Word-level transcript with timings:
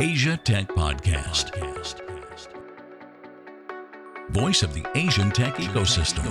Asia 0.00 0.34
Tech 0.42 0.66
Podcast. 0.68 1.50
Voice 4.30 4.62
of 4.62 4.72
the 4.72 4.82
Asian 4.94 5.30
tech 5.30 5.56
ecosystem. 5.56 6.24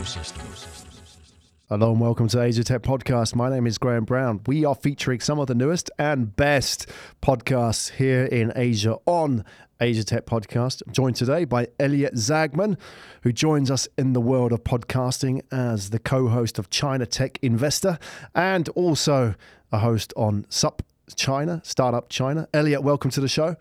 Hello 1.69 1.91
and 1.91 2.01
welcome 2.01 2.27
to 2.29 2.41
Asia 2.41 2.63
Tech 2.63 2.81
Podcast. 2.81 3.35
My 3.35 3.47
name 3.47 3.67
is 3.67 3.77
Graham 3.77 4.05
Brown. 4.05 4.41
We 4.47 4.65
are 4.65 4.73
featuring 4.73 5.19
some 5.19 5.37
of 5.37 5.45
the 5.45 5.53
newest 5.53 5.91
and 5.99 6.35
best 6.35 6.87
podcasts 7.21 7.91
here 7.91 8.25
in 8.25 8.51
Asia 8.55 8.97
on 9.05 9.45
Asia 9.79 10.03
Tech 10.03 10.25
Podcast. 10.25 10.81
I'm 10.87 10.91
joined 10.91 11.17
today 11.17 11.45
by 11.45 11.67
Elliot 11.79 12.15
Zaagman, 12.15 12.75
who 13.21 13.31
joins 13.31 13.69
us 13.69 13.87
in 13.99 14.13
the 14.13 14.21
world 14.21 14.51
of 14.51 14.63
podcasting 14.63 15.43
as 15.51 15.91
the 15.91 15.99
co 15.99 16.27
host 16.29 16.57
of 16.57 16.71
China 16.71 17.05
Tech 17.05 17.37
Investor 17.43 17.99
and 18.33 18.67
also 18.69 19.35
a 19.71 19.77
host 19.77 20.11
on 20.17 20.47
SUP 20.49 20.81
China, 21.15 21.61
Startup 21.63 22.09
China. 22.09 22.47
Elliot, 22.53 22.83
welcome 22.83 23.11
to 23.11 23.21
the 23.21 23.27
show. 23.27 23.55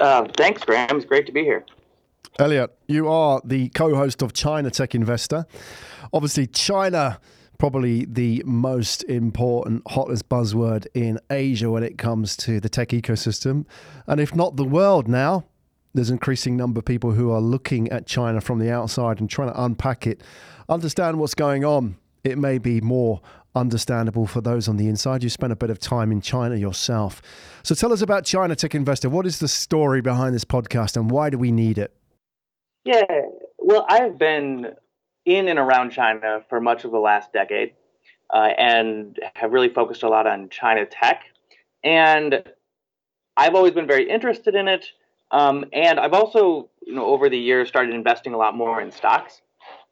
Uh, 0.00 0.26
thanks, 0.36 0.64
Graham. 0.64 0.96
It's 0.96 1.04
great 1.04 1.26
to 1.26 1.32
be 1.32 1.42
here. 1.42 1.64
Elliot, 2.38 2.76
you 2.86 3.08
are 3.08 3.40
the 3.44 3.68
co 3.70 3.94
host 3.94 4.22
of 4.22 4.32
China 4.32 4.70
Tech 4.70 4.94
Investor. 4.94 5.46
Obviously, 6.12 6.46
China, 6.46 7.18
probably 7.58 8.04
the 8.04 8.42
most 8.46 9.02
important, 9.04 9.82
hottest 9.88 10.28
buzzword 10.28 10.86
in 10.94 11.18
Asia 11.30 11.70
when 11.70 11.82
it 11.82 11.98
comes 11.98 12.36
to 12.36 12.60
the 12.60 12.68
tech 12.68 12.90
ecosystem. 12.90 13.66
And 14.06 14.20
if 14.20 14.34
not 14.34 14.56
the 14.56 14.64
world 14.64 15.08
now, 15.08 15.44
there's 15.94 16.10
an 16.10 16.14
increasing 16.14 16.56
number 16.56 16.78
of 16.78 16.84
people 16.84 17.12
who 17.12 17.32
are 17.32 17.40
looking 17.40 17.88
at 17.90 18.06
China 18.06 18.40
from 18.40 18.60
the 18.60 18.70
outside 18.70 19.18
and 19.18 19.28
trying 19.28 19.52
to 19.52 19.62
unpack 19.62 20.06
it, 20.06 20.22
understand 20.68 21.18
what's 21.18 21.34
going 21.34 21.64
on. 21.64 21.96
It 22.22 22.38
may 22.38 22.58
be 22.58 22.80
more 22.80 23.20
understandable 23.54 24.26
for 24.26 24.40
those 24.40 24.68
on 24.68 24.76
the 24.76 24.88
inside. 24.88 25.22
You 25.22 25.30
spent 25.30 25.52
a 25.52 25.56
bit 25.56 25.70
of 25.70 25.78
time 25.78 26.12
in 26.12 26.20
China 26.20 26.56
yourself. 26.56 27.22
So 27.62 27.74
tell 27.74 27.92
us 27.92 28.02
about 28.02 28.24
China 28.24 28.54
Tech 28.54 28.74
Investor. 28.74 29.08
What 29.08 29.26
is 29.26 29.38
the 29.38 29.48
story 29.48 30.00
behind 30.00 30.34
this 30.34 30.44
podcast 30.44 30.96
and 30.96 31.10
why 31.10 31.30
do 31.30 31.38
we 31.38 31.52
need 31.52 31.78
it? 31.78 31.94
Yeah, 32.84 33.04
well, 33.58 33.84
I've 33.88 34.18
been 34.18 34.72
in 35.26 35.48
and 35.48 35.58
around 35.58 35.90
China 35.90 36.42
for 36.48 36.60
much 36.60 36.84
of 36.84 36.90
the 36.90 36.98
last 36.98 37.32
decade 37.32 37.74
uh, 38.32 38.48
and 38.56 39.18
have 39.34 39.52
really 39.52 39.68
focused 39.68 40.02
a 40.02 40.08
lot 40.08 40.26
on 40.26 40.48
China 40.48 40.86
tech. 40.86 41.24
And 41.84 42.42
I've 43.36 43.54
always 43.54 43.72
been 43.72 43.86
very 43.86 44.08
interested 44.08 44.54
in 44.54 44.68
it. 44.68 44.86
Um, 45.30 45.66
and 45.72 46.00
I've 46.00 46.14
also, 46.14 46.70
you 46.86 46.94
know, 46.94 47.04
over 47.04 47.28
the 47.28 47.38
years 47.38 47.68
started 47.68 47.94
investing 47.94 48.32
a 48.32 48.38
lot 48.38 48.56
more 48.56 48.80
in 48.80 48.90
stocks 48.90 49.42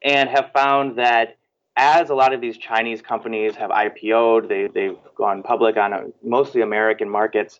and 0.03 0.29
have 0.29 0.51
found 0.51 0.97
that 0.97 1.36
as 1.77 2.09
a 2.09 2.15
lot 2.15 2.33
of 2.33 2.41
these 2.41 2.57
Chinese 2.57 3.01
companies 3.01 3.55
have 3.55 3.69
IPO'd, 3.69 4.49
they, 4.49 4.67
they've 4.67 4.97
gone 5.15 5.43
public 5.43 5.77
on 5.77 5.93
a, 5.93 6.05
mostly 6.23 6.61
American 6.61 7.09
markets, 7.09 7.59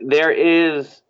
there 0.00 0.30
is 0.30 1.02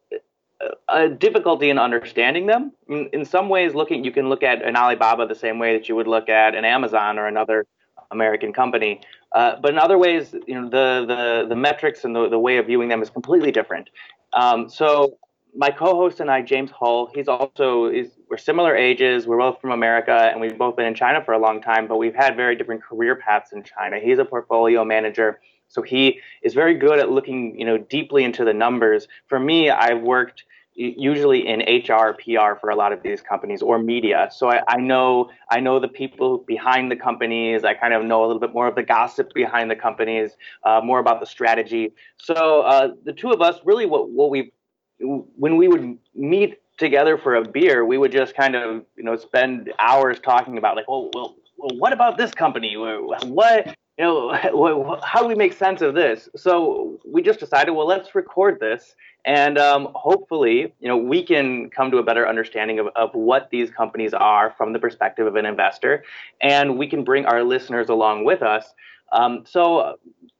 a 0.88 1.08
difficulty 1.08 1.70
in 1.70 1.78
understanding 1.78 2.46
them. 2.46 2.72
In, 2.88 3.08
in, 3.12 3.24
some 3.24 3.48
ways, 3.48 3.74
looking 3.74 4.04
you 4.04 4.10
can 4.10 4.28
look 4.28 4.42
at 4.42 4.62
an 4.62 4.76
Alibaba 4.76 5.26
the 5.26 5.34
same 5.34 5.58
way 5.58 5.76
that 5.76 5.88
you 5.88 5.94
would 5.94 6.08
look 6.08 6.28
at 6.28 6.54
an 6.54 6.64
Amazon 6.64 7.18
or 7.18 7.26
another 7.26 7.66
American 8.10 8.52
company. 8.52 9.00
Uh, 9.32 9.56
but 9.60 9.72
in 9.72 9.78
other 9.78 9.98
ways, 9.98 10.34
you 10.46 10.60
know, 10.60 10.68
the 10.68 11.04
the, 11.06 11.46
the 11.48 11.56
metrics 11.56 12.04
and 12.04 12.14
the, 12.14 12.28
the 12.28 12.38
way 12.38 12.56
of 12.56 12.66
viewing 12.66 12.88
them 12.88 13.02
is 13.02 13.10
completely 13.10 13.52
different. 13.52 13.88
Um, 14.32 14.68
so 14.68 15.18
my 15.56 15.70
co-host 15.70 16.20
and 16.20 16.30
I, 16.30 16.42
James 16.42 16.70
Hull, 16.70 17.10
he's 17.14 17.28
also 17.28 17.86
is 17.86 18.10
we're 18.28 18.36
similar 18.36 18.76
ages. 18.76 19.26
We're 19.26 19.38
both 19.38 19.60
from 19.60 19.70
America, 19.72 20.28
and 20.30 20.40
we've 20.40 20.58
both 20.58 20.76
been 20.76 20.86
in 20.86 20.94
China 20.94 21.24
for 21.24 21.32
a 21.32 21.38
long 21.38 21.60
time. 21.62 21.86
But 21.86 21.96
we've 21.96 22.14
had 22.14 22.36
very 22.36 22.56
different 22.56 22.82
career 22.82 23.16
paths 23.16 23.52
in 23.52 23.62
China. 23.62 23.98
He's 23.98 24.18
a 24.18 24.24
portfolio 24.24 24.84
manager, 24.84 25.40
so 25.68 25.82
he 25.82 26.20
is 26.42 26.54
very 26.54 26.74
good 26.74 26.98
at 26.98 27.10
looking, 27.10 27.58
you 27.58 27.64
know, 27.64 27.78
deeply 27.78 28.24
into 28.24 28.44
the 28.44 28.52
numbers. 28.52 29.08
For 29.28 29.38
me, 29.38 29.70
I've 29.70 30.02
worked 30.02 30.44
usually 30.76 31.46
in 31.46 31.60
HR, 31.60 32.12
PR 32.12 32.58
for 32.60 32.68
a 32.68 32.76
lot 32.76 32.92
of 32.92 33.02
these 33.02 33.22
companies 33.22 33.62
or 33.62 33.78
media. 33.78 34.28
So 34.30 34.50
I, 34.50 34.62
I, 34.68 34.76
know 34.76 35.30
I 35.50 35.58
know 35.58 35.80
the 35.80 35.88
people 35.88 36.44
behind 36.46 36.90
the 36.90 36.96
companies. 36.96 37.64
I 37.64 37.72
kind 37.72 37.94
of 37.94 38.04
know 38.04 38.24
a 38.24 38.26
little 38.26 38.40
bit 38.40 38.52
more 38.52 38.68
of 38.68 38.74
the 38.74 38.82
gossip 38.82 39.32
behind 39.32 39.70
the 39.70 39.76
companies, 39.76 40.32
uh, 40.64 40.82
more 40.84 40.98
about 40.98 41.20
the 41.20 41.26
strategy. 41.26 41.94
So 42.18 42.60
uh, 42.60 42.88
the 43.04 43.14
two 43.14 43.30
of 43.30 43.40
us 43.40 43.60
really 43.64 43.86
what 43.86 44.10
what 44.10 44.28
we 44.28 44.52
when 45.00 45.56
we 45.56 45.68
would 45.68 45.98
meet 46.14 46.60
together 46.78 47.16
for 47.16 47.36
a 47.36 47.42
beer, 47.42 47.84
we 47.84 47.98
would 47.98 48.12
just 48.12 48.36
kind 48.36 48.54
of 48.54 48.84
you 48.96 49.04
know 49.04 49.16
spend 49.16 49.72
hours 49.78 50.18
talking 50.20 50.58
about 50.58 50.76
like, 50.76 50.88
well, 50.88 51.10
well, 51.14 51.36
well 51.56 51.76
what 51.78 51.92
about 51.92 52.18
this 52.18 52.32
company? 52.32 52.76
What 52.76 53.76
you 53.98 54.04
know, 54.04 55.00
how 55.02 55.22
do 55.22 55.28
we 55.28 55.34
make 55.34 55.52
sense 55.52 55.80
of 55.82 55.94
this? 55.94 56.28
So 56.36 57.00
we 57.06 57.22
just 57.22 57.40
decided, 57.40 57.72
well, 57.72 57.86
let's 57.86 58.14
record 58.14 58.60
this, 58.60 58.94
and 59.24 59.58
um, 59.58 59.88
hopefully, 59.94 60.72
you 60.80 60.88
know, 60.88 60.96
we 60.96 61.22
can 61.22 61.70
come 61.70 61.90
to 61.90 61.98
a 61.98 62.02
better 62.02 62.28
understanding 62.28 62.78
of, 62.78 62.88
of 62.94 63.10
what 63.14 63.50
these 63.50 63.70
companies 63.70 64.14
are 64.14 64.54
from 64.56 64.72
the 64.72 64.78
perspective 64.78 65.26
of 65.26 65.36
an 65.36 65.46
investor, 65.46 66.04
and 66.40 66.78
we 66.78 66.88
can 66.88 67.04
bring 67.04 67.26
our 67.26 67.42
listeners 67.42 67.88
along 67.88 68.24
with 68.24 68.42
us. 68.42 68.74
Um, 69.12 69.44
so 69.46 69.96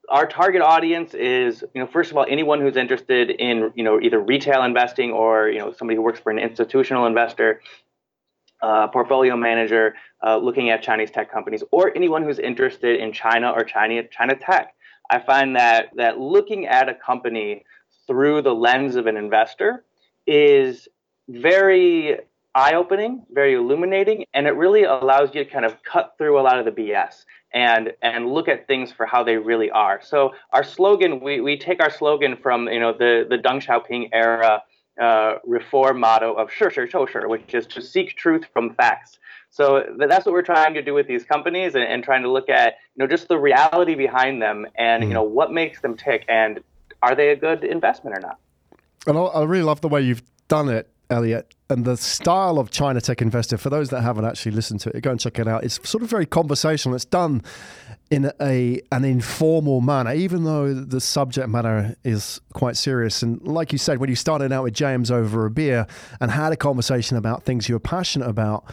our 0.09 0.25
target 0.25 0.61
audience 0.61 1.13
is, 1.13 1.63
you 1.73 1.81
know, 1.81 1.87
first 1.87 2.11
of 2.11 2.17
all, 2.17 2.25
anyone 2.29 2.61
who's 2.61 2.77
interested 2.77 3.29
in, 3.29 3.71
you 3.75 3.83
know, 3.83 3.99
either 3.99 4.19
retail 4.19 4.63
investing 4.63 5.11
or, 5.11 5.49
you 5.49 5.59
know, 5.59 5.73
somebody 5.73 5.95
who 5.95 6.01
works 6.01 6.19
for 6.19 6.31
an 6.31 6.39
institutional 6.39 7.05
investor, 7.05 7.61
uh, 8.61 8.87
portfolio 8.87 9.35
manager 9.35 9.95
uh, 10.25 10.37
looking 10.37 10.69
at 10.69 10.81
Chinese 10.81 11.11
tech 11.11 11.31
companies, 11.31 11.63
or 11.71 11.95
anyone 11.95 12.23
who's 12.23 12.39
interested 12.39 12.99
in 12.99 13.11
China 13.11 13.51
or 13.51 13.63
China 13.63 14.01
China 14.09 14.35
tech. 14.35 14.73
I 15.09 15.19
find 15.19 15.55
that 15.55 15.89
that 15.95 16.19
looking 16.19 16.65
at 16.67 16.89
a 16.89 16.95
company 16.95 17.63
through 18.07 18.41
the 18.41 18.53
lens 18.53 18.95
of 18.95 19.07
an 19.07 19.17
investor 19.17 19.83
is 20.25 20.87
very 21.29 22.17
eye-opening, 22.55 23.23
very 23.31 23.53
illuminating, 23.53 24.25
and 24.33 24.47
it 24.47 24.55
really 24.55 24.83
allows 24.83 25.35
you 25.35 25.43
to 25.43 25.49
kind 25.49 25.65
of 25.65 25.83
cut 25.83 26.15
through 26.17 26.39
a 26.39 26.41
lot 26.41 26.57
of 26.57 26.65
the 26.65 26.71
BS 26.71 27.25
and 27.57 27.93
and 28.03 28.31
look 28.31 28.47
at 28.47 28.67
things 28.67 28.91
for 28.91 29.07
how 29.07 29.23
they 29.23 29.37
really 29.37 29.71
are. 29.71 29.99
So 30.03 30.35
our 30.51 30.63
slogan, 30.63 31.19
we, 31.19 31.41
we 31.41 31.57
take 31.57 31.81
our 31.81 31.89
slogan 31.89 32.37
from 32.37 32.67
you 32.67 32.79
know 32.79 32.93
the 32.93 33.25
the 33.27 33.37
Deng 33.37 33.59
Xiaoping 33.65 34.09
era 34.13 34.61
uh, 35.01 35.33
reform 35.43 35.99
motto 35.99 36.33
of 36.33 36.51
shi 36.51 36.69
shi 36.69 36.81
qiu 36.81 37.09
shi, 37.09 37.25
which 37.25 37.55
is 37.55 37.65
to 37.67 37.81
seek 37.81 38.15
truth 38.15 38.45
from 38.53 38.75
facts. 38.75 39.17
So 39.49 39.83
that's 39.97 40.25
what 40.27 40.33
we're 40.33 40.49
trying 40.53 40.75
to 40.75 40.83
do 40.83 40.93
with 40.93 41.07
these 41.07 41.23
companies 41.23 41.73
and, 41.73 41.83
and 41.83 42.03
trying 42.03 42.21
to 42.21 42.31
look 42.31 42.47
at 42.47 42.75
you 42.95 42.99
know 42.99 43.07
just 43.07 43.27
the 43.27 43.39
reality 43.39 43.95
behind 43.95 44.39
them 44.39 44.67
and 44.75 45.03
mm. 45.03 45.07
you 45.07 45.13
know 45.15 45.23
what 45.23 45.51
makes 45.51 45.81
them 45.81 45.97
tick 45.97 46.25
and 46.29 46.59
are 47.01 47.15
they 47.15 47.29
a 47.29 47.35
good 47.35 47.63
investment 47.63 48.15
or 48.17 48.21
not. 48.21 48.37
And 49.07 49.17
I 49.17 49.43
really 49.43 49.63
love 49.63 49.81
the 49.81 49.87
way 49.87 50.01
you've 50.01 50.23
done 50.47 50.69
it 50.69 50.89
Elliot, 51.09 51.55
and 51.69 51.85
the 51.85 51.97
style 51.97 52.59
of 52.59 52.71
China 52.71 53.01
Tech 53.01 53.21
Investor, 53.21 53.57
for 53.57 53.69
those 53.69 53.89
that 53.89 54.01
haven't 54.01 54.25
actually 54.25 54.53
listened 54.53 54.79
to 54.81 54.89
it, 54.95 55.01
go 55.01 55.11
and 55.11 55.19
check 55.19 55.39
it 55.39 55.47
out. 55.47 55.63
It's 55.63 55.87
sort 55.87 56.03
of 56.03 56.09
very 56.09 56.25
conversational. 56.25 56.95
It's 56.95 57.05
done 57.05 57.43
in 58.09 58.31
a 58.39 58.81
an 58.91 59.03
informal 59.03 59.81
manner, 59.81 60.13
even 60.13 60.43
though 60.43 60.73
the 60.73 61.01
subject 61.01 61.49
matter 61.49 61.95
is 62.03 62.39
quite 62.53 62.77
serious. 62.77 63.21
And 63.21 63.41
like 63.41 63.71
you 63.71 63.77
said, 63.77 63.99
when 63.99 64.09
you 64.09 64.15
started 64.15 64.51
out 64.51 64.63
with 64.63 64.73
James 64.73 65.11
over 65.11 65.45
a 65.45 65.51
beer 65.51 65.87
and 66.21 66.31
had 66.31 66.53
a 66.53 66.57
conversation 66.57 67.17
about 67.17 67.43
things 67.43 67.67
you're 67.67 67.79
passionate 67.79 68.29
about, 68.29 68.65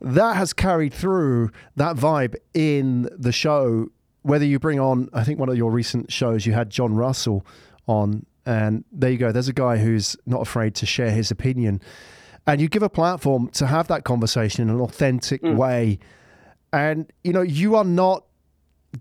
that 0.00 0.36
has 0.36 0.52
carried 0.52 0.94
through 0.94 1.50
that 1.76 1.96
vibe 1.96 2.36
in 2.54 3.08
the 3.16 3.32
show. 3.32 3.88
Whether 4.22 4.44
you 4.44 4.58
bring 4.58 4.80
on, 4.80 5.08
I 5.12 5.22
think 5.22 5.38
one 5.38 5.48
of 5.48 5.56
your 5.56 5.70
recent 5.70 6.10
shows, 6.10 6.46
you 6.46 6.52
had 6.52 6.68
Jon 6.68 6.94
Russell 6.94 7.46
on 7.86 8.26
and 8.46 8.84
there 8.92 9.10
you 9.10 9.18
go. 9.18 9.32
There's 9.32 9.48
a 9.48 9.52
guy 9.52 9.76
who's 9.76 10.16
not 10.24 10.40
afraid 10.40 10.76
to 10.76 10.86
share 10.86 11.10
his 11.10 11.30
opinion. 11.30 11.82
And 12.46 12.60
you 12.60 12.68
give 12.68 12.84
a 12.84 12.88
platform 12.88 13.48
to 13.54 13.66
have 13.66 13.88
that 13.88 14.04
conversation 14.04 14.68
in 14.68 14.74
an 14.74 14.80
authentic 14.80 15.42
mm. 15.42 15.56
way. 15.56 15.98
And, 16.72 17.12
you 17.24 17.32
know, 17.32 17.42
you 17.42 17.74
are 17.74 17.84
not 17.84 18.24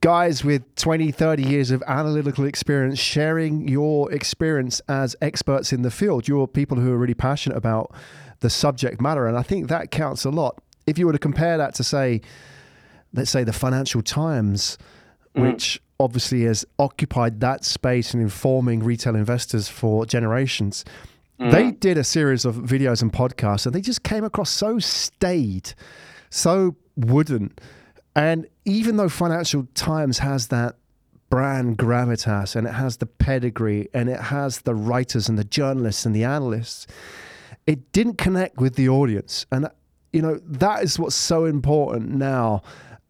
guys 0.02 0.44
with 0.44 0.64
20, 0.76 1.12
30 1.12 1.44
years 1.44 1.70
of 1.70 1.84
analytical 1.88 2.46
experience 2.46 2.98
sharing 2.98 3.68
your 3.68 4.12
experience 4.12 4.82
as 4.90 5.16
experts 5.22 5.72
in 5.72 5.84
the 5.84 5.92
field. 5.92 6.28
You're 6.28 6.48
people 6.48 6.80
who 6.80 6.92
are 6.92 6.98
really 6.98 7.14
passionate 7.14 7.56
about 7.56 7.94
the 8.40 8.50
subject 8.50 9.00
matter. 9.00 9.28
And 9.28 9.38
I 9.38 9.44
think 9.44 9.68
that 9.68 9.92
counts 9.92 10.26
a 10.26 10.32
lot. 10.32 10.60
If 10.88 10.98
you 10.98 11.06
were 11.06 11.14
to 11.14 11.20
compare 11.20 11.58
that 11.60 11.76
to, 11.76 11.84
say, 11.84 12.22
let's 13.14 13.30
say 13.30 13.44
the 13.44 13.54
Financial 13.54 14.02
Times, 14.02 14.80
mm. 15.36 15.44
which 15.44 15.80
obviously 16.00 16.44
has 16.44 16.66
occupied 16.80 17.40
that 17.40 17.64
space 17.64 18.14
in 18.14 18.22
informing 18.22 18.84
retail 18.84 19.16
investors 19.16 19.68
for 19.68 20.06
generations. 20.06 20.84
Mm. 21.40 21.52
They 21.52 21.72
did 21.72 21.98
a 21.98 22.04
series 22.04 22.46
of 22.46 22.56
videos 22.56 23.02
and 23.02 23.12
podcasts, 23.12 23.66
and 23.66 23.76
they 23.76 23.82
just 23.82 24.04
came 24.04 24.24
across 24.24 24.50
so 24.50 24.80
staid, 24.80 25.74
so 26.30 26.76
wooden. 26.96 27.54
And 28.16 28.48
even 28.64 28.98
though 28.98 29.10
Financial 29.10 29.68
Times 29.74 30.20
has 30.20 30.48
that 30.48 30.76
brand 31.30 31.78
gravitas 31.78 32.56
and 32.56 32.66
it 32.68 32.74
has 32.74 32.98
the 32.98 33.06
pedigree 33.06 33.90
and 33.94 34.10
it 34.10 34.20
has 34.20 34.62
the 34.62 34.76
writers 34.76 35.28
and 35.28 35.38
the 35.38 35.44
journalists 35.44 36.06
and 36.06 36.16
the 36.16 36.24
analysts, 36.24 36.88
it 37.68 37.92
didn't 37.92 38.18
connect 38.18 38.58
with 38.58 38.76
the 38.76 38.88
audience. 38.88 39.46
And, 39.52 39.68
you 40.14 40.22
know, 40.22 40.40
that 40.46 40.84
is 40.84 40.98
what's 40.98 41.16
so 41.16 41.46
important 41.46 42.12
now 42.12 42.64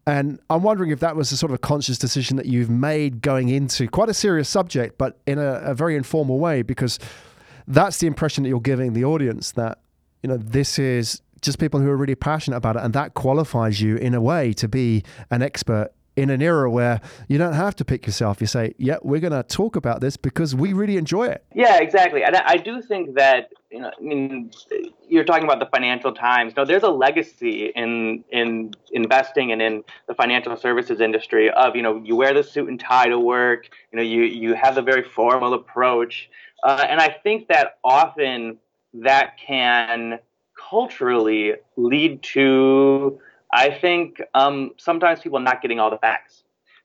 and 0.06 0.38
I'm 0.48 0.62
wondering 0.62 0.90
if 0.90 1.00
that 1.00 1.16
was 1.16 1.32
a 1.32 1.36
sort 1.36 1.50
of 1.50 1.56
a 1.56 1.58
conscious 1.58 1.98
decision 1.98 2.36
that 2.36 2.46
you've 2.46 2.70
made 2.70 3.20
going 3.22 3.48
into 3.48 3.88
quite 3.88 4.08
a 4.08 4.14
serious 4.14 4.48
subject, 4.48 4.98
but 4.98 5.18
in 5.26 5.38
a, 5.38 5.54
a 5.56 5.74
very 5.74 5.96
informal 5.96 6.38
way, 6.38 6.62
because 6.62 6.98
that's 7.66 7.98
the 7.98 8.06
impression 8.06 8.44
that 8.44 8.48
you're 8.48 8.60
giving 8.60 8.92
the 8.92 9.04
audience 9.04 9.52
that 9.52 9.78
you 10.22 10.28
know 10.28 10.36
this 10.36 10.78
is 10.78 11.20
just 11.42 11.58
people 11.58 11.80
who 11.80 11.90
are 11.90 11.96
really 11.96 12.14
passionate 12.14 12.56
about 12.56 12.76
it, 12.76 12.82
and 12.82 12.94
that 12.94 13.14
qualifies 13.14 13.80
you 13.80 13.96
in 13.96 14.14
a 14.14 14.20
way 14.20 14.52
to 14.52 14.68
be 14.68 15.02
an 15.30 15.42
expert 15.42 15.90
in 16.16 16.30
an 16.30 16.40
era 16.40 16.70
where 16.70 17.00
you 17.28 17.36
don't 17.36 17.52
have 17.52 17.76
to 17.76 17.84
pick 17.84 18.06
yourself. 18.06 18.40
You 18.40 18.46
say, 18.46 18.74
"Yeah, 18.78 18.96
we're 19.02 19.20
going 19.20 19.32
to 19.32 19.42
talk 19.42 19.76
about 19.76 20.00
this 20.00 20.16
because 20.16 20.54
we 20.54 20.72
really 20.72 20.96
enjoy 20.96 21.26
it." 21.26 21.44
Yeah, 21.54 21.78
exactly. 21.78 22.24
And 22.24 22.36
I 22.36 22.56
do 22.56 22.80
think 22.82 23.14
that 23.14 23.50
you 23.70 23.80
know, 23.80 23.90
I 23.96 24.00
mean, 24.00 24.50
you're 25.08 25.24
talking 25.24 25.44
about 25.44 25.60
the 25.60 25.66
Financial 25.66 26.12
Times. 26.12 26.54
No, 26.56 26.64
there's 26.64 26.82
a 26.82 26.90
legacy 26.90 27.66
in 27.76 28.24
in 28.30 28.72
investing 28.92 29.52
and 29.52 29.60
in 29.60 29.84
the 30.08 30.14
financial 30.14 30.56
services 30.56 31.00
industry 31.00 31.50
of 31.50 31.76
you 31.76 31.82
know 31.82 32.00
you 32.02 32.16
wear 32.16 32.32
the 32.32 32.42
suit 32.42 32.68
and 32.68 32.80
tie 32.80 33.08
to 33.08 33.18
work. 33.18 33.68
You 33.92 33.98
know, 33.98 34.02
you 34.02 34.22
you 34.22 34.54
have 34.54 34.74
the 34.74 34.82
very 34.82 35.04
formal 35.04 35.52
approach, 35.52 36.30
uh, 36.64 36.86
and 36.88 37.00
I 37.00 37.10
think 37.10 37.48
that 37.48 37.78
often 37.84 38.58
that 38.94 39.36
can 39.36 40.18
culturally 40.70 41.54
lead 41.76 42.22
to 42.22 43.20
I 43.52 43.70
think 43.70 44.20
um, 44.34 44.72
sometimes 44.78 45.20
people 45.20 45.38
not 45.40 45.62
getting 45.62 45.80
all 45.80 45.90
the 45.90 45.98
facts. 45.98 46.42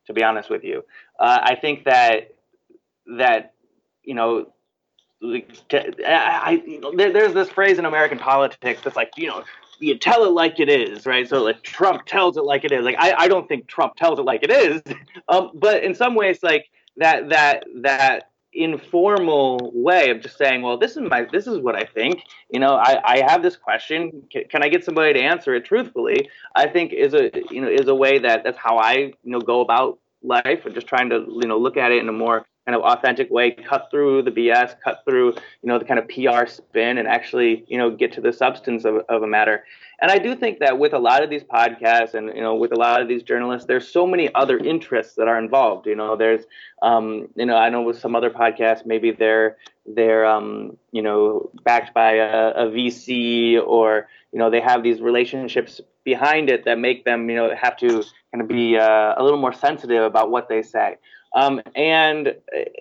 To 0.08 0.14
be 0.14 0.24
honest 0.24 0.50
with 0.50 0.64
you, 0.64 0.84
uh, 1.20 1.40
I 1.44 1.56
think 1.56 1.86
that 1.86 2.34
that 3.18 3.54
you 4.04 4.16
know, 4.16 4.48
I, 5.24 6.62
there, 6.96 7.14
there's 7.14 7.34
this 7.36 7.50
phrase 7.50 7.78
in 7.78 7.86
American 7.86 8.18
politics 8.18 8.82
that's 8.84 8.96
like 8.96 9.12
you 9.16 9.28
know 9.28 9.44
you 9.80 9.98
tell 9.98 10.26
it 10.26 10.32
like 10.32 10.60
it 10.60 10.70
is, 10.70 11.06
right? 11.06 11.28
So 11.30 11.44
like 11.44 11.62
Trump 11.62 12.06
tells 12.08 12.36
it 12.36 12.44
like 12.44 12.64
it 12.64 12.72
is. 12.72 12.84
Like 12.84 12.96
I, 12.98 13.14
I 13.14 13.28
don't 13.28 13.48
think 13.48 13.68
Trump 13.68 13.96
tells 13.96 14.18
it 14.18 14.24
like 14.24 14.44
it 14.44 14.52
is, 14.52 14.82
um, 15.30 15.52
but 15.54 15.84
in 15.84 15.94
some 15.94 16.16
ways, 16.16 16.40
like 16.42 16.66
that 16.98 17.30
that 17.30 17.66
that 17.82 18.31
informal 18.54 19.72
way 19.74 20.10
of 20.10 20.22
just 20.22 20.38
saying, 20.38 20.62
well, 20.62 20.78
this 20.78 20.98
is 20.98 21.04
my, 21.10 21.26
this 21.32 21.48
is 21.48 21.60
what 21.60 21.76
I 21.76 21.84
think. 21.84 22.24
You 22.50 22.60
know, 22.60 22.76
I, 22.76 23.00
I 23.04 23.32
have 23.32 23.42
this 23.44 23.56
question. 23.56 24.24
Can, 24.32 24.44
can 24.50 24.64
I 24.64 24.70
get 24.70 24.84
somebody 24.84 25.14
to 25.14 25.20
answer 25.22 25.54
it 25.56 25.66
truthfully? 25.66 26.30
I 26.56 26.68
think 26.68 26.94
is 26.94 27.14
a, 27.14 27.32
you 27.50 27.62
know, 27.62 27.70
is 27.70 27.88
a 27.88 27.96
way 27.96 28.20
that 28.20 28.44
that's 28.44 28.58
how 28.58 28.78
I, 28.78 28.94
you 28.94 29.14
know, 29.24 29.40
go 29.40 29.62
about 29.62 30.00
life 30.24 30.66
and 30.66 30.74
just 30.74 30.88
trying 30.88 31.10
to, 31.10 31.26
you 31.28 31.48
know, 31.48 31.58
look 31.58 31.78
at 31.78 31.92
it 31.92 32.02
in 32.02 32.10
a 32.10 32.14
more 32.14 32.46
kind 32.66 32.76
of 32.76 32.84
authentic 32.84 33.30
way, 33.32 33.52
cut 33.52 33.88
through 33.90 34.22
the 34.22 34.32
BS, 34.32 34.76
cut 34.84 35.02
through, 35.04 35.30
you 35.30 35.68
know, 35.68 35.80
the 35.80 35.86
kind 35.86 36.00
of 36.00 36.08
PR 36.08 36.46
spin 36.46 36.98
and 36.98 37.08
actually, 37.08 37.66
you 37.68 37.78
know, 37.78 37.90
get 37.90 38.12
to 38.14 38.22
the 38.22 38.32
substance 38.32 38.86
of, 38.86 38.98
of 39.10 39.24
a 39.24 39.28
matter. 39.28 39.64
And 40.02 40.10
I 40.10 40.18
do 40.18 40.36
think 40.36 40.60
that 40.60 40.80
with 40.80 40.94
a 40.94 41.00
lot 41.00 41.24
of 41.24 41.30
these 41.30 41.44
podcasts 41.44 42.16
and, 42.16 42.30
you 42.36 42.42
know, 42.42 42.56
with 42.56 42.72
a 42.72 42.76
lot 42.76 43.02
of 43.02 43.08
these 43.08 43.22
journalists, 43.22 43.68
there's 43.68 43.88
so 43.88 44.08
many 44.08 44.34
other 44.34 44.58
interests 44.58 45.14
that 45.16 45.28
are 45.28 45.38
involved. 45.38 45.86
You 45.86 45.96
know, 45.96 46.16
there's, 46.16 46.44
um, 46.82 47.28
you 47.36 47.46
know, 47.46 47.56
I 47.56 47.70
know 47.70 47.84
with 47.84 48.00
some 48.00 48.16
other 48.16 48.32
podcasts, 48.32 48.84
maybe 48.84 49.12
they're, 49.12 49.58
they're, 49.86 50.26
um, 50.26 50.76
you 50.92 51.04
know, 51.04 51.52
backed 51.64 51.94
by 51.94 52.14
a, 52.14 52.50
a 52.50 52.66
VC 52.66 53.62
or, 53.64 54.08
you 54.32 54.40
know, 54.40 54.50
they 54.50 54.60
have 54.60 54.82
these 54.82 55.02
relationships 55.02 55.80
behind 56.04 56.50
it 56.50 56.66
that 56.66 56.80
make 56.80 57.06
them, 57.06 57.30
you 57.30 57.36
know, 57.36 57.56
have 57.56 57.78
to 57.78 58.04
kind 58.32 58.42
of 58.42 58.48
be 58.48 58.78
uh, 58.78 59.14
a 59.18 59.22
little 59.24 59.40
more 59.40 59.54
sensitive 59.54 60.04
about 60.04 60.32
what 60.32 60.50
they 60.50 60.64
say. 60.64 60.98
Um, 61.34 61.62
and 61.76 62.36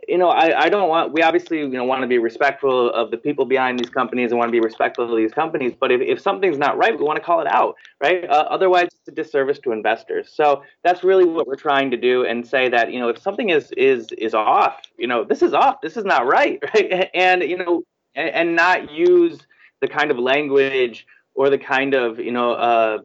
you 0.09 0.19
know, 0.19 0.29
I, 0.29 0.63
I 0.63 0.69
don't 0.69 0.89
want. 0.89 1.13
We 1.13 1.23
obviously 1.23 1.59
you 1.59 1.69
know 1.69 1.85
want 1.85 2.03
to 2.03 2.09
be 2.09 2.19
respectful 2.19 2.93
of 2.93 3.13
the 3.13 3.17
people 3.17 3.45
behind 3.45 3.79
these 3.79 3.91
companies 3.91 4.33
and 4.33 4.39
want 4.39 4.49
to 4.49 4.53
be 4.53 4.61
respectful 4.61 5.09
of 5.09 5.17
these 5.17 5.33
companies. 5.33 5.75
But 5.79 5.93
if, 5.93 6.01
if 6.01 6.21
something's 6.21 6.59
not 6.59 6.77
right, 6.77 6.99
we 6.99 7.05
want 7.05 7.17
to 7.17 7.23
call 7.23 7.41
it 7.41 7.47
out, 7.47 7.77
right? 8.01 8.29
Uh, 8.29 8.47
otherwise, 8.51 8.87
it's 8.87 9.09
a 9.09 9.13
disservice 9.13 9.61
to 9.61 9.73
investors. 9.73 10.33
So 10.35 10.65
that's 10.83 11.05
really 11.05 11.25
what 11.25 11.47
we're 11.47 11.55
trying 11.55 11.93
to 11.93 11.97
do, 11.97 12.25
and 12.25 12.45
say 12.47 12.69
that 12.69 12.93
you 12.93 12.99
know 12.99 13.09
if 13.09 13.19
something 13.19 13.51
is 13.51 13.71
is 13.77 14.09
is 14.19 14.35
off, 14.35 14.81
you 14.99 15.07
know, 15.07 15.23
this 15.23 15.43
is 15.43 15.55
off. 15.55 15.81
This 15.81 15.97
is 15.97 16.05
not 16.05 16.27
right, 16.27 16.59
right? 16.75 17.09
And 17.15 17.43
you 17.43 17.57
know, 17.57 17.85
and, 18.17 18.31
and 18.31 18.57
not 18.57 18.91
use 18.91 19.39
the 19.81 19.87
kind 19.87 20.11
of 20.11 20.19
language 20.19 21.07
or 21.35 21.51
the 21.51 21.59
kind 21.59 21.95
of 21.95 22.19
you 22.19 22.33
know. 22.33 22.53
Uh, 22.53 22.99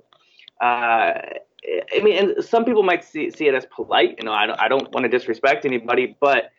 uh, 0.62 1.22
I 1.96 2.00
mean, 2.02 2.18
and 2.18 2.46
some 2.46 2.66
people 2.66 2.84
might 2.84 3.04
see, 3.04 3.32
see 3.32 3.48
it 3.48 3.56
as 3.56 3.66
polite. 3.66 4.16
You 4.20 4.26
know, 4.26 4.34
I 4.34 4.46
don't, 4.46 4.60
I 4.60 4.68
don't 4.68 4.92
want 4.94 5.04
to 5.04 5.10
disrespect 5.10 5.66
anybody, 5.66 6.16
but 6.20 6.52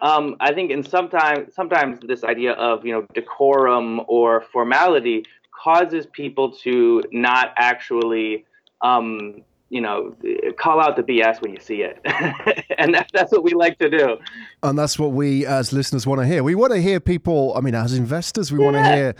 um, 0.00 0.36
I 0.40 0.52
think 0.52 0.70
in 0.70 0.82
sometimes 0.82 1.54
sometimes 1.54 1.98
this 2.00 2.24
idea 2.24 2.52
of 2.52 2.84
you 2.84 2.92
know 2.92 3.06
decorum 3.14 4.02
or 4.06 4.42
formality 4.52 5.24
causes 5.50 6.06
people 6.06 6.50
to 6.50 7.02
not 7.12 7.54
actually 7.56 8.44
um, 8.82 9.42
you 9.70 9.80
know, 9.80 10.14
call 10.58 10.80
out 10.80 10.96
the 10.96 11.02
BS 11.02 11.40
when 11.40 11.52
you 11.52 11.60
see 11.60 11.82
it. 11.82 11.98
and 12.78 12.94
that, 12.94 13.10
that's 13.12 13.32
what 13.32 13.42
we 13.42 13.54
like 13.54 13.78
to 13.78 13.90
do. 13.90 14.18
And 14.62 14.78
that's 14.78 14.98
what 14.98 15.12
we 15.12 15.46
as 15.46 15.72
listeners 15.72 16.06
want 16.06 16.20
to 16.20 16.26
hear. 16.26 16.42
We 16.42 16.54
want 16.54 16.72
to 16.72 16.80
hear 16.80 17.00
people, 17.00 17.54
I 17.56 17.60
mean, 17.60 17.74
as 17.74 17.94
investors, 17.94 18.52
we 18.52 18.58
yeah. 18.58 18.64
want 18.64 18.76
to 18.76 18.94
hear 18.94 19.14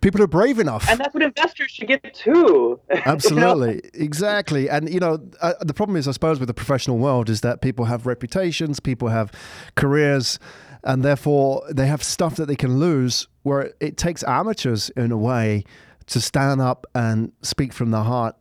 people 0.00 0.18
who 0.18 0.24
are 0.24 0.28
brave 0.28 0.58
enough. 0.58 0.88
And 0.88 1.00
that's 1.00 1.12
what 1.12 1.22
investors 1.22 1.72
should 1.72 1.88
get 1.88 2.14
too. 2.14 2.80
Absolutely. 2.90 3.68
you 3.68 3.74
know? 3.74 3.80
Exactly. 3.94 4.70
And, 4.70 4.88
you 4.88 5.00
know, 5.00 5.18
uh, 5.40 5.54
the 5.60 5.74
problem 5.74 5.96
is, 5.96 6.06
I 6.06 6.12
suppose, 6.12 6.38
with 6.38 6.46
the 6.46 6.54
professional 6.54 6.98
world 6.98 7.28
is 7.28 7.40
that 7.40 7.60
people 7.60 7.86
have 7.86 8.06
reputations, 8.06 8.80
people 8.80 9.08
have 9.08 9.32
careers, 9.74 10.38
and 10.84 11.04
therefore 11.04 11.64
they 11.70 11.86
have 11.86 12.02
stuff 12.02 12.36
that 12.36 12.46
they 12.46 12.56
can 12.56 12.78
lose 12.78 13.28
where 13.42 13.72
it 13.80 13.96
takes 13.96 14.22
amateurs 14.24 14.90
in 14.90 15.12
a 15.12 15.18
way 15.18 15.64
to 16.06 16.20
stand 16.20 16.60
up 16.60 16.86
and 16.94 17.32
speak 17.42 17.72
from 17.72 17.90
the 17.90 18.02
heart 18.02 18.36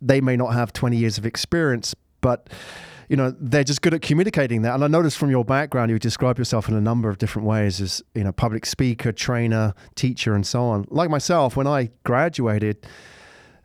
they 0.00 0.20
may 0.20 0.36
not 0.36 0.54
have 0.54 0.72
20 0.72 0.96
years 0.96 1.18
of 1.18 1.26
experience, 1.26 1.94
but 2.20 2.48
you 3.08 3.16
know 3.16 3.34
they're 3.40 3.64
just 3.64 3.82
good 3.82 3.94
at 3.94 4.02
communicating 4.02 4.62
that. 4.62 4.74
And 4.74 4.84
i 4.84 4.86
noticed 4.86 5.18
from 5.18 5.30
your 5.30 5.44
background 5.44 5.90
you 5.90 5.98
describe 5.98 6.38
yourself 6.38 6.68
in 6.68 6.74
a 6.74 6.80
number 6.80 7.08
of 7.08 7.18
different 7.18 7.48
ways 7.48 7.80
as 7.80 8.02
you 8.14 8.22
know 8.22 8.32
public 8.32 8.66
speaker 8.66 9.12
trainer 9.12 9.74
teacher 9.94 10.34
and 10.34 10.46
so 10.46 10.64
on. 10.64 10.86
Like 10.90 11.10
myself 11.10 11.56
when 11.56 11.66
i 11.66 11.90
graduated 12.04 12.86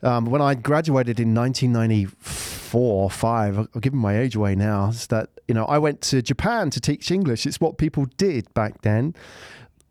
um, 0.02 0.26
when 0.26 0.40
i 0.40 0.54
graduated 0.54 1.20
in 1.20 1.34
1994 1.34 3.04
or 3.04 3.10
5 3.10 3.58
i'm 3.58 3.68
giving 3.80 3.98
my 3.98 4.18
age 4.18 4.34
away 4.34 4.54
now 4.54 4.88
is 4.88 5.06
that 5.08 5.28
you 5.46 5.54
know 5.54 5.66
i 5.66 5.78
went 5.78 6.00
to 6.00 6.22
japan 6.22 6.70
to 6.70 6.80
teach 6.80 7.10
english. 7.10 7.46
It's 7.46 7.60
what 7.60 7.78
people 7.78 8.06
did 8.16 8.52
back 8.54 8.82
then. 8.82 9.14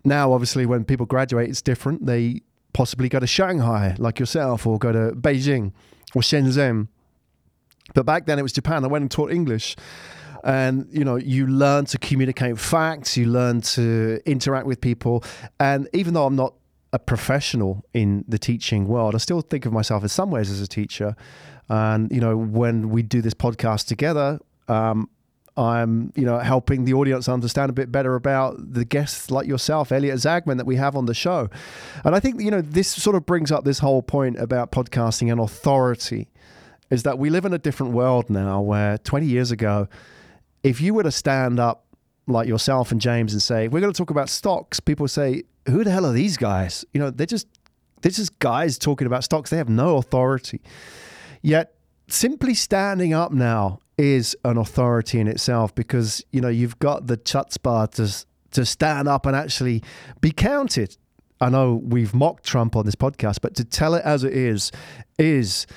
Now 0.04 0.34
obviously 0.34 0.66
when 0.66 0.84
people 0.84 1.06
graduate 1.06 1.50
it's 1.50 1.62
different. 1.62 2.06
They 2.06 2.42
possibly 2.74 3.08
go 3.08 3.20
to 3.20 3.28
shanghai 3.28 3.96
like 4.00 4.20
yourself 4.20 4.66
or 4.66 4.80
go 4.80 4.92
to 4.92 5.16
beijing 5.16 5.74
or 6.16 6.22
Shenzhen. 6.22 6.88
But 7.94 8.06
back 8.06 8.26
then 8.26 8.40
it 8.40 8.42
was 8.42 8.54
Japan. 8.54 8.84
I 8.84 8.88
went 8.88 9.02
and 9.04 9.12
taught 9.12 9.32
English. 9.32 9.76
And 10.44 10.88
you 10.92 11.06
know, 11.06 11.16
you 11.16 11.48
learn 11.48 11.86
to 11.86 11.98
communicate 11.98 12.60
facts, 12.60 13.16
you 13.16 13.28
learn 13.28 13.62
to 13.62 14.20
interact 14.26 14.66
with 14.66 14.82
people. 14.82 15.24
And 15.60 15.88
even 15.94 16.14
though 16.14 16.26
I'm 16.26 16.36
not 16.36 16.54
a 16.92 17.00
professional 17.00 17.84
in 17.94 18.26
the 18.28 18.38
teaching 18.38 18.88
world, 18.88 19.16
I 19.16 19.20
still 19.20 19.42
think 19.42 19.66
of 19.66 19.72
myself 19.72 20.04
in 20.04 20.10
some 20.10 20.32
ways 20.32 20.52
as 20.52 20.60
a 20.60 20.68
teacher. 20.68 21.16
And 21.70 22.12
you 22.12 22.20
know, 22.20 22.36
when 22.36 22.90
we 22.90 23.04
do 23.04 23.22
this 23.22 23.34
podcast 23.34 23.88
together, 23.88 24.40
um, 24.68 25.10
I'm, 25.56 26.12
you 26.16 26.26
know, 26.26 26.40
helping 26.40 26.86
the 26.86 26.94
audience 26.94 27.30
understand 27.30 27.70
a 27.70 27.74
bit 27.74 27.92
better 27.92 28.16
about 28.16 28.56
the 28.74 28.86
guests 28.86 29.30
like 29.30 29.48
yourself, 29.48 29.92
Elliot 29.92 30.18
Zaagman, 30.18 30.58
that 30.58 30.66
we 30.66 30.78
have 30.78 30.96
on 30.96 31.06
the 31.06 31.14
show. 31.14 31.50
And 32.04 32.16
I 32.16 32.20
think, 32.20 32.42
you 32.42 32.50
know, 32.50 32.62
this 32.62 32.88
sort 32.88 33.16
of 33.16 33.26
brings 33.26 33.52
up 33.52 33.64
this 33.64 33.80
whole 33.80 34.02
point 34.02 34.40
about 34.40 34.72
podcasting 34.72 35.32
and 35.32 35.40
authority 35.40 36.30
is 36.90 37.04
that 37.04 37.20
we 37.20 37.30
live 37.30 37.46
in 37.46 37.54
a 37.54 37.60
different 37.60 37.94
world 37.94 38.30
now 38.30 38.62
where 38.62 38.98
20 39.00 39.26
years 39.26 39.52
ago, 39.52 39.88
if 40.64 40.82
you 40.82 40.94
were 40.94 41.04
to 41.04 41.12
stand 41.12 41.60
up 41.60 41.86
like 42.26 42.48
yourself 42.48 42.92
and 42.92 43.00
James 43.00 43.34
and 43.34 43.42
say, 43.42 43.68
we're 43.68 43.82
going 43.82 43.94
to 43.94 43.98
talk 43.98 44.10
about 44.10 44.30
stocks, 44.30 44.80
people 44.80 45.08
say, 45.08 45.44
who 45.68 45.84
the 45.84 45.92
hell 45.92 46.06
are 46.06 46.14
these 46.14 46.38
guys? 46.38 46.84
You 46.94 47.00
know, 47.00 47.10
they're 47.12 47.26
just, 47.26 47.48
they're 48.02 48.12
just 48.12 48.40
guys 48.40 48.78
talking 48.78 49.08
about 49.08 49.24
stocks. 49.24 49.50
They 49.50 49.58
have 49.58 49.70
no 49.70 49.98
authority. 49.98 50.62
Yet 51.42 51.76
simply 52.08 52.54
standing 52.54 53.14
up 53.14 53.32
now 53.32 53.80
is 53.98 54.36
an 54.44 54.58
authority 54.58 55.20
in 55.20 55.28
itself 55.28 55.74
because 55.76 56.24
you 56.32 56.42
know 56.42 56.50
you've 56.50 56.80
got 56.80 57.08
the 57.08 57.18
chutzpah 57.18 57.92
to 57.92 58.26
to 58.52 58.66
stand 58.66 59.08
up 59.08 59.26
and 59.26 59.36
actually 59.36 59.84
be 60.22 60.32
counted. 60.32 60.98
I 61.42 61.50
know 61.50 61.82
we've 61.84 62.14
mocked 62.14 62.46
Trump 62.46 62.76
on 62.76 62.86
this 62.86 62.96
podcast, 62.96 63.40
but 63.42 63.56
to 63.56 63.66
tell 63.66 63.96
it 63.96 64.04
as 64.06 64.24
it 64.24 64.34
is 64.34 64.72
is 65.20 65.68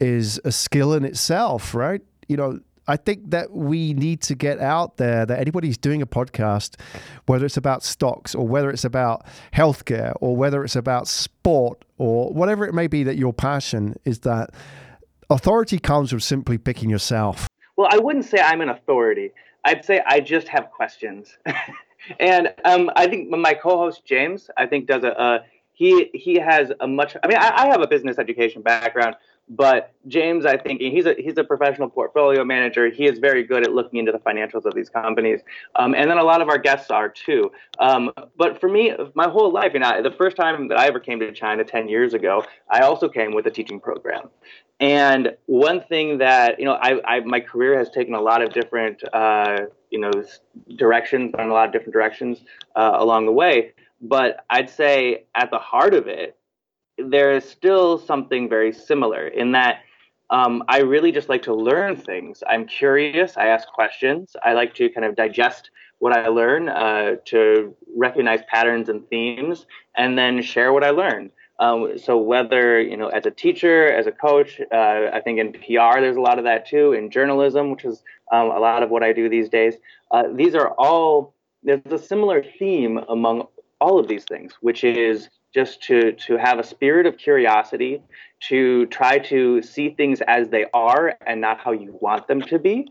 is 0.00 0.40
a 0.44 0.52
skill 0.52 0.92
in 0.92 1.04
itself, 1.04 1.74
right? 1.74 2.02
You 2.28 2.36
know, 2.36 2.60
I 2.86 2.96
think 2.96 3.30
that 3.30 3.52
we 3.52 3.94
need 3.94 4.20
to 4.22 4.34
get 4.34 4.58
out 4.58 4.98
there 4.98 5.24
that 5.24 5.38
anybody's 5.38 5.78
doing 5.78 6.02
a 6.02 6.06
podcast, 6.06 6.78
whether 7.26 7.46
it's 7.46 7.56
about 7.56 7.82
stocks 7.82 8.34
or 8.34 8.46
whether 8.46 8.70
it's 8.70 8.84
about 8.84 9.24
healthcare 9.54 10.12
or 10.20 10.36
whether 10.36 10.62
it's 10.64 10.76
about 10.76 11.08
sport 11.08 11.84
or 11.96 12.30
whatever 12.32 12.66
it 12.66 12.74
may 12.74 12.86
be 12.86 13.02
that 13.04 13.16
your 13.16 13.32
passion 13.32 13.94
is 14.04 14.20
that 14.20 14.50
authority 15.30 15.78
comes 15.78 16.10
from 16.10 16.20
simply 16.20 16.58
picking 16.58 16.90
yourself. 16.90 17.48
Well, 17.76 17.88
I 17.90 17.98
wouldn't 17.98 18.24
say 18.24 18.38
I'm 18.38 18.60
an 18.60 18.68
authority. 18.68 19.32
I'd 19.64 19.84
say 19.84 20.02
I 20.06 20.20
just 20.20 20.48
have 20.48 20.70
questions. 20.70 21.36
and 22.20 22.52
um, 22.64 22.90
I 22.96 23.06
think 23.06 23.30
my 23.30 23.54
co-host 23.54 24.04
James, 24.04 24.50
I 24.56 24.66
think, 24.66 24.86
does 24.86 25.04
a, 25.04 25.10
a 25.10 25.44
he 25.72 26.10
he 26.14 26.38
has 26.38 26.70
a 26.80 26.86
much. 26.86 27.16
I 27.22 27.26
mean, 27.26 27.38
I, 27.38 27.62
I, 27.62 27.66
have 27.66 27.80
a 27.80 27.86
business 27.86 28.18
education 28.18 28.62
background, 28.62 29.16
But 29.48 29.92
James, 30.08 30.46
I 30.46 30.56
think 30.56 30.80
he's 30.80 31.04
a 31.04 31.14
he's 31.18 31.36
a 31.36 31.44
professional 31.44 31.90
portfolio 31.90 32.44
manager. 32.44 32.88
He 32.88 33.04
is 33.04 33.18
very 33.18 33.42
good 33.42 33.62
at 33.62 33.74
looking 33.74 33.98
into 33.98 34.10
the 34.10 34.18
financials 34.18 34.64
of 34.64 34.74
these 34.74 34.88
companies, 34.88 35.40
um, 35.76 35.94
and 35.94 36.10
then 36.10 36.16
a 36.16 36.24
lot 36.24 36.40
of 36.40 36.48
our 36.48 36.56
guests 36.56 36.90
are 36.90 37.10
too. 37.10 37.52
Um, 37.78 38.10
but 38.38 38.58
for 38.58 38.70
me, 38.70 38.94
my 39.14 39.28
whole 39.28 39.52
life, 39.52 39.72
you 39.74 39.80
know, 39.80 40.02
the 40.02 40.12
first 40.12 40.36
time 40.36 40.68
that 40.68 40.78
I 40.78 40.86
ever 40.86 40.98
came 40.98 41.20
to 41.20 41.30
China 41.32 41.62
ten 41.62 41.88
years 41.88 42.14
ago, 42.14 42.42
I 42.70 42.80
also 42.80 43.06
came 43.06 43.34
with 43.34 43.46
a 43.46 43.50
teaching 43.50 43.80
program. 43.80 44.30
And 44.80 45.36
one 45.44 45.82
thing 45.82 46.18
that 46.18 46.58
you 46.58 46.64
know, 46.64 46.78
I, 46.80 47.00
I 47.04 47.20
my 47.20 47.40
career 47.40 47.76
has 47.78 47.90
taken 47.90 48.14
a 48.14 48.20
lot 48.22 48.40
of 48.40 48.50
different 48.50 49.02
uh, 49.12 49.66
you 49.90 50.00
know 50.00 50.10
directions, 50.76 51.34
in 51.38 51.48
a 51.48 51.52
lot 51.52 51.66
of 51.66 51.72
different 51.72 51.92
directions 51.92 52.44
uh, 52.76 52.92
along 52.94 53.26
the 53.26 53.32
way. 53.32 53.72
But 54.00 54.44
I'd 54.48 54.70
say 54.70 55.24
at 55.34 55.50
the 55.50 55.58
heart 55.58 55.92
of 55.92 56.06
it 56.06 56.38
there 56.98 57.32
is 57.32 57.44
still 57.44 57.98
something 57.98 58.48
very 58.48 58.72
similar 58.72 59.28
in 59.28 59.52
that 59.52 59.80
um, 60.30 60.64
I 60.68 60.80
really 60.80 61.12
just 61.12 61.28
like 61.28 61.42
to 61.42 61.54
learn 61.54 61.96
things. 61.96 62.42
I'm 62.48 62.66
curious. 62.66 63.36
I 63.36 63.46
ask 63.46 63.68
questions. 63.68 64.34
I 64.42 64.54
like 64.54 64.74
to 64.76 64.88
kind 64.88 65.04
of 65.04 65.16
digest 65.16 65.70
what 65.98 66.12
I 66.12 66.28
learn, 66.28 66.68
uh, 66.68 67.16
to 67.26 67.74
recognize 67.96 68.40
patterns 68.48 68.88
and 68.88 69.06
themes, 69.08 69.66
and 69.96 70.18
then 70.18 70.42
share 70.42 70.72
what 70.72 70.82
I 70.82 70.90
learn. 70.90 71.30
Um, 71.60 71.98
so 71.98 72.18
whether 72.18 72.80
you 72.80 72.96
know, 72.96 73.08
as 73.08 73.26
a 73.26 73.30
teacher, 73.30 73.92
as 73.92 74.06
a 74.06 74.12
coach, 74.12 74.60
uh, 74.72 75.10
I 75.12 75.20
think 75.20 75.38
in 75.38 75.52
PR 75.52 76.00
there's 76.00 76.16
a 76.16 76.20
lot 76.20 76.38
of 76.38 76.44
that 76.44 76.66
too. 76.66 76.92
In 76.92 77.10
journalism, 77.10 77.70
which 77.70 77.84
is 77.84 78.02
um, 78.32 78.50
a 78.50 78.58
lot 78.58 78.82
of 78.82 78.90
what 78.90 79.04
I 79.04 79.12
do 79.12 79.28
these 79.28 79.48
days, 79.48 79.74
uh, 80.10 80.24
these 80.32 80.54
are 80.54 80.70
all 80.70 81.34
there's 81.62 81.80
a 81.90 81.98
similar 81.98 82.44
theme 82.58 82.98
among 83.08 83.46
all 83.80 83.98
of 83.98 84.08
these 84.08 84.24
things, 84.24 84.54
which 84.60 84.82
is 84.82 85.28
just 85.54 85.82
to 85.84 86.12
to 86.12 86.36
have 86.36 86.58
a 86.58 86.64
spirit 86.64 87.06
of 87.06 87.16
curiosity, 87.16 88.02
to 88.48 88.86
try 88.86 89.18
to 89.18 89.62
see 89.62 89.90
things 89.90 90.20
as 90.26 90.48
they 90.48 90.66
are 90.74 91.16
and 91.26 91.40
not 91.40 91.60
how 91.60 91.72
you 91.72 91.96
want 92.00 92.26
them 92.26 92.42
to 92.42 92.58
be, 92.58 92.88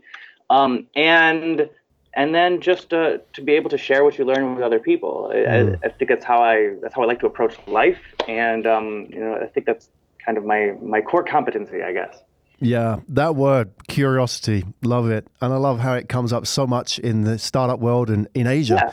um, 0.50 0.86
and 0.96 1.68
and 2.16 2.34
then 2.34 2.60
just 2.60 2.90
to, 2.90 3.20
to 3.32 3.42
be 3.42 3.52
able 3.52 3.70
to 3.70 3.78
share 3.78 4.04
what 4.04 4.18
you 4.18 4.24
learn 4.24 4.54
with 4.54 4.62
other 4.62 4.78
people. 4.78 5.30
I, 5.32 5.36
mm. 5.36 5.78
I, 5.82 5.88
I, 5.88 5.90
think 5.90 6.08
that's 6.08 6.24
how 6.24 6.42
I 6.42 6.74
that's 6.80 6.94
how 6.94 7.02
I 7.02 7.06
like 7.06 7.20
to 7.20 7.26
approach 7.26 7.56
life, 7.66 7.98
and 8.28 8.66
um, 8.66 9.06
you 9.10 9.20
know 9.20 9.36
I 9.42 9.46
think 9.46 9.66
that's 9.66 9.90
kind 10.24 10.38
of 10.38 10.44
my 10.44 10.74
my 10.80 11.00
core 11.00 11.24
competency, 11.24 11.82
I 11.82 11.92
guess. 11.92 12.16
Yeah, 12.60 13.00
that 13.08 13.34
word, 13.36 13.72
curiosity, 13.88 14.64
love 14.82 15.10
it. 15.10 15.26
And 15.40 15.52
I 15.52 15.56
love 15.56 15.80
how 15.80 15.94
it 15.94 16.08
comes 16.08 16.32
up 16.32 16.46
so 16.46 16.66
much 16.66 16.98
in 16.98 17.22
the 17.22 17.38
startup 17.38 17.80
world 17.80 18.08
and 18.10 18.28
in 18.32 18.46
Asia, 18.46 18.80
yeah. 18.82 18.92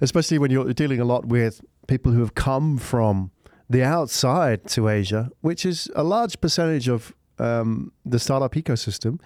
especially 0.00 0.38
when 0.38 0.50
you're 0.50 0.72
dealing 0.72 1.00
a 1.00 1.04
lot 1.04 1.26
with 1.26 1.60
people 1.90 2.12
who 2.12 2.20
have 2.20 2.36
come 2.36 2.78
from 2.78 3.32
the 3.68 3.82
outside 3.82 4.64
to 4.68 4.88
Asia, 4.88 5.28
which 5.40 5.66
is 5.66 5.90
a 5.96 6.04
large 6.04 6.40
percentage 6.40 6.88
of 6.88 7.12
um, 7.40 7.90
the 8.06 8.20
startup 8.20 8.54
ecosystem. 8.54 9.20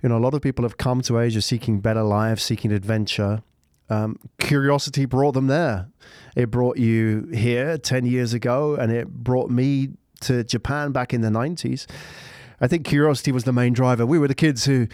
You 0.00 0.08
know, 0.08 0.16
a 0.16 0.22
lot 0.26 0.32
of 0.32 0.40
people 0.40 0.64
have 0.64 0.76
come 0.76 1.02
to 1.02 1.18
Asia 1.18 1.42
seeking 1.42 1.80
better 1.80 2.04
lives, 2.04 2.42
seeking 2.42 2.70
adventure. 2.70 3.42
Um, 3.90 4.18
curiosity 4.38 5.06
brought 5.06 5.32
them 5.32 5.48
there. 5.48 5.88
It 6.36 6.52
brought 6.52 6.78
you 6.78 7.28
here 7.34 7.78
10 7.78 8.06
years 8.06 8.32
ago, 8.32 8.76
and 8.76 8.92
it 8.92 9.08
brought 9.08 9.50
me 9.50 9.88
to 10.20 10.44
Japan 10.44 10.92
back 10.92 11.12
in 11.12 11.20
the 11.20 11.30
90s. 11.30 11.86
I 12.60 12.68
think 12.68 12.86
curiosity 12.86 13.32
was 13.32 13.42
the 13.42 13.52
main 13.52 13.72
driver. 13.72 14.06
We 14.06 14.20
were 14.20 14.28
the 14.28 14.36
kids 14.36 14.66
who, 14.66 14.86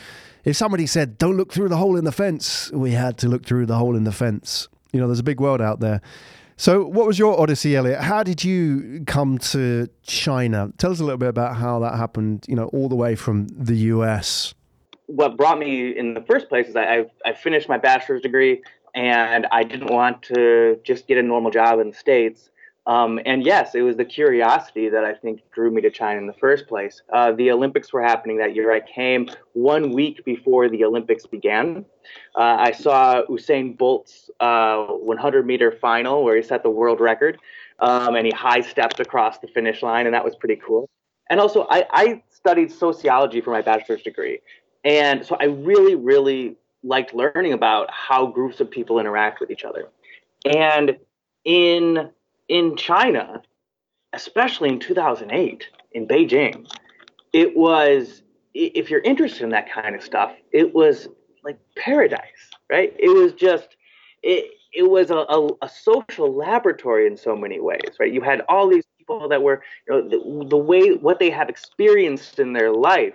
if 0.45 0.57
somebody 0.57 0.87
said, 0.87 1.19
don't 1.19 1.37
look 1.37 1.53
through 1.53 1.69
the 1.69 1.77
hole 1.77 1.97
in 1.97 2.05
the 2.05 2.13
fence, 2.13 2.71
we 2.73 2.93
had 2.93 3.19
to 3.19 3.29
look 3.29 3.45
through 3.45 3.67
the 3.67 3.77
hole 3.77 3.95
in 3.95 4.05
the 4.05 4.13
fence. 4.13 4.69
You 4.93 5.01
know, 5.01 5.07
there's 5.07 5.21
a 5.21 5.31
big 5.31 5.41
world 5.41 5.61
out 5.61 5.81
there. 5.81 6.01
So, 6.61 6.85
what 6.85 7.07
was 7.07 7.19
your 7.19 7.41
odyssey, 7.41 7.75
Elliot? 7.75 8.03
How 8.03 8.23
did 8.23 8.45
you 8.45 9.03
come 9.07 9.39
to 9.39 9.89
China? 10.03 10.71
Tell 10.77 10.93
us 10.93 11.01
a 11.01 11.05
little 11.05 11.17
bit 11.17 11.31
about 11.31 11.57
how 11.57 11.79
that 11.79 11.95
happened. 11.97 12.45
You 12.47 12.55
know, 12.55 12.67
all 12.67 12.91
the 12.91 12.97
way 12.97 13.17
from 13.17 13.49
the 13.49 13.75
US. 13.77 14.53
What 15.07 15.39
brought 15.39 15.59
me 15.59 15.97
in 15.97 16.13
the 16.13 16.21
first 16.21 16.51
place 16.51 16.69
is 16.69 16.77
I, 16.77 17.07
I 17.25 17.33
finished 17.33 17.67
my 17.67 17.79
bachelor's 17.79 18.21
degree, 18.21 18.61
and 18.95 19.47
I 19.51 19.63
didn't 19.63 19.91
want 19.91 20.21
to 20.25 20.79
just 20.85 21.07
get 21.09 21.17
a 21.17 21.23
normal 21.23 21.51
job 21.51 21.81
in 21.81 21.93
the 21.93 21.97
states. 21.97 22.50
Um, 22.87 23.21
and 23.27 23.45
yes, 23.45 23.75
it 23.75 23.83
was 23.83 23.97
the 23.97 24.05
curiosity 24.05 24.89
that 24.89 25.05
I 25.05 25.15
think 25.15 25.43
drew 25.53 25.71
me 25.71 25.83
to 25.83 25.91
China 25.91 26.19
in 26.19 26.27
the 26.27 26.33
first 26.35 26.67
place. 26.67 27.03
Uh, 27.13 27.33
the 27.33 27.51
Olympics 27.51 27.93
were 27.93 28.03
happening 28.03 28.39
that 28.39 28.55
year. 28.55 28.73
I 28.73 28.81
came 28.81 29.29
one 29.53 29.93
week 29.93 30.25
before 30.25 30.69
the 30.69 30.85
Olympics 30.85 31.27
began. 31.27 31.85
Uh, 32.35 32.57
I 32.59 32.73
saw 32.73 33.23
Usain 33.29 33.77
Bolt's 33.77 34.31
uh, 34.41 34.87
100 34.87 35.47
meter 35.47 35.71
final 35.71 36.25
where 36.25 36.37
he 36.37 36.43
set 36.43 36.63
the 36.63 36.71
world 36.71 37.01
record 37.01 37.39
um, 37.81 38.17
and 38.17 38.27
he 38.27 38.33
high 38.33 38.61
stepped 38.61 38.99
across 39.01 39.39
the 39.39 39.49
finish 39.49 39.83
line, 39.83 40.07
and 40.07 40.15
that 40.15 40.25
was 40.25 40.35
pretty 40.35 40.57
cool. 40.57 40.89
And 41.29 41.39
also, 41.39 41.67
I, 41.71 41.87
I 41.91 42.23
studied 42.31 42.73
sociology 42.73 43.41
for 43.41 43.51
my 43.51 43.63
bachelor's 43.63 44.03
degree. 44.03 44.41
And 44.85 45.25
so 45.25 45.37
I 45.39 45.45
really, 45.45 45.95
really 45.95 46.57
liked 46.83 47.15
learning 47.15 47.53
about 47.53 47.91
how 47.91 48.27
groups 48.27 48.61
of 48.61 48.71
people 48.71 48.99
interact 48.99 49.41
with 49.41 49.51
each 49.51 49.65
other. 49.65 49.89
And 50.45 50.97
in 51.45 52.11
in 52.51 52.77
China, 52.77 53.41
especially 54.13 54.69
in 54.69 54.81
2008 54.81 55.67
in 55.93 56.07
Beijing, 56.07 56.69
it 57.33 57.57
was, 57.57 58.23
if 58.53 58.91
you're 58.91 59.01
interested 59.03 59.45
in 59.45 59.51
that 59.51 59.71
kind 59.73 59.95
of 59.95 60.03
stuff, 60.03 60.33
it 60.53 60.75
was 60.75 61.09
like 61.45 61.59
paradise, 61.77 62.51
right? 62.69 62.93
It 62.99 63.09
was 63.09 63.33
just, 63.35 63.77
it, 64.23 64.51
it 64.73 64.83
was 64.83 65.11
a, 65.11 65.19
a, 65.19 65.49
a 65.63 65.69
social 65.69 66.35
laboratory 66.35 67.07
in 67.07 67.17
so 67.17 67.37
many 67.37 67.61
ways, 67.61 67.97
right? 68.01 68.13
You 68.13 68.21
had 68.21 68.43
all 68.49 68.69
these 68.69 68.85
people 68.99 69.29
that 69.29 69.41
were, 69.41 69.63
you 69.87 69.95
know, 69.95 70.09
the, 70.09 70.49
the 70.49 70.57
way, 70.57 70.95
what 70.97 71.21
they 71.21 71.31
have 71.31 71.49
experienced 71.49 72.41
in 72.41 72.53
their 72.53 72.73
life 72.73 73.15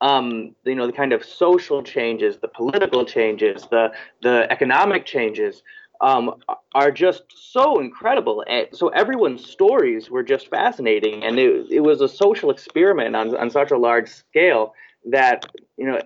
um, 0.00 0.54
you 0.64 0.74
know, 0.74 0.86
the 0.86 0.92
kind 0.92 1.14
of 1.14 1.24
social 1.24 1.82
changes, 1.82 2.36
the 2.36 2.48
political 2.48 3.06
changes, 3.06 3.66
the 3.70 3.92
the 4.22 4.46
economic 4.50 5.06
changes, 5.06 5.62
um, 6.00 6.34
are 6.74 6.90
just 6.90 7.24
so 7.34 7.80
incredible. 7.80 8.44
And 8.48 8.68
so 8.72 8.88
everyone's 8.88 9.48
stories 9.48 10.10
were 10.10 10.22
just 10.22 10.48
fascinating, 10.48 11.24
and 11.24 11.38
it, 11.38 11.66
it 11.70 11.80
was 11.80 12.00
a 12.00 12.08
social 12.08 12.50
experiment 12.50 13.16
on, 13.16 13.36
on 13.36 13.50
such 13.50 13.70
a 13.70 13.78
large 13.78 14.08
scale 14.08 14.74
that 15.06 15.46
you 15.76 15.86
know 15.86 16.00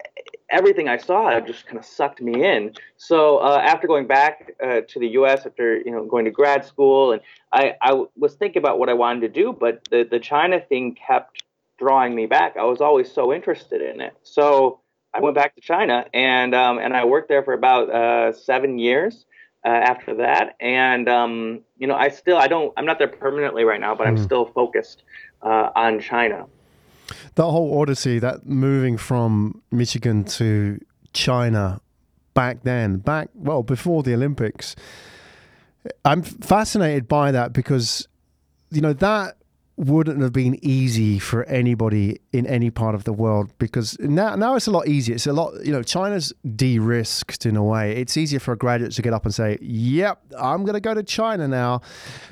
everything 0.50 0.88
I 0.88 0.96
saw 0.96 1.38
just 1.40 1.66
kind 1.66 1.78
of 1.78 1.84
sucked 1.84 2.20
me 2.20 2.44
in. 2.44 2.72
So 2.96 3.38
uh, 3.38 3.60
after 3.62 3.86
going 3.86 4.06
back 4.06 4.52
uh, 4.62 4.80
to 4.88 4.98
the 4.98 5.08
U.S. 5.08 5.46
after 5.46 5.78
you 5.78 5.90
know 5.90 6.04
going 6.04 6.24
to 6.24 6.30
grad 6.30 6.64
school, 6.64 7.12
and 7.12 7.20
I, 7.52 7.74
I 7.80 8.04
was 8.16 8.34
thinking 8.34 8.60
about 8.60 8.78
what 8.78 8.88
I 8.88 8.94
wanted 8.94 9.20
to 9.20 9.28
do, 9.28 9.52
but 9.58 9.86
the 9.90 10.06
the 10.08 10.18
China 10.18 10.60
thing 10.60 10.94
kept 10.94 11.44
drawing 11.78 12.14
me 12.14 12.26
back. 12.26 12.56
I 12.56 12.64
was 12.64 12.80
always 12.80 13.10
so 13.10 13.32
interested 13.32 13.80
in 13.80 14.00
it. 14.00 14.14
So 14.24 14.80
I 15.14 15.20
went 15.20 15.36
back 15.36 15.54
to 15.54 15.60
China, 15.60 16.04
and 16.12 16.54
um, 16.54 16.78
and 16.78 16.94
I 16.94 17.04
worked 17.04 17.28
there 17.28 17.42
for 17.42 17.54
about 17.54 17.90
uh, 17.90 18.32
seven 18.32 18.78
years 18.78 19.24
uh, 19.64 19.68
after 19.68 20.14
that. 20.16 20.56
And 20.60 21.08
um, 21.08 21.60
you 21.76 21.86
know, 21.86 21.94
I 21.94 22.08
still 22.08 22.36
I 22.36 22.48
don't 22.48 22.72
I'm 22.76 22.86
not 22.86 22.98
there 22.98 23.08
permanently 23.08 23.64
right 23.64 23.80
now, 23.80 23.94
but 23.94 24.04
mm. 24.04 24.10
I'm 24.10 24.16
hmm. 24.16 24.24
still 24.24 24.46
focused 24.46 25.02
uh, 25.42 25.70
on 25.74 26.00
China. 26.00 26.46
That 27.36 27.44
whole 27.44 27.80
odyssey, 27.80 28.18
that 28.18 28.46
moving 28.46 28.98
from 28.98 29.62
Michigan 29.70 30.24
to 30.24 30.78
China 31.12 31.80
back 32.34 32.62
then, 32.64 32.98
back 32.98 33.30
well 33.34 33.62
before 33.62 34.02
the 34.02 34.14
Olympics. 34.14 34.76
I'm 36.04 36.22
fascinated 36.22 37.08
by 37.08 37.32
that 37.32 37.52
because 37.52 38.06
you 38.70 38.80
know 38.80 38.92
that 38.92 39.37
wouldn't 39.78 40.20
have 40.20 40.32
been 40.32 40.58
easy 40.60 41.20
for 41.20 41.44
anybody 41.44 42.20
in 42.32 42.44
any 42.46 42.68
part 42.68 42.96
of 42.96 43.04
the 43.04 43.12
world 43.12 43.52
because 43.58 43.96
now 44.00 44.34
now 44.34 44.56
it's 44.56 44.66
a 44.66 44.72
lot 44.72 44.88
easier. 44.88 45.14
It's 45.14 45.26
a 45.28 45.32
lot, 45.32 45.54
you 45.64 45.70
know, 45.70 45.84
China's 45.84 46.32
de-risked 46.56 47.46
in 47.46 47.56
a 47.56 47.62
way. 47.62 47.96
It's 47.96 48.16
easier 48.16 48.40
for 48.40 48.52
a 48.52 48.56
graduate 48.56 48.92
to 48.92 49.02
get 49.02 49.14
up 49.14 49.24
and 49.24 49.32
say, 49.32 49.56
"Yep, 49.60 50.20
I'm 50.36 50.64
going 50.64 50.74
to 50.74 50.80
go 50.80 50.94
to 50.94 51.04
China 51.04 51.46
now," 51.46 51.80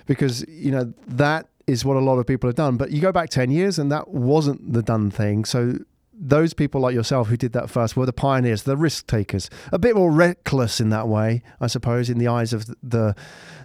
because 0.07 0.45
you 0.49 0.73
know 0.73 0.93
that 1.07 1.47
is 1.69 1.85
what 1.85 1.97
a 1.97 2.01
lot 2.01 2.19
of 2.19 2.27
people 2.27 2.49
have 2.49 2.57
done. 2.57 2.77
But 2.77 2.91
you 2.91 3.01
go 3.01 3.13
back 3.13 3.31
ten 3.31 3.53
years, 3.53 3.79
and 3.79 3.93
that 3.93 4.09
wasn't 4.09 4.73
the 4.73 4.83
done 4.83 5.13
thing. 5.13 5.45
So 5.45 5.79
those 6.19 6.55
people 6.55 6.81
like 6.81 6.95
yourself 6.95 7.29
who 7.29 7.37
did 7.37 7.53
that 7.53 7.71
first 7.71 7.97
were 7.97 8.07
the 8.07 8.13
pioneers, 8.13 8.63
the 8.63 8.77
risk 8.77 9.07
takers, 9.07 9.51
a 9.71 9.79
bit 9.79 9.95
more 9.95 10.11
reckless 10.11 10.81
in 10.81 10.89
that 10.91 11.07
way, 11.07 11.43
I 11.61 11.67
suppose, 11.67 12.11
in 12.11 12.19
the 12.19 12.27
eyes 12.27 12.53
of 12.53 12.67
the 12.83 13.15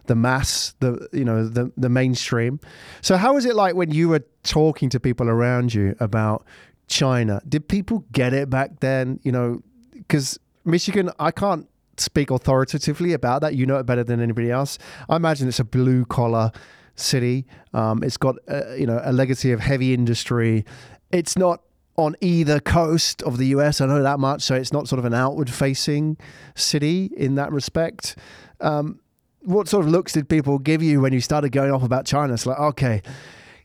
the 0.05 0.15
mass, 0.15 0.73
the 0.79 1.07
you 1.11 1.25
know 1.25 1.47
the 1.47 1.71
the 1.77 1.89
mainstream. 1.89 2.59
So 3.01 3.17
how 3.17 3.33
was 3.33 3.45
it 3.45 3.55
like 3.55 3.75
when 3.75 3.91
you 3.91 4.09
were 4.09 4.23
talking 4.43 4.89
to 4.89 4.99
people 4.99 5.29
around 5.29 5.73
you 5.73 5.95
about 5.99 6.45
China? 6.87 7.41
Did 7.47 7.67
people 7.67 8.05
get 8.11 8.33
it 8.33 8.49
back 8.49 8.79
then? 8.79 9.19
You 9.23 9.31
know, 9.31 9.61
because 9.93 10.39
Michigan, 10.65 11.11
I 11.19 11.31
can't 11.31 11.67
speak 11.97 12.31
authoritatively 12.31 13.13
about 13.13 13.41
that. 13.41 13.55
You 13.55 13.65
know 13.65 13.77
it 13.77 13.85
better 13.85 14.03
than 14.03 14.19
anybody 14.19 14.51
else. 14.51 14.77
I 15.09 15.15
imagine 15.15 15.47
it's 15.47 15.59
a 15.59 15.65
blue 15.65 16.05
collar 16.05 16.51
city. 16.95 17.45
Um, 17.73 18.03
it's 18.03 18.17
got 18.17 18.35
uh, 18.47 18.73
you 18.73 18.85
know 18.85 19.01
a 19.03 19.11
legacy 19.11 19.51
of 19.51 19.59
heavy 19.59 19.93
industry. 19.93 20.65
It's 21.11 21.37
not 21.37 21.61
on 21.97 22.15
either 22.21 22.59
coast 22.59 23.21
of 23.23 23.37
the 23.37 23.47
US. 23.47 23.81
I 23.81 23.85
know 23.85 24.01
that 24.01 24.19
much. 24.19 24.41
So 24.41 24.55
it's 24.55 24.73
not 24.73 24.87
sort 24.87 24.99
of 24.99 25.05
an 25.05 25.13
outward 25.13 25.49
facing 25.49 26.17
city 26.55 27.11
in 27.15 27.35
that 27.35 27.51
respect. 27.51 28.17
Um, 28.59 28.99
what 29.41 29.67
sort 29.67 29.85
of 29.85 29.91
looks 29.91 30.13
did 30.13 30.29
people 30.29 30.59
give 30.59 30.81
you 30.81 31.01
when 31.01 31.13
you 31.13 31.21
started 31.21 31.51
going 31.51 31.71
off 31.71 31.83
about 31.83 32.05
China? 32.05 32.33
It's 32.33 32.45
like, 32.45 32.59
okay, 32.59 33.01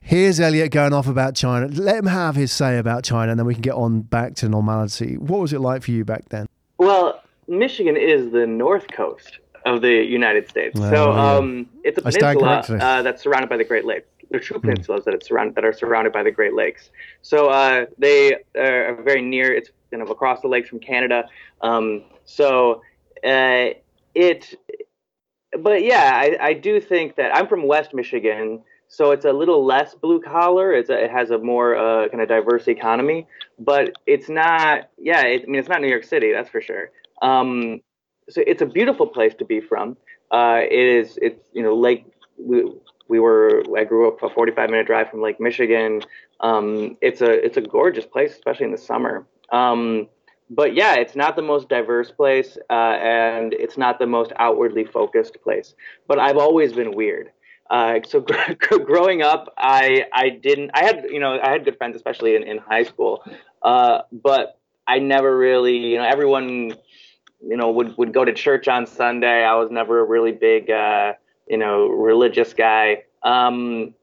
Here's 0.06 0.38
Elliot 0.38 0.70
going 0.70 0.92
off 0.92 1.08
about 1.08 1.34
China. 1.34 1.66
Let 1.66 1.96
him 1.96 2.06
have 2.06 2.36
his 2.36 2.52
say 2.52 2.78
about 2.78 3.02
China, 3.02 3.32
and 3.32 3.40
then 3.40 3.44
we 3.44 3.54
can 3.54 3.60
get 3.60 3.74
on 3.74 4.02
back 4.02 4.36
to 4.36 4.48
normality. 4.48 5.16
What 5.16 5.40
was 5.40 5.52
it 5.52 5.60
like 5.60 5.82
for 5.82 5.90
you 5.90 6.04
back 6.04 6.28
then? 6.28 6.46
Well, 6.78 7.20
Michigan 7.48 7.96
is 7.96 8.30
the 8.30 8.46
north 8.46 8.86
coast 8.92 9.40
of 9.64 9.82
the 9.82 10.04
United 10.04 10.48
States, 10.48 10.78
oh, 10.78 10.90
so 10.90 11.12
yeah. 11.12 11.34
um, 11.34 11.68
it's 11.82 11.98
a 11.98 12.02
peninsula 12.02 12.64
uh, 12.80 13.02
that's 13.02 13.20
surrounded 13.20 13.48
by 13.48 13.56
the 13.56 13.64
Great 13.64 13.84
Lakes. 13.84 14.06
They're 14.30 14.38
two 14.38 14.54
hmm. 14.54 14.68
peninsulas 14.68 15.00
mm. 15.00 15.04
that 15.06 15.14
it's 15.14 15.26
surrounded 15.26 15.56
that 15.56 15.64
are 15.64 15.72
surrounded 15.72 16.12
by 16.12 16.22
the 16.22 16.30
Great 16.30 16.54
Lakes. 16.54 16.90
So 17.22 17.48
uh, 17.48 17.86
they 17.98 18.36
are 18.56 19.02
very 19.02 19.22
near. 19.22 19.52
It's 19.52 19.70
kind 19.90 20.04
of 20.04 20.10
across 20.10 20.40
the 20.40 20.46
lakes 20.46 20.68
from 20.68 20.78
Canada. 20.78 21.28
Um, 21.62 22.04
so 22.24 22.80
uh, 23.24 23.70
it, 24.14 24.54
but 25.62 25.84
yeah, 25.84 26.12
I, 26.14 26.36
I 26.40 26.52
do 26.52 26.80
think 26.80 27.16
that 27.16 27.34
I'm 27.34 27.46
from 27.46 27.66
West 27.66 27.94
Michigan 27.94 28.62
so 28.88 29.10
it's 29.10 29.24
a 29.24 29.32
little 29.32 29.64
less 29.64 29.94
blue 29.94 30.20
collar. 30.20 30.72
It's 30.72 30.90
a, 30.90 31.04
it 31.04 31.10
has 31.10 31.30
a 31.30 31.38
more 31.38 31.76
uh, 31.76 32.08
kind 32.08 32.22
of 32.22 32.28
diverse 32.28 32.68
economy, 32.68 33.26
but 33.58 33.92
it's 34.06 34.28
not. 34.28 34.90
Yeah, 34.98 35.22
it, 35.22 35.42
I 35.42 35.46
mean, 35.46 35.58
it's 35.58 35.68
not 35.68 35.80
New 35.80 35.88
York 35.88 36.04
City, 36.04 36.32
that's 36.32 36.48
for 36.48 36.60
sure. 36.60 36.90
Um, 37.22 37.80
so 38.28 38.42
it's 38.46 38.62
a 38.62 38.66
beautiful 38.66 39.06
place 39.06 39.34
to 39.34 39.44
be 39.44 39.60
from. 39.60 39.96
Uh, 40.30 40.60
it 40.62 40.72
is. 40.72 41.18
It's 41.20 41.48
you 41.52 41.62
know 41.62 41.74
Lake. 41.74 42.06
We, 42.38 42.72
we 43.08 43.18
were. 43.18 43.62
I 43.76 43.84
grew 43.84 44.08
up 44.08 44.22
a 44.22 44.30
45 44.30 44.70
minute 44.70 44.86
drive 44.86 45.10
from 45.10 45.20
Lake 45.20 45.40
Michigan. 45.40 46.02
Um, 46.40 46.96
it's 47.00 47.20
a 47.20 47.44
it's 47.44 47.56
a 47.56 47.62
gorgeous 47.62 48.06
place, 48.06 48.32
especially 48.32 48.66
in 48.66 48.72
the 48.72 48.78
summer. 48.78 49.26
Um, 49.50 50.08
but 50.50 50.74
yeah, 50.74 50.94
it's 50.94 51.16
not 51.16 51.36
the 51.36 51.42
most 51.42 51.68
diverse 51.68 52.10
place, 52.10 52.56
uh, 52.70 52.72
and 52.72 53.52
it's 53.52 53.76
not 53.76 53.98
the 53.98 54.06
most 54.06 54.32
outwardly 54.38 54.84
focused 54.84 55.36
place. 55.42 55.74
But 56.06 56.18
I've 56.18 56.36
always 56.36 56.72
been 56.72 56.92
weird. 56.92 57.30
Uh, 57.68 58.00
so 58.06 58.24
growing 58.84 59.22
up, 59.22 59.52
I 59.58 60.04
I 60.12 60.30
didn't. 60.30 60.70
I 60.74 60.84
had 60.84 61.06
you 61.10 61.20
know 61.20 61.38
I 61.42 61.50
had 61.50 61.64
good 61.64 61.76
friends, 61.78 61.96
especially 61.96 62.36
in, 62.36 62.44
in 62.44 62.58
high 62.58 62.84
school, 62.84 63.24
uh, 63.62 64.02
but 64.12 64.58
I 64.86 65.00
never 65.00 65.36
really 65.36 65.76
you 65.76 65.98
know 65.98 66.04
everyone 66.04 66.76
you 67.40 67.56
know 67.56 67.70
would 67.72 67.96
would 67.98 68.14
go 68.14 68.24
to 68.24 68.32
church 68.32 68.68
on 68.68 68.86
Sunday. 68.86 69.44
I 69.44 69.54
was 69.56 69.70
never 69.70 70.00
a 70.00 70.04
really 70.04 70.32
big 70.32 70.70
uh, 70.70 71.14
you 71.48 71.58
know 71.58 71.88
religious 71.88 72.52
guy. 72.54 73.02
Um, 73.22 73.94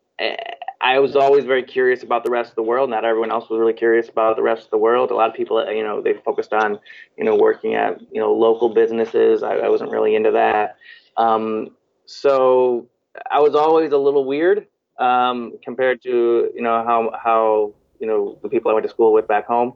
I 0.84 1.00
was 1.00 1.16
always 1.16 1.46
very 1.46 1.64
curious 1.64 2.04
about 2.04 2.24
the 2.24 2.30
rest 2.30 2.50
of 2.50 2.56
the 2.56 2.64
world. 2.64 2.90
Not 2.90 3.06
everyone 3.06 3.32
else 3.32 3.50
was 3.50 3.60
really 3.60 3.74
curious 3.74 4.10
about 4.10 4.36
the 4.36 4.44
rest 4.44 4.66
of 4.66 4.70
the 4.72 4.78
world. 4.78 5.12
A 5.12 5.16
lot 5.16 5.30
of 5.30 5.36
people, 5.36 5.64
you 5.72 5.84
know, 5.84 6.02
they 6.02 6.14
focused 6.14 6.52
on, 6.52 6.78
you 7.18 7.24
know, 7.24 7.36
working 7.36 7.74
at, 7.76 8.02
you 8.12 8.20
know, 8.20 8.34
local 8.34 8.70
businesses. 8.70 9.44
I, 9.44 9.56
I 9.56 9.70
wasn't 9.70 9.92
really 9.92 10.16
into 10.16 10.32
that. 10.32 10.76
Um, 11.16 11.70
so 12.06 12.88
I 13.32 13.40
was 13.40 13.56
always 13.56 13.92
a 13.92 13.98
little 13.98 14.26
weird 14.26 14.68
um, 15.00 15.54
compared 15.64 16.02
to 16.04 16.52
you 16.54 16.62
know 16.62 16.84
how 16.84 17.12
how 17.22 17.74
you 18.00 18.08
know 18.08 18.38
the 18.42 18.50
people 18.50 18.72
I 18.72 18.74
went 18.74 18.86
to 18.86 18.90
school 18.90 19.14
with 19.14 19.28
back 19.28 19.46
home. 19.46 19.74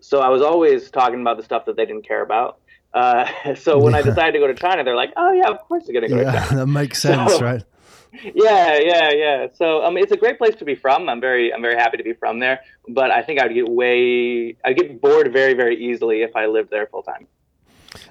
So 0.00 0.20
I 0.20 0.28
was 0.28 0.42
always 0.42 0.90
talking 0.90 1.20
about 1.20 1.36
the 1.36 1.42
stuff 1.42 1.64
that 1.66 1.76
they 1.76 1.84
didn't 1.84 2.06
care 2.06 2.22
about. 2.22 2.60
Uh, 2.94 3.26
so 3.56 3.78
when 3.78 3.92
yeah. 3.92 4.00
I 4.00 4.02
decided 4.02 4.32
to 4.32 4.38
go 4.38 4.46
to 4.46 4.54
China, 4.54 4.84
they're 4.84 4.96
like, 4.96 5.12
"Oh 5.16 5.32
yeah, 5.32 5.48
of 5.48 5.60
course 5.60 5.84
you're 5.88 6.00
gonna 6.00 6.12
go 6.12 6.20
yeah, 6.20 6.32
to 6.32 6.38
China." 6.38 6.56
That 6.60 6.66
makes 6.66 7.02
sense, 7.02 7.32
so, 7.32 7.40
right? 7.40 7.64
Yeah, 8.12 8.78
yeah, 8.80 9.10
yeah. 9.12 9.46
So 9.54 9.84
um, 9.84 9.96
it's 9.96 10.12
a 10.12 10.16
great 10.16 10.38
place 10.38 10.54
to 10.56 10.64
be 10.64 10.74
from. 10.74 11.08
I'm 11.08 11.20
very, 11.20 11.52
I'm 11.52 11.62
very 11.62 11.76
happy 11.76 11.96
to 11.96 12.02
be 12.02 12.12
from 12.12 12.38
there. 12.38 12.60
But 12.88 13.10
I 13.10 13.22
think 13.22 13.40
I'd 13.40 13.54
get 13.54 13.68
way, 13.68 14.56
I'd 14.64 14.76
get 14.76 15.00
bored 15.00 15.32
very, 15.32 15.54
very 15.54 15.76
easily 15.76 16.22
if 16.22 16.34
I 16.36 16.46
lived 16.46 16.70
there 16.70 16.86
full 16.86 17.02
time. 17.02 17.26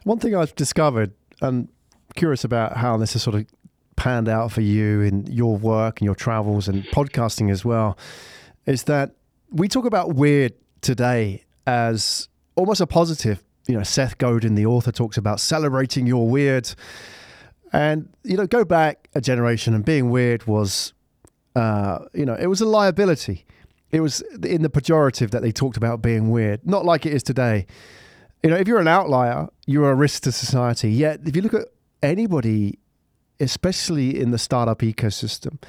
One 0.03 0.19
thing 0.19 0.35
I've 0.35 0.55
discovered, 0.55 1.11
and 1.41 1.67
curious 2.15 2.43
about 2.43 2.77
how 2.77 2.97
this 2.97 3.13
has 3.13 3.23
sort 3.23 3.35
of 3.35 3.45
panned 3.95 4.29
out 4.29 4.51
for 4.51 4.61
you 4.61 5.01
in 5.01 5.25
your 5.27 5.57
work 5.57 5.99
and 5.99 6.05
your 6.05 6.15
travels 6.15 6.67
and 6.67 6.83
podcasting 6.85 7.51
as 7.51 7.65
well 7.65 7.97
is 8.65 8.83
that 8.83 9.15
we 9.49 9.67
talk 9.67 9.85
about 9.85 10.13
weird 10.13 10.53
today 10.81 11.43
as 11.65 12.29
almost 12.55 12.81
a 12.81 12.87
positive. 12.87 13.43
You 13.67 13.75
know, 13.75 13.83
Seth 13.83 14.17
Godin, 14.17 14.55
the 14.55 14.65
author, 14.65 14.91
talks 14.91 15.17
about 15.17 15.39
celebrating 15.39 16.07
your 16.07 16.27
weird. 16.29 16.73
And, 17.73 18.09
you 18.23 18.37
know, 18.37 18.47
go 18.47 18.63
back 18.63 19.09
a 19.13 19.21
generation 19.21 19.73
and 19.73 19.83
being 19.83 20.09
weird 20.09 20.47
was, 20.47 20.93
uh, 21.55 21.99
you 22.13 22.25
know, 22.25 22.35
it 22.35 22.47
was 22.47 22.61
a 22.61 22.65
liability. 22.65 23.45
It 23.91 24.01
was 24.01 24.21
in 24.43 24.61
the 24.61 24.69
pejorative 24.69 25.31
that 25.31 25.41
they 25.41 25.51
talked 25.51 25.77
about 25.77 26.01
being 26.01 26.29
weird, 26.29 26.65
not 26.65 26.85
like 26.85 27.05
it 27.05 27.13
is 27.13 27.23
today. 27.23 27.65
You 28.43 28.49
know, 28.49 28.55
if 28.57 28.67
you're 28.67 28.79
an 28.79 28.87
outlier, 28.87 29.47
you're 29.65 29.91
a 29.91 29.95
risk 29.95 30.23
to 30.23 30.31
society. 30.31 30.91
Yet, 30.91 31.21
if 31.25 31.35
you 31.35 31.41
look 31.41 31.53
at 31.53 31.67
anybody 32.03 32.79
especially 33.39 34.19
in 34.19 34.31
the 34.31 34.37
startup 34.37 34.79
ecosystem, 34.79 35.61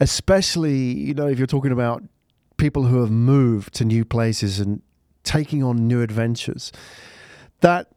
especially, 0.00 0.78
you 0.78 1.14
know, 1.14 1.26
if 1.26 1.38
you're 1.38 1.46
talking 1.46 1.72
about 1.72 2.02
people 2.56 2.84
who 2.84 3.00
have 3.00 3.10
moved 3.10 3.74
to 3.74 3.84
new 3.84 4.04
places 4.04 4.60
and 4.60 4.82
taking 5.22 5.62
on 5.62 5.86
new 5.86 6.02
adventures, 6.02 6.72
that 7.60 7.88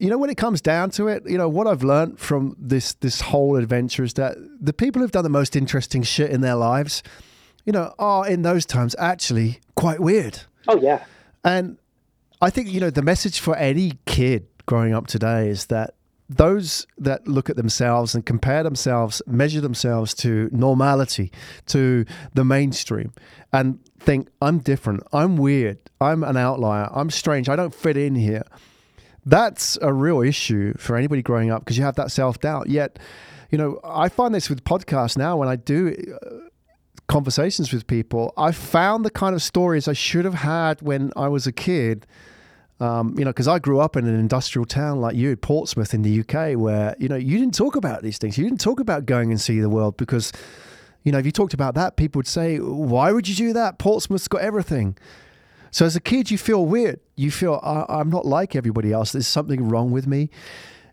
you 0.00 0.08
know 0.08 0.18
when 0.18 0.30
it 0.30 0.36
comes 0.36 0.60
down 0.60 0.90
to 0.90 1.06
it 1.06 1.22
you 1.28 1.38
know 1.38 1.48
what 1.48 1.66
i've 1.66 1.84
learned 1.84 2.18
from 2.18 2.56
this 2.58 2.94
this 2.94 3.20
whole 3.20 3.56
adventure 3.56 4.02
is 4.02 4.14
that 4.14 4.36
the 4.60 4.72
people 4.72 5.00
who've 5.00 5.12
done 5.12 5.22
the 5.22 5.28
most 5.28 5.54
interesting 5.54 6.02
shit 6.02 6.30
in 6.30 6.40
their 6.40 6.56
lives 6.56 7.02
you 7.64 7.72
know 7.72 7.94
are 7.98 8.26
in 8.26 8.42
those 8.42 8.66
times 8.66 8.96
actually 8.98 9.60
quite 9.76 10.00
weird. 10.00 10.40
Oh 10.66 10.80
yeah. 10.80 11.04
And 11.44 11.78
i 12.40 12.50
think 12.50 12.68
you 12.68 12.80
know 12.80 12.90
the 12.90 13.02
message 13.02 13.38
for 13.38 13.56
any 13.56 13.92
kid 14.06 14.46
growing 14.66 14.94
up 14.94 15.06
today 15.06 15.48
is 15.48 15.66
that 15.66 15.94
those 16.28 16.86
that 16.96 17.26
look 17.26 17.50
at 17.50 17.56
themselves 17.56 18.14
and 18.14 18.24
compare 18.24 18.62
themselves, 18.62 19.20
measure 19.26 19.60
themselves 19.60 20.14
to 20.14 20.48
normality, 20.52 21.32
to 21.66 22.04
the 22.34 22.44
mainstream, 22.44 23.12
and 23.52 23.80
think, 23.98 24.28
I'm 24.40 24.58
different, 24.58 25.02
I'm 25.12 25.36
weird, 25.36 25.78
I'm 26.00 26.22
an 26.22 26.36
outlier, 26.36 26.88
I'm 26.94 27.10
strange, 27.10 27.48
I 27.48 27.56
don't 27.56 27.74
fit 27.74 27.96
in 27.96 28.14
here. 28.14 28.44
That's 29.30 29.78
a 29.80 29.92
real 29.92 30.20
issue 30.22 30.74
for 30.76 30.96
anybody 30.96 31.22
growing 31.22 31.50
up 31.50 31.62
because 31.62 31.78
you 31.78 31.84
have 31.84 31.94
that 31.96 32.10
self 32.10 32.40
doubt. 32.40 32.68
Yet, 32.68 32.98
you 33.50 33.58
know, 33.58 33.80
I 33.84 34.08
find 34.08 34.34
this 34.34 34.50
with 34.50 34.64
podcasts 34.64 35.16
now 35.16 35.36
when 35.36 35.48
I 35.48 35.54
do 35.56 35.94
uh, 36.22 36.48
conversations 37.06 37.72
with 37.72 37.86
people, 37.86 38.34
I 38.36 38.50
found 38.50 39.04
the 39.04 39.10
kind 39.10 39.34
of 39.34 39.42
stories 39.42 39.86
I 39.86 39.92
should 39.92 40.24
have 40.24 40.34
had 40.34 40.82
when 40.82 41.12
I 41.16 41.28
was 41.28 41.46
a 41.46 41.52
kid 41.52 42.06
um, 42.80 43.14
you 43.18 43.24
know, 43.26 43.30
because 43.30 43.46
I 43.46 43.58
grew 43.58 43.78
up 43.78 43.96
in 43.96 44.06
an 44.06 44.18
industrial 44.18 44.64
town 44.64 45.00
like 45.00 45.14
you, 45.14 45.36
Portsmouth 45.36 45.92
in 45.92 46.00
the 46.00 46.20
UK, 46.20 46.58
where 46.58 46.96
you 46.98 47.08
know 47.08 47.16
you 47.16 47.38
didn't 47.38 47.54
talk 47.54 47.76
about 47.76 48.02
these 48.02 48.16
things. 48.16 48.38
You 48.38 48.44
didn't 48.44 48.60
talk 48.60 48.80
about 48.80 49.04
going 49.04 49.30
and 49.30 49.40
see 49.40 49.60
the 49.60 49.68
world 49.68 49.98
because, 49.98 50.32
you 51.04 51.12
know, 51.12 51.18
if 51.18 51.26
you 51.26 51.32
talked 51.32 51.52
about 51.52 51.74
that, 51.74 51.96
people 51.96 52.18
would 52.20 52.26
say, 52.26 52.56
"Why 52.56 53.12
would 53.12 53.28
you 53.28 53.34
do 53.34 53.52
that? 53.52 53.78
Portsmouth's 53.78 54.28
got 54.28 54.40
everything." 54.40 54.96
So 55.70 55.86
as 55.86 55.96
a 55.96 56.00
kid, 56.00 56.30
you 56.30 56.38
feel 56.38 56.64
weird. 56.66 57.00
You 57.16 57.30
feel 57.30 57.60
I- 57.62 58.00
am 58.00 58.10
not 58.10 58.26
like 58.26 58.56
everybody 58.56 58.92
else. 58.92 59.12
There's 59.12 59.26
something 59.26 59.68
wrong 59.68 59.90
with 59.90 60.06
me. 60.06 60.30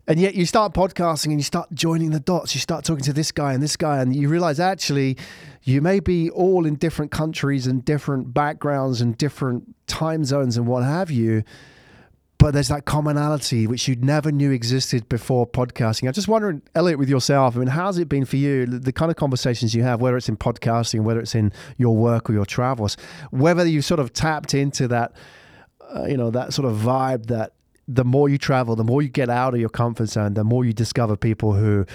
And 0.09 0.19
yet 0.19 0.35
you 0.35 0.45
start 0.45 0.73
podcasting 0.73 1.25
and 1.25 1.39
you 1.39 1.43
start 1.43 1.67
joining 1.73 2.11
the 2.11 2.19
dots. 2.21 2.55
You 2.55 2.61
start 2.61 2.85
talking 2.85 3.03
to 3.03 3.13
this 3.13 3.31
guy 3.31 3.53
and 3.53 3.61
this 3.61 3.75
guy, 3.75 4.01
and 4.01 4.15
you 4.15 4.29
realize 4.29 4.57
actually 4.59 5.17
you 5.63 5.81
may 5.81 5.99
be 5.99 6.29
all 6.29 6.65
in 6.65 6.75
different 6.75 7.11
countries 7.11 7.67
and 7.67 7.83
different 7.83 8.33
backgrounds 8.33 9.01
and 9.01 9.17
different 9.17 9.75
time 9.85 10.23
zones 10.23 10.55
and 10.55 10.65
what 10.65 10.83
have 10.83 11.11
you 11.11 11.43
but 12.39 12.53
there's 12.53 12.67
that 12.67 12.85
commonality 12.85 13.65
which 13.65 13.87
you 13.87 13.95
never 13.95 14.31
knew 14.31 14.51
existed 14.51 15.09
before 15.09 15.47
podcasting. 15.47 16.07
I'm 16.07 16.13
just 16.13 16.27
wondering, 16.27 16.61
Elliot, 16.75 16.99
with 16.99 17.09
yourself, 17.09 17.55
I 17.55 17.59
mean, 17.59 17.67
how's 17.67 17.97
it 17.97 18.07
been 18.07 18.25
for 18.25 18.35
you? 18.35 18.65
The 18.65 18.91
kind 18.91 19.09
of 19.09 19.17
conversations 19.17 19.73
you 19.73 19.83
have, 19.83 20.01
whether 20.01 20.17
it's 20.17 20.29
in 20.29 20.37
podcasting, 20.37 21.01
whether 21.01 21.19
it's 21.19 21.33
in 21.33 21.51
your 21.77 21.95
work 21.95 22.29
or 22.29 22.33
your 22.33 22.45
travels, 22.45 22.95
whether 23.31 23.65
you 23.65 23.81
sort 23.81 23.99
of 23.99 24.13
tapped 24.13 24.53
into 24.53 24.87
that, 24.87 25.13
uh, 25.95 26.05
you 26.05 26.15
know, 26.15 26.29
that 26.29 26.53
sort 26.53 26.67
of 26.67 26.77
vibe 26.77 27.25
that 27.27 27.53
the 27.87 28.03
more 28.03 28.29
you 28.29 28.37
travel, 28.37 28.75
the 28.75 28.83
more 28.83 29.01
you 29.01 29.09
get 29.09 29.29
out 29.29 29.53
of 29.53 29.59
your 29.59 29.69
comfort 29.69 30.07
zone, 30.07 30.35
the 30.35 30.43
more 30.43 30.63
you 30.63 30.73
discover 30.73 31.15
people 31.15 31.53
who 31.53 31.85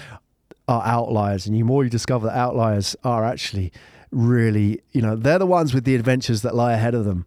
are 0.67 0.83
outliers, 0.85 1.45
and 1.45 1.55
the 1.55 1.63
more 1.63 1.83
you 1.83 1.89
discover 1.89 2.27
that 2.27 2.37
outliers 2.37 2.95
are 3.03 3.23
actually 3.23 3.71
really, 4.11 4.81
you 4.91 5.01
know, 5.01 5.15
they're 5.15 5.39
the 5.39 5.45
ones 5.45 5.73
with 5.73 5.85
the 5.85 5.95
adventures 5.95 6.41
that 6.41 6.55
lie 6.55 6.73
ahead 6.73 6.95
of 6.95 7.05
them. 7.05 7.25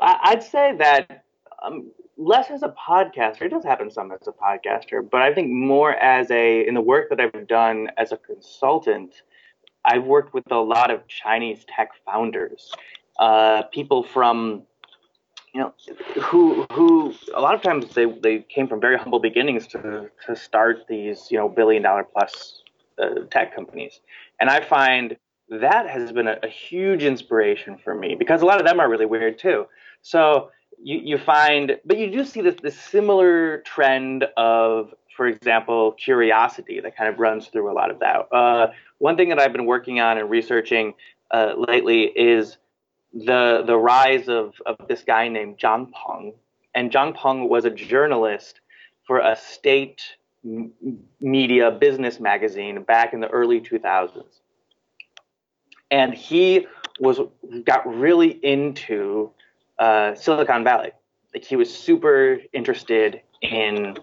I'd 0.00 0.42
say 0.42 0.74
that 0.78 1.24
um, 1.62 1.90
less 2.20 2.50
as 2.50 2.62
a 2.62 2.68
podcaster. 2.68 3.42
It 3.42 3.48
does 3.48 3.64
happen 3.64 3.90
some 3.90 4.12
as 4.12 4.28
a 4.28 4.32
podcaster, 4.32 5.08
but 5.08 5.22
I 5.22 5.32
think 5.32 5.50
more 5.50 5.94
as 5.94 6.30
a 6.30 6.66
in 6.66 6.74
the 6.74 6.80
work 6.80 7.08
that 7.10 7.18
I've 7.18 7.48
done 7.48 7.88
as 7.96 8.12
a 8.12 8.16
consultant. 8.16 9.22
I've 9.84 10.04
worked 10.04 10.34
with 10.34 10.44
a 10.52 10.58
lot 10.58 10.90
of 10.90 11.08
Chinese 11.08 11.64
tech 11.74 11.92
founders, 12.04 12.70
uh, 13.18 13.62
people 13.72 14.02
from 14.02 14.64
you 15.54 15.60
know 15.60 15.72
who 16.20 16.66
who 16.72 17.14
a 17.34 17.40
lot 17.40 17.54
of 17.54 17.62
times 17.62 17.94
they 17.94 18.04
they 18.04 18.40
came 18.40 18.68
from 18.68 18.80
very 18.80 18.98
humble 18.98 19.18
beginnings 19.18 19.66
to 19.68 20.10
to 20.26 20.36
start 20.36 20.86
these 20.88 21.28
you 21.30 21.38
know 21.38 21.48
billion 21.48 21.82
dollar 21.82 22.04
plus 22.04 22.62
uh, 23.02 23.20
tech 23.30 23.54
companies, 23.54 24.00
and 24.38 24.50
I 24.50 24.60
find 24.60 25.16
that 25.48 25.88
has 25.88 26.12
been 26.12 26.28
a, 26.28 26.36
a 26.42 26.48
huge 26.48 27.02
inspiration 27.02 27.78
for 27.78 27.94
me 27.94 28.14
because 28.14 28.42
a 28.42 28.46
lot 28.46 28.60
of 28.60 28.66
them 28.66 28.78
are 28.78 28.88
really 28.88 29.06
weird 29.06 29.38
too. 29.38 29.66
So 30.02 30.50
you, 30.82 30.98
you 30.98 31.18
find, 31.18 31.78
but 31.84 31.98
you 31.98 32.10
do 32.10 32.24
see 32.24 32.40
this, 32.40 32.56
this 32.62 32.78
similar 32.78 33.58
trend 33.58 34.24
of, 34.36 34.94
for 35.16 35.26
example, 35.26 35.92
curiosity 35.92 36.80
that 36.80 36.96
kind 36.96 37.12
of 37.12 37.18
runs 37.18 37.48
through 37.48 37.70
a 37.70 37.74
lot 37.74 37.90
of 37.90 37.98
that. 38.00 38.26
Uh, 38.32 38.68
one 38.98 39.16
thing 39.16 39.28
that 39.30 39.38
I've 39.38 39.52
been 39.52 39.66
working 39.66 40.00
on 40.00 40.18
and 40.18 40.30
researching 40.30 40.94
uh, 41.30 41.54
lately 41.56 42.04
is 42.04 42.56
the 43.12 43.64
the 43.66 43.76
rise 43.76 44.28
of, 44.28 44.54
of 44.66 44.76
this 44.88 45.02
guy 45.02 45.28
named 45.28 45.58
Zhang 45.58 45.90
Peng. 45.92 46.34
And 46.74 46.90
Zhang 46.90 47.14
Peng 47.14 47.48
was 47.48 47.64
a 47.64 47.70
journalist 47.70 48.60
for 49.06 49.18
a 49.18 49.36
state 49.36 50.02
m- 50.44 50.72
media 51.20 51.70
business 51.70 52.20
magazine 52.20 52.82
back 52.84 53.12
in 53.12 53.20
the 53.20 53.28
early 53.28 53.60
2000s. 53.60 54.22
And 55.90 56.14
he 56.14 56.66
was 57.00 57.18
got 57.64 57.86
really 57.86 58.30
into 58.44 59.32
uh, 59.80 60.14
Silicon 60.14 60.62
Valley. 60.62 60.92
Like 61.34 61.44
he 61.44 61.56
was 61.56 61.72
super 61.72 62.38
interested 62.52 63.20
in 63.42 63.96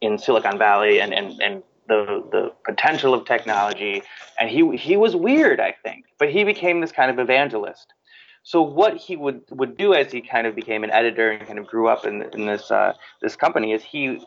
in 0.00 0.18
Silicon 0.18 0.58
Valley 0.58 1.00
and, 1.00 1.14
and, 1.14 1.40
and 1.40 1.62
the 1.88 2.24
the 2.30 2.52
potential 2.64 3.14
of 3.14 3.24
technology. 3.24 4.02
And 4.38 4.50
he 4.50 4.76
he 4.76 4.96
was 4.96 5.16
weird, 5.16 5.60
I 5.60 5.74
think, 5.82 6.06
but 6.18 6.28
he 6.30 6.44
became 6.44 6.80
this 6.80 6.92
kind 6.92 7.10
of 7.10 7.18
evangelist. 7.18 7.94
So 8.44 8.60
what 8.60 8.96
he 8.96 9.14
would, 9.14 9.42
would 9.50 9.76
do 9.76 9.94
as 9.94 10.10
he 10.10 10.20
kind 10.20 10.48
of 10.48 10.56
became 10.56 10.82
an 10.82 10.90
editor 10.90 11.30
and 11.30 11.46
kind 11.46 11.60
of 11.60 11.66
grew 11.68 11.86
up 11.86 12.04
in, 12.04 12.22
in 12.32 12.46
this 12.46 12.72
uh, 12.72 12.94
this 13.20 13.36
company 13.36 13.72
is 13.72 13.84
he 13.84 14.20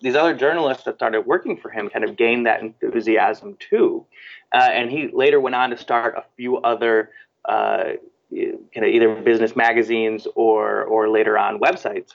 these 0.00 0.14
other 0.14 0.34
journalists 0.34 0.84
that 0.84 0.94
started 0.94 1.26
working 1.26 1.58
for 1.58 1.68
him 1.68 1.90
kind 1.90 2.04
of 2.04 2.16
gained 2.16 2.46
that 2.46 2.62
enthusiasm 2.62 3.58
too, 3.60 4.06
uh, 4.54 4.70
and 4.72 4.90
he 4.90 5.10
later 5.12 5.38
went 5.38 5.54
on 5.54 5.68
to 5.68 5.76
start 5.76 6.14
a 6.16 6.24
few 6.36 6.56
other 6.58 7.10
uh, 7.44 7.92
kind 8.30 8.58
of 8.76 8.84
either 8.84 9.14
business 9.16 9.56
magazines 9.56 10.26
or 10.34 10.84
or 10.84 11.08
later 11.08 11.38
on 11.38 11.58
websites 11.58 12.14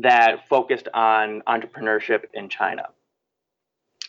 that 0.00 0.48
focused 0.48 0.88
on 0.94 1.42
entrepreneurship 1.46 2.24
in 2.34 2.48
China. 2.48 2.84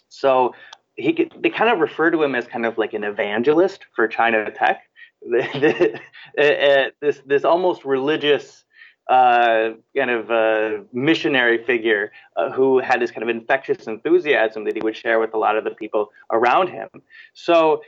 So 0.10 0.54
he 0.95 1.30
they 1.38 1.50
kind 1.50 1.72
of 1.72 1.80
refer 1.80 2.12
to 2.12 2.22
him 2.22 2.36
as 2.36 2.48
kind 2.48 2.65
of 2.65 2.78
like 2.78 2.93
an 2.93 3.04
evangelist 3.04 3.86
for 3.95 4.08
China 4.08 4.52
tech. 4.52 4.84
this 5.22 7.22
this 7.26 7.43
almost 7.43 7.86
religious 7.86 8.63
uh, 9.10 9.72
kind 9.98 10.12
of 10.12 10.30
uh, 10.30 10.84
missionary 10.93 11.63
figure 11.63 12.12
uh, 12.36 12.52
who 12.52 12.78
had 12.78 13.02
this 13.02 13.10
kind 13.10 13.24
of 13.24 13.30
infectious 13.30 13.88
enthusiasm 13.88 14.63
that 14.63 14.76
he 14.76 14.82
would 14.82 14.95
share 14.95 15.19
with 15.19 15.34
a 15.34 15.38
lot 15.38 15.58
of 15.58 15.63
the 15.63 15.72
people 15.72 16.12
around 16.32 16.69
him. 16.69 16.88
So 17.34 17.82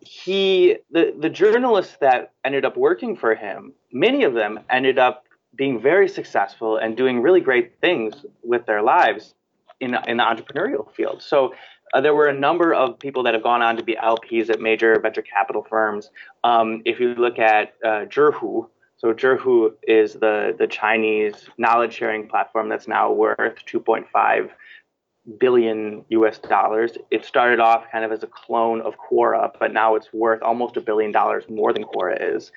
he 0.00 0.76
the 0.90 1.14
the 1.18 1.28
journalists 1.28 1.96
that 2.00 2.32
ended 2.44 2.64
up 2.64 2.76
working 2.76 3.16
for 3.16 3.34
him, 3.34 3.72
many 3.92 4.24
of 4.24 4.34
them 4.34 4.60
ended 4.70 4.98
up 4.98 5.24
being 5.54 5.80
very 5.80 6.08
successful 6.08 6.76
and 6.76 6.96
doing 6.96 7.20
really 7.20 7.40
great 7.40 7.80
things 7.80 8.14
with 8.42 8.66
their 8.66 8.82
lives 8.82 9.34
in 9.80 9.94
in 10.06 10.16
the 10.18 10.22
entrepreneurial 10.22 10.92
field. 10.92 11.22
So 11.22 11.54
uh, 11.94 12.00
there 12.00 12.14
were 12.14 12.26
a 12.26 12.38
number 12.38 12.74
of 12.74 12.98
people 12.98 13.22
that 13.22 13.34
have 13.34 13.42
gone 13.42 13.62
on 13.62 13.76
to 13.76 13.82
be 13.82 13.94
LPs 13.94 14.50
at 14.50 14.60
major 14.60 14.98
venture 15.00 15.22
capital 15.22 15.64
firms. 15.68 16.10
Um, 16.44 16.82
if 16.84 17.00
you 17.00 17.14
look 17.14 17.38
at 17.38 17.74
uh, 17.84 18.04
Zhihu, 18.06 18.68
so 18.96 19.14
Zhihu 19.14 19.72
is 19.84 20.14
the 20.14 20.54
the 20.58 20.66
Chinese 20.66 21.48
knowledge 21.56 21.94
sharing 21.94 22.28
platform 22.28 22.68
that's 22.68 22.88
now 22.88 23.12
worth 23.12 23.64
2.5 23.66 24.50
billion 25.38 26.04
US 26.08 26.38
dollars. 26.38 26.92
It 27.10 27.24
started 27.24 27.60
off 27.60 27.84
kind 27.92 28.04
of 28.04 28.12
as 28.12 28.22
a 28.22 28.26
clone 28.26 28.80
of 28.80 28.94
Quora, 28.98 29.50
but 29.58 29.72
now 29.72 29.94
it's 29.94 30.12
worth 30.12 30.42
almost 30.42 30.76
a 30.76 30.80
billion 30.80 31.12
dollars 31.12 31.44
more 31.48 31.72
than 31.72 31.84
Quora 31.84 32.34
is. 32.36 32.50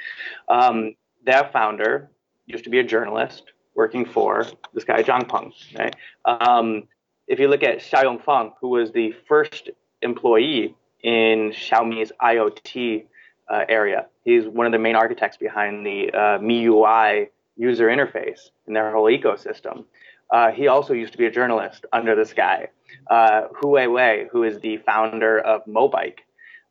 Um, 0.48 0.96
their 1.26 1.50
founder 1.52 2.10
used 2.46 2.64
to 2.64 2.70
be 2.70 2.80
a 2.80 2.84
journalist 2.84 3.44
working 3.76 4.06
for 4.06 4.46
this 4.74 4.84
guy 4.84 5.04
Zhang 5.04 5.28
Peng. 5.28 5.54
Right? 5.78 5.96
Um, 6.26 6.84
if 7.28 7.40
you 7.40 7.48
look 7.48 7.64
at 7.64 7.80
Xia 7.80 8.04
Yongfang, 8.04 8.54
who 8.60 8.70
was 8.70 8.92
the 8.92 9.14
first 9.28 9.70
employee 10.02 10.76
in 11.04 11.52
Xiaomi's 11.52 12.12
IoT 12.22 13.06
uh, 13.50 13.66
area, 13.70 14.08
he's 14.24 14.46
one 14.46 14.66
of 14.66 14.72
the 14.72 14.80
main 14.80 14.96
architects 14.96 15.38
behind 15.38 15.86
the 15.86 16.12
uh, 16.12 16.40
MIUI 16.40 17.30
user 17.58 17.88
interface 17.88 18.50
in 18.68 18.74
their 18.74 18.92
whole 18.92 19.06
ecosystem. 19.06 19.86
Uh, 20.32 20.52
he 20.52 20.68
also 20.68 20.94
used 20.94 21.12
to 21.12 21.18
be 21.18 21.26
a 21.26 21.32
journalist 21.32 21.86
under 21.92 22.16
this 22.16 22.34
guy, 22.34 22.70
uh, 23.10 23.48
Hu 23.54 23.68
Weiwei, 23.68 24.30
who 24.32 24.44
is 24.44 24.60
the 24.60 24.78
founder 24.78 25.40
of 25.40 25.66
Mobike, 25.66 26.20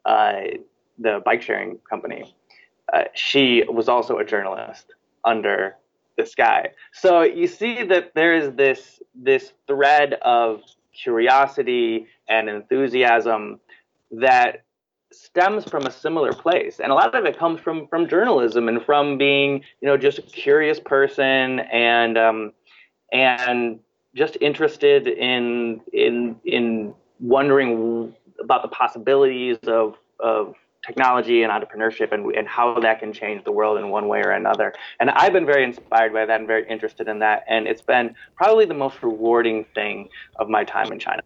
uh, 0.06 0.40
the 0.98 1.20
bike 1.24 1.42
sharing 1.42 1.78
company. 1.88 2.34
Uh, 2.92 3.04
she 3.14 3.62
was 3.68 3.88
also 3.88 4.18
a 4.18 4.24
journalist 4.24 4.86
under 5.24 5.76
this 6.16 6.34
guy. 6.34 6.70
So 6.92 7.22
you 7.22 7.46
see 7.46 7.84
that 7.84 8.14
there 8.14 8.34
is 8.34 8.54
this 8.54 9.00
this 9.14 9.52
thread 9.66 10.14
of 10.22 10.62
curiosity 10.92 12.06
and 12.28 12.48
enthusiasm 12.48 13.60
that 14.10 14.64
stems 15.12 15.64
from 15.64 15.86
a 15.86 15.90
similar 15.90 16.32
place 16.32 16.78
and 16.78 16.92
a 16.92 16.94
lot 16.94 17.14
of 17.14 17.24
it 17.24 17.36
comes 17.36 17.60
from 17.60 17.88
from 17.88 18.06
journalism 18.06 18.68
and 18.68 18.80
from 18.84 19.18
being 19.18 19.60
you 19.80 19.88
know 19.88 19.96
just 19.96 20.18
a 20.18 20.22
curious 20.22 20.78
person 20.78 21.60
and 21.72 22.16
um, 22.16 22.52
and 23.12 23.80
just 24.14 24.36
interested 24.40 25.06
in 25.06 25.80
in 25.92 26.36
in 26.44 26.94
wondering 27.20 28.14
about 28.40 28.62
the 28.62 28.68
possibilities 28.68 29.58
of 29.66 29.96
of 30.18 30.54
technology 30.86 31.42
and 31.42 31.52
entrepreneurship 31.52 32.12
and, 32.12 32.34
and 32.34 32.48
how 32.48 32.78
that 32.80 33.00
can 33.00 33.12
change 33.12 33.44
the 33.44 33.52
world 33.52 33.78
in 33.78 33.90
one 33.90 34.08
way 34.08 34.20
or 34.20 34.30
another. 34.30 34.72
And 34.98 35.10
I've 35.10 35.32
been 35.32 35.44
very 35.44 35.62
inspired 35.62 36.12
by 36.12 36.24
that 36.24 36.40
and 36.40 36.46
very 36.46 36.66
interested 36.68 37.06
in 37.06 37.18
that. 37.18 37.44
And 37.48 37.66
it's 37.66 37.82
been 37.82 38.14
probably 38.34 38.64
the 38.64 38.74
most 38.74 39.02
rewarding 39.02 39.66
thing 39.74 40.08
of 40.36 40.48
my 40.48 40.64
time 40.64 40.90
in 40.90 40.98
China. 40.98 41.22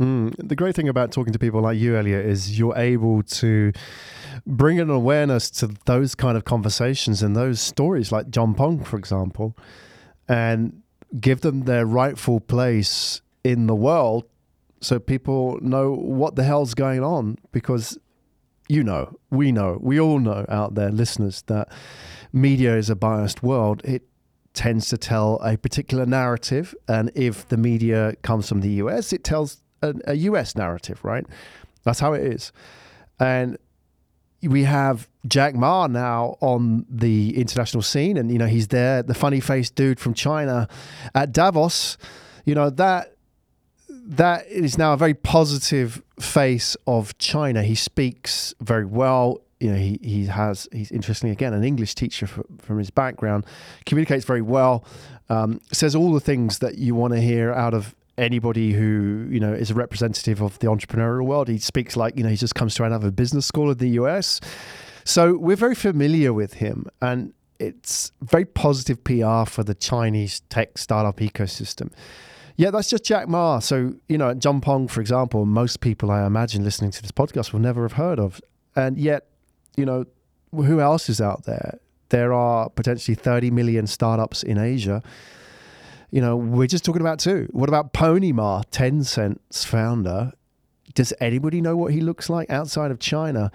Mm. 0.00 0.34
The 0.36 0.56
great 0.56 0.74
thing 0.74 0.88
about 0.88 1.12
talking 1.12 1.32
to 1.32 1.38
people 1.38 1.60
like 1.60 1.78
you, 1.78 1.96
Elliot, 1.96 2.26
is 2.26 2.58
you're 2.58 2.76
able 2.76 3.22
to 3.22 3.72
bring 4.44 4.78
an 4.78 4.90
awareness 4.90 5.50
to 5.50 5.68
those 5.86 6.14
kind 6.14 6.36
of 6.36 6.44
conversations 6.44 7.22
and 7.22 7.34
those 7.34 7.60
stories, 7.60 8.12
like 8.12 8.28
John 8.28 8.54
Peng, 8.54 8.84
for 8.84 8.98
example, 8.98 9.56
and 10.28 10.82
give 11.20 11.40
them 11.40 11.62
their 11.62 11.86
rightful 11.86 12.40
place 12.40 13.20
in 13.44 13.66
the 13.66 13.74
world 13.74 14.24
so 14.80 14.98
people 14.98 15.58
know 15.60 15.92
what 15.92 16.36
the 16.36 16.44
hell's 16.44 16.74
going 16.74 17.02
on 17.02 17.38
because 17.52 17.98
you 18.68 18.82
know, 18.82 19.16
we 19.30 19.52
know, 19.52 19.78
we 19.80 20.00
all 20.00 20.18
know 20.18 20.44
out 20.48 20.74
there, 20.74 20.90
listeners, 20.90 21.42
that 21.46 21.68
media 22.32 22.76
is 22.76 22.90
a 22.90 22.96
biased 22.96 23.42
world. 23.42 23.80
It 23.84 24.02
tends 24.54 24.88
to 24.88 24.98
tell 24.98 25.36
a 25.42 25.56
particular 25.56 26.06
narrative. 26.06 26.74
And 26.88 27.10
if 27.14 27.46
the 27.48 27.56
media 27.56 28.14
comes 28.22 28.48
from 28.48 28.60
the 28.60 28.70
US, 28.70 29.12
it 29.12 29.22
tells 29.22 29.62
a, 29.82 29.94
a 30.06 30.14
US 30.14 30.56
narrative, 30.56 31.04
right? 31.04 31.26
That's 31.84 32.00
how 32.00 32.14
it 32.14 32.24
is. 32.24 32.52
And 33.20 33.56
we 34.42 34.64
have 34.64 35.08
Jack 35.26 35.54
Ma 35.54 35.86
now 35.86 36.36
on 36.40 36.86
the 36.88 37.36
international 37.36 37.82
scene, 37.82 38.16
and 38.16 38.30
you 38.30 38.38
know 38.38 38.46
he's 38.46 38.68
there, 38.68 39.02
the 39.02 39.14
funny 39.14 39.40
faced 39.40 39.74
dude 39.74 39.98
from 39.98 40.14
China 40.14 40.68
at 41.14 41.32
Davos. 41.32 41.98
You 42.44 42.54
know 42.54 42.70
that 42.70 43.16
that 43.88 44.46
is 44.46 44.78
now 44.78 44.92
a 44.92 44.96
very 44.96 45.14
positive 45.14 46.02
face 46.20 46.76
of 46.86 47.16
China. 47.18 47.62
He 47.62 47.74
speaks 47.74 48.54
very 48.60 48.84
well. 48.84 49.40
You 49.58 49.70
know, 49.70 49.78
he, 49.78 49.98
he 50.02 50.26
has, 50.26 50.68
he's 50.70 50.92
interestingly, 50.92 51.32
again, 51.32 51.54
an 51.54 51.64
English 51.64 51.94
teacher 51.94 52.26
for, 52.26 52.44
from 52.58 52.78
his 52.78 52.90
background, 52.90 53.46
communicates 53.86 54.24
very 54.24 54.42
well, 54.42 54.84
um, 55.30 55.62
says 55.72 55.96
all 55.96 56.12
the 56.12 56.20
things 56.20 56.58
that 56.58 56.76
you 56.76 56.94
want 56.94 57.14
to 57.14 57.20
hear 57.20 57.52
out 57.52 57.72
of 57.72 57.95
anybody 58.18 58.72
who, 58.72 59.28
you 59.30 59.40
know, 59.40 59.52
is 59.52 59.70
a 59.70 59.74
representative 59.74 60.40
of 60.40 60.58
the 60.60 60.66
entrepreneurial 60.66 61.26
world. 61.26 61.48
He 61.48 61.58
speaks 61.58 61.96
like, 61.96 62.16
you 62.16 62.24
know, 62.24 62.30
he 62.30 62.36
just 62.36 62.54
comes 62.54 62.74
to 62.76 62.84
another 62.84 63.10
business 63.10 63.46
school 63.46 63.70
in 63.70 63.78
the 63.78 63.90
US. 63.90 64.40
So 65.04 65.36
we're 65.36 65.56
very 65.56 65.74
familiar 65.74 66.32
with 66.32 66.54
him. 66.54 66.86
And 67.00 67.32
it's 67.58 68.12
very 68.22 68.44
positive 68.44 69.02
PR 69.04 69.44
for 69.44 69.62
the 69.64 69.74
Chinese 69.74 70.40
tech 70.48 70.78
startup 70.78 71.18
ecosystem. 71.18 71.92
Yeah, 72.56 72.70
that's 72.70 72.88
just 72.88 73.04
Jack 73.04 73.28
Ma. 73.28 73.58
So, 73.58 73.94
you 74.08 74.16
know, 74.16 74.32
John 74.32 74.60
Peng, 74.60 74.88
for 74.88 75.00
example, 75.00 75.44
most 75.44 75.80
people 75.80 76.10
I 76.10 76.26
imagine 76.26 76.64
listening 76.64 76.90
to 76.92 77.02
this 77.02 77.12
podcast 77.12 77.52
will 77.52 77.60
never 77.60 77.82
have 77.82 77.92
heard 77.92 78.18
of. 78.18 78.40
And 78.74 78.96
yet, 78.96 79.26
you 79.76 79.84
know, 79.84 80.06
who 80.52 80.80
else 80.80 81.10
is 81.10 81.20
out 81.20 81.44
there? 81.44 81.78
There 82.08 82.32
are 82.32 82.70
potentially 82.70 83.14
30 83.14 83.50
million 83.50 83.86
startups 83.86 84.42
in 84.42 84.58
Asia. 84.58 85.02
You 86.10 86.20
know, 86.20 86.36
we're 86.36 86.66
just 86.66 86.84
talking 86.84 87.00
about 87.00 87.18
two. 87.18 87.48
What 87.50 87.68
about 87.68 87.92
Pony 87.92 88.32
Ma, 88.32 88.62
Tencent's 88.70 89.64
founder? 89.64 90.32
Does 90.94 91.12
anybody 91.20 91.60
know 91.60 91.76
what 91.76 91.92
he 91.92 92.00
looks 92.00 92.30
like 92.30 92.48
outside 92.50 92.90
of 92.90 92.98
China? 92.98 93.50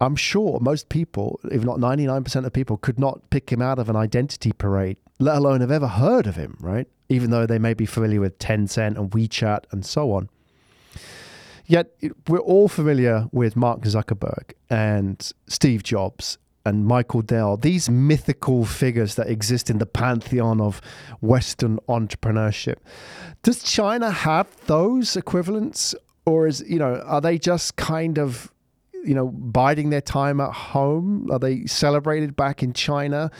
I'm 0.00 0.16
sure 0.16 0.58
most 0.60 0.88
people, 0.88 1.38
if 1.50 1.62
not 1.62 1.78
99% 1.78 2.44
of 2.44 2.52
people, 2.52 2.76
could 2.76 2.98
not 2.98 3.30
pick 3.30 3.50
him 3.50 3.62
out 3.62 3.78
of 3.78 3.88
an 3.88 3.94
identity 3.94 4.52
parade, 4.52 4.96
let 5.20 5.36
alone 5.36 5.60
have 5.60 5.70
ever 5.70 5.86
heard 5.86 6.26
of 6.26 6.34
him, 6.34 6.56
right? 6.60 6.88
even 7.12 7.30
though 7.30 7.46
they 7.46 7.58
may 7.58 7.74
be 7.74 7.84
familiar 7.84 8.20
with 8.20 8.38
Tencent 8.38 8.96
and 8.96 9.10
WeChat 9.10 9.64
and 9.70 9.84
so 9.84 10.12
on. 10.12 10.30
Yet 11.66 11.94
we're 12.26 12.38
all 12.38 12.68
familiar 12.68 13.26
with 13.32 13.54
Mark 13.54 13.82
Zuckerberg 13.82 14.52
and 14.70 15.30
Steve 15.46 15.82
Jobs 15.82 16.38
and 16.64 16.86
Michael 16.86 17.22
Dell, 17.22 17.56
these 17.56 17.90
mythical 17.90 18.64
figures 18.64 19.14
that 19.16 19.28
exist 19.28 19.70
in 19.70 19.78
the 19.78 19.86
pantheon 19.86 20.60
of 20.60 20.80
Western 21.20 21.78
entrepreneurship. 21.88 22.76
Does 23.42 23.62
China 23.62 24.10
have 24.10 24.54
those 24.66 25.16
equivalents? 25.16 25.94
Or 26.24 26.46
is, 26.46 26.64
you 26.68 26.78
know, 26.78 27.02
are 27.04 27.20
they 27.20 27.36
just 27.36 27.76
kind 27.76 28.18
of 28.18 28.52
you 29.04 29.14
know, 29.14 29.28
biding 29.28 29.90
their 29.90 30.00
time 30.00 30.40
at 30.40 30.52
home? 30.52 31.28
Are 31.30 31.38
they 31.38 31.66
celebrated 31.66 32.36
back 32.36 32.62
in 32.62 32.72
China? 32.72 33.30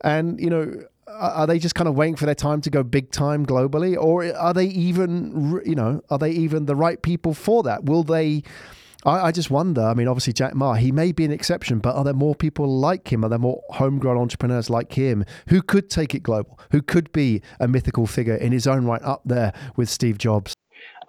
And, 0.00 0.40
you 0.40 0.48
know, 0.48 0.74
are 1.06 1.46
they 1.46 1.58
just 1.58 1.74
kind 1.74 1.88
of 1.88 1.94
waiting 1.94 2.16
for 2.16 2.26
their 2.26 2.34
time 2.34 2.60
to 2.62 2.70
go 2.70 2.82
big 2.82 3.10
time 3.10 3.44
globally 3.44 3.96
or 3.96 4.24
are 4.34 4.54
they 4.54 4.64
even 4.64 5.60
you 5.64 5.74
know 5.74 6.00
are 6.08 6.18
they 6.18 6.30
even 6.30 6.64
the 6.64 6.74
right 6.74 7.02
people 7.02 7.34
for 7.34 7.62
that 7.62 7.84
will 7.84 8.02
they 8.02 8.42
I, 9.04 9.26
I, 9.26 9.32
just 9.32 9.50
wonder. 9.50 9.82
I 9.82 9.94
mean, 9.94 10.08
obviously, 10.08 10.32
Jack 10.32 10.54
Ma, 10.54 10.74
he 10.74 10.92
may 10.92 11.12
be 11.12 11.24
an 11.24 11.32
exception, 11.32 11.78
but 11.80 11.94
are 11.94 12.04
there 12.04 12.14
more 12.14 12.34
people 12.34 12.66
like 12.68 13.12
him? 13.12 13.24
Are 13.24 13.28
there 13.28 13.38
more 13.38 13.62
homegrown 13.70 14.16
entrepreneurs 14.16 14.70
like 14.70 14.92
him 14.92 15.24
who 15.48 15.62
could 15.62 15.90
take 15.90 16.14
it 16.14 16.22
global, 16.22 16.58
who 16.70 16.82
could 16.82 17.10
be 17.12 17.42
a 17.58 17.66
mythical 17.66 18.06
figure 18.06 18.36
in 18.36 18.52
his 18.52 18.66
own 18.66 18.84
right 18.84 19.02
up 19.02 19.22
there 19.24 19.52
with 19.76 19.88
Steve 19.88 20.18
Jobs? 20.18 20.54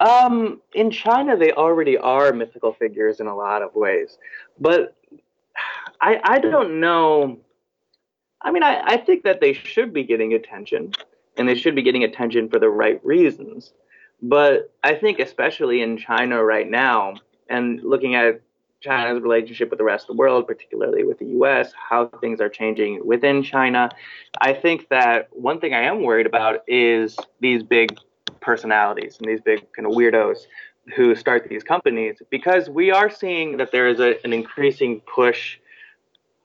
Um, 0.00 0.60
in 0.74 0.90
China, 0.90 1.36
they 1.36 1.52
already 1.52 1.96
are 1.96 2.32
mythical 2.32 2.72
figures 2.72 3.20
in 3.20 3.26
a 3.26 3.34
lot 3.34 3.62
of 3.62 3.74
ways, 3.74 4.18
but 4.58 4.96
I, 6.00 6.20
I 6.22 6.38
don't 6.38 6.80
know. 6.80 7.38
I 8.42 8.50
mean, 8.50 8.62
I, 8.62 8.82
I 8.84 8.96
think 8.96 9.22
that 9.24 9.40
they 9.40 9.52
should 9.52 9.92
be 9.92 10.02
getting 10.02 10.34
attention, 10.34 10.92
and 11.36 11.48
they 11.48 11.54
should 11.54 11.74
be 11.74 11.82
getting 11.82 12.02
attention 12.04 12.48
for 12.48 12.58
the 12.58 12.68
right 12.68 13.00
reasons. 13.04 13.72
But 14.20 14.72
I 14.82 14.94
think, 14.94 15.18
especially 15.18 15.80
in 15.80 15.96
China 15.96 16.42
right 16.42 16.68
now, 16.68 17.14
and 17.48 17.80
looking 17.82 18.14
at 18.14 18.40
China's 18.80 19.22
relationship 19.22 19.70
with 19.70 19.78
the 19.78 19.84
rest 19.84 20.04
of 20.04 20.16
the 20.16 20.20
world, 20.20 20.46
particularly 20.46 21.04
with 21.04 21.18
the 21.18 21.26
US, 21.40 21.72
how 21.72 22.06
things 22.20 22.40
are 22.40 22.50
changing 22.50 23.04
within 23.04 23.42
China. 23.42 23.88
I 24.40 24.52
think 24.52 24.88
that 24.90 25.28
one 25.32 25.58
thing 25.58 25.72
I 25.72 25.82
am 25.82 26.02
worried 26.02 26.26
about 26.26 26.60
is 26.68 27.16
these 27.40 27.62
big 27.62 27.96
personalities 28.40 29.16
and 29.18 29.28
these 29.28 29.40
big 29.40 29.72
kind 29.72 29.86
of 29.86 29.94
weirdos 29.94 30.40
who 30.94 31.14
start 31.14 31.48
these 31.48 31.64
companies 31.64 32.20
because 32.30 32.68
we 32.68 32.90
are 32.90 33.08
seeing 33.08 33.56
that 33.56 33.72
there 33.72 33.88
is 33.88 34.00
a, 34.00 34.22
an 34.22 34.34
increasing 34.34 35.00
push 35.00 35.58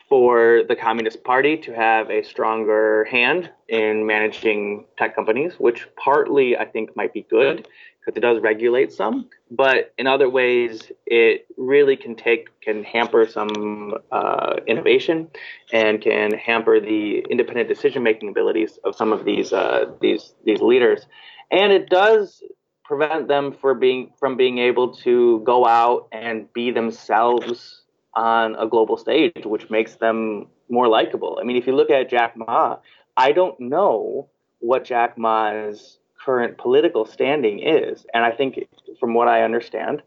for 0.10 0.64
the 0.68 0.76
Communist 0.76 1.24
Party 1.24 1.56
to 1.58 1.72
have 1.74 2.10
a 2.10 2.24
stronger 2.24 3.06
hand 3.06 3.52
in 3.68 4.08
managing 4.08 4.86
tech 4.98 5.16
companies, 5.16 5.54
which 5.60 5.88
partly 5.96 6.58
I 6.58 6.66
think 6.66 6.96
might 6.96 7.14
be 7.14 7.26
good 7.30 7.68
because 8.00 8.18
it 8.18 8.22
does 8.22 8.42
regulate 8.42 8.92
some, 8.92 9.30
but 9.52 9.94
in 10.00 10.08
other 10.08 10.28
ways 10.28 10.92
it 11.06 11.46
really 11.58 11.96
can 11.96 12.16
take 12.16 12.48
can 12.62 12.84
hamper 12.84 13.28
some 13.28 13.94
uh, 14.12 14.56
innovation 14.66 15.30
and 15.72 16.02
can 16.02 16.32
hamper 16.32 16.80
the 16.80 17.24
independent 17.30 17.70
decision 17.70 18.02
making 18.02 18.30
abilities 18.30 18.80
of 18.84 18.96
some 18.96 19.14
of 19.14 19.26
these 19.26 19.54
uh, 19.54 19.86
these 20.02 20.34
these 20.44 20.60
leaders, 20.60 21.06
and 21.52 21.72
it 21.72 21.90
does 21.90 22.42
prevent 22.84 23.28
them 23.28 23.52
for 23.52 23.76
being 23.76 24.12
from 24.20 24.36
being 24.36 24.58
able 24.58 24.96
to 24.96 25.42
go 25.46 25.68
out 25.68 26.08
and 26.12 26.52
be 26.54 26.72
themselves 26.72 27.79
on 28.16 28.56
a 28.56 28.68
global 28.68 28.98
stage, 28.98 29.46
which 29.46 29.70
makes 29.70 29.96
them 29.96 30.48
more 30.70 30.88
likable. 30.88 31.38
I 31.42 31.44
mean, 31.46 31.58
if 31.58 31.68
you 31.68 31.76
look 31.76 31.90
at 31.90 32.10
Jack 32.10 32.36
Ma, 32.36 32.78
I 33.18 33.32
don't 33.32 33.60
know 33.60 34.30
what 34.60 34.84
Jack 34.84 35.18
Ma's 35.18 36.00
current 36.24 36.58
political 36.58 37.06
standing 37.06 37.60
is. 37.60 38.06
And 38.14 38.24
I 38.24 38.32
think, 38.32 38.60
from 39.00 39.14
what 39.14 39.28
I 39.28 39.44
understand 39.44 40.02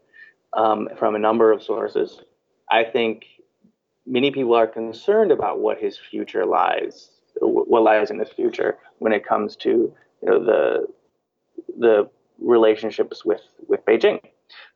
um, 0.53 0.89
from 0.97 1.15
a 1.15 1.19
number 1.19 1.51
of 1.51 1.63
sources, 1.63 2.21
I 2.69 2.83
think 2.83 3.25
many 4.05 4.31
people 4.31 4.53
are 4.53 4.67
concerned 4.67 5.31
about 5.31 5.59
what 5.59 5.79
his 5.79 5.97
future 5.97 6.45
lies, 6.45 7.09
what 7.41 7.83
lies 7.83 8.11
in 8.11 8.19
his 8.19 8.29
future 8.29 8.77
when 8.99 9.13
it 9.13 9.25
comes 9.25 9.55
to 9.57 9.69
you 9.69 10.29
know, 10.29 10.43
the 10.43 10.87
the 11.79 12.09
relationships 12.39 13.25
with 13.25 13.41
with 13.67 13.83
Beijing. 13.85 14.19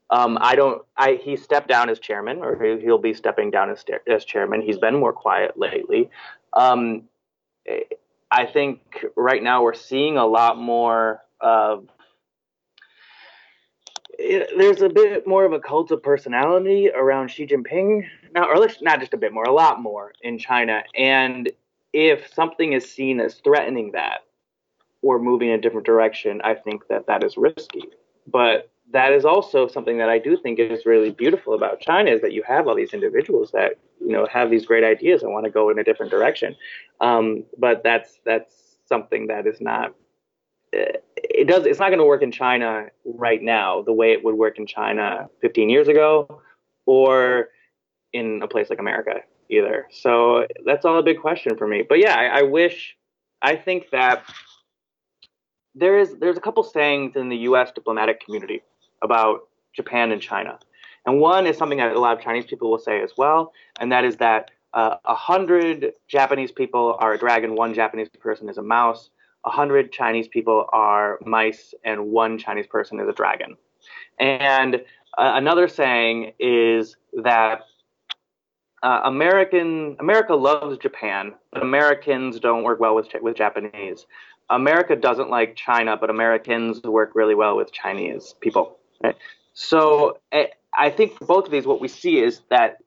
Um, 0.09 0.37
I 0.39 0.55
don't. 0.55 0.83
I 0.95 1.19
he 1.21 1.35
stepped 1.35 1.67
down 1.67 1.89
as 1.89 1.99
chairman, 1.99 2.39
or 2.39 2.77
he'll 2.77 2.97
be 2.97 3.13
stepping 3.13 3.51
down 3.51 3.69
as 3.69 3.83
as 4.07 4.23
chairman. 4.23 4.61
He's 4.61 4.77
been 4.77 4.95
more 4.95 5.13
quiet 5.13 5.57
lately. 5.57 6.09
Um, 6.53 7.03
I 8.31 8.45
think 8.45 9.05
right 9.15 9.43
now 9.43 9.63
we're 9.63 9.73
seeing 9.73 10.17
a 10.17 10.25
lot 10.25 10.57
more 10.57 11.21
um, 11.41 11.89
it, 14.17 14.49
there's 14.57 14.81
a 14.81 14.89
bit 14.89 15.27
more 15.27 15.45
of 15.45 15.53
a 15.53 15.59
cult 15.59 15.91
of 15.91 16.01
personality 16.01 16.89
around 16.89 17.29
Xi 17.29 17.45
Jinping 17.45 18.07
now, 18.33 18.47
or 18.47 18.55
at 18.55 18.61
least 18.61 18.81
not 18.81 18.99
just 18.99 19.13
a 19.13 19.17
bit 19.17 19.33
more, 19.33 19.43
a 19.43 19.51
lot 19.51 19.81
more 19.81 20.13
in 20.21 20.37
China. 20.37 20.83
And 20.95 21.51
if 21.93 22.33
something 22.33 22.73
is 22.73 22.89
seen 22.89 23.19
as 23.19 23.35
threatening 23.35 23.91
that 23.91 24.25
or 25.01 25.19
moving 25.19 25.49
in 25.49 25.55
a 25.55 25.61
different 25.61 25.85
direction, 25.85 26.41
I 26.43 26.55
think 26.55 26.87
that 26.87 27.07
that 27.07 27.23
is 27.23 27.37
risky. 27.37 27.83
But 28.25 28.69
that 28.91 29.11
is 29.11 29.25
also 29.25 29.67
something 29.67 29.97
that 29.97 30.09
I 30.09 30.19
do 30.19 30.37
think 30.37 30.59
is 30.59 30.85
really 30.85 31.11
beautiful 31.11 31.53
about 31.53 31.81
China 31.81 32.11
is 32.11 32.21
that 32.21 32.31
you 32.31 32.43
have 32.47 32.67
all 32.67 32.75
these 32.75 32.93
individuals 32.93 33.51
that 33.51 33.73
you 33.99 34.11
know 34.11 34.27
have 34.31 34.49
these 34.49 34.65
great 34.65 34.83
ideas 34.83 35.23
and 35.23 35.33
want 35.33 35.45
to 35.45 35.51
go 35.51 35.69
in 35.69 35.79
a 35.79 35.83
different 35.83 36.11
direction. 36.11 36.55
Um, 37.01 37.43
but 37.57 37.83
that's 37.83 38.19
that's 38.25 38.53
something 38.87 39.27
that 39.27 39.45
is 39.45 39.59
not 39.59 39.93
it 40.71 41.47
does 41.47 41.65
it's 41.65 41.79
not 41.79 41.89
going 41.89 41.99
to 41.99 42.05
work 42.05 42.21
in 42.21 42.31
China 42.31 42.87
right 43.05 43.41
now 43.41 43.81
the 43.81 43.93
way 43.93 44.11
it 44.11 44.23
would 44.23 44.35
work 44.35 44.57
in 44.57 44.65
China 44.65 45.29
15 45.41 45.69
years 45.69 45.87
ago 45.87 46.41
or 46.85 47.49
in 48.13 48.41
a 48.41 48.47
place 48.47 48.69
like 48.69 48.79
America 48.79 49.15
either. 49.49 49.87
So 49.91 50.47
that's 50.65 50.85
all 50.85 50.97
a 50.97 51.03
big 51.03 51.19
question 51.19 51.57
for 51.57 51.67
me. 51.67 51.83
But 51.87 51.99
yeah, 51.99 52.15
I, 52.15 52.39
I 52.39 52.41
wish 52.43 52.95
I 53.41 53.55
think 53.55 53.89
that 53.91 54.23
there 55.75 55.99
is 55.99 56.15
there's 56.19 56.37
a 56.37 56.41
couple 56.41 56.63
sayings 56.63 57.15
in 57.15 57.29
the 57.29 57.37
US 57.37 57.71
diplomatic 57.71 58.23
community 58.23 58.63
about 59.01 59.47
Japan 59.73 60.11
and 60.11 60.21
China. 60.21 60.59
And 61.05 61.19
one 61.19 61.47
is 61.47 61.57
something 61.57 61.77
that 61.77 61.95
a 61.95 61.99
lot 61.99 62.17
of 62.17 62.23
Chinese 62.23 62.45
people 62.45 62.69
will 62.69 62.79
say 62.79 63.01
as 63.01 63.11
well, 63.17 63.53
and 63.79 63.91
that 63.91 64.03
is 64.03 64.17
that 64.17 64.51
uh, 64.73 64.97
a 65.05 65.09
uh, 65.11 65.15
hundred 65.15 65.93
Japanese 66.07 66.51
people 66.51 66.97
are 66.99 67.13
a 67.13 67.17
dragon, 67.17 67.55
one 67.55 67.73
Japanese 67.73 68.09
person 68.09 68.49
is 68.49 68.57
a 68.57 68.61
mouse, 68.61 69.09
a 69.45 69.49
100 69.49 69.91
Chinese 69.93 70.27
people 70.27 70.65
are 70.73 71.19
mice 71.25 71.73
and 71.85 72.07
one 72.07 72.37
Chinese 72.37 72.67
person 72.67 72.99
is 72.99 73.07
a 73.07 73.13
dragon. 73.13 73.55
And 74.19 74.75
uh, 75.17 75.31
another 75.35 75.69
saying 75.69 76.33
is 76.37 76.97
that 77.23 77.61
uh, 78.83 79.01
American 79.05 79.95
America 79.99 80.35
loves 80.35 80.77
Japan, 80.77 81.33
but 81.51 81.63
Americans 81.63 82.39
don't 82.39 82.63
work 82.63 82.79
well 82.79 82.93
with 82.93 83.07
with 83.21 83.35
Japanese. 83.35 84.05
America 84.49 84.95
doesn't 84.95 85.29
like 85.29 85.55
China, 85.55 85.97
but 85.97 86.09
Americans 86.09 86.81
work 86.83 87.11
really 87.15 87.35
well 87.35 87.57
with 87.57 87.71
Chinese 87.71 88.35
people. 88.39 88.76
So 89.53 90.19
eh, 90.31 90.47
I 90.77 90.91
think 90.91 91.17
for 91.17 91.25
both 91.25 91.45
of 91.45 91.51
these, 91.51 91.65
what 91.65 91.81
we 91.81 91.87
see 91.87 92.19
is 92.19 92.41
that 92.49 92.77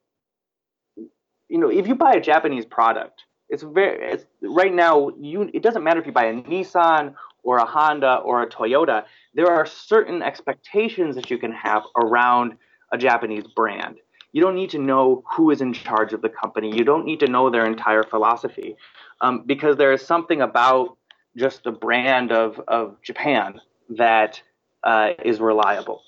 you 0.96 1.59
know 1.59 1.68
if 1.68 1.88
you 1.88 1.96
buy 1.96 2.12
a 2.12 2.20
Japanese 2.20 2.64
product, 2.64 3.25
it's 3.49 3.64
very 3.64 4.12
it's, 4.12 4.25
right 4.42 4.73
now. 4.73 5.11
You 5.18 5.51
it 5.53 5.62
doesn't 5.62 5.83
matter 5.83 6.01
if 6.01 6.07
you 6.07 6.12
buy 6.12 6.27
a 6.27 6.35
Nissan 6.35 7.14
or 7.42 7.59
a 7.59 7.66
Honda 7.66 8.16
or 8.25 8.42
a 8.42 8.49
Toyota. 8.49 9.05
There 9.35 9.51
are 9.51 9.66
certain 9.66 10.23
expectations 10.23 11.16
that 11.16 11.29
you 11.31 11.38
can 11.38 11.53
have 11.53 11.83
around 11.96 12.57
a 12.92 12.99
Japanese 12.99 13.49
brand. 13.49 13.96
You 14.33 14.40
don't 14.40 14.55
need 14.55 14.70
to 14.70 14.79
know 14.79 15.25
who 15.35 15.51
is 15.51 15.61
in 15.61 15.73
charge 15.73 16.12
of 16.12 16.23
the 16.23 16.29
company. 16.29 16.73
You 16.77 16.85
don't 16.85 17.05
need 17.05 17.18
to 17.20 17.27
know 17.27 17.51
their 17.51 17.66
entire 17.66 18.05
philosophy, 18.05 18.77
um, 19.20 19.42
because 19.44 19.77
there 19.77 19.92
is 19.92 20.03
something 20.03 20.40
about 20.40 20.96
just 21.37 21.64
the 21.64 21.73
brand 21.73 22.31
of 22.31 22.61
of 22.68 23.03
Japan 23.03 23.61
that 23.88 24.40
uh, 24.85 25.11
is 25.25 25.40
reliable. 25.40 26.03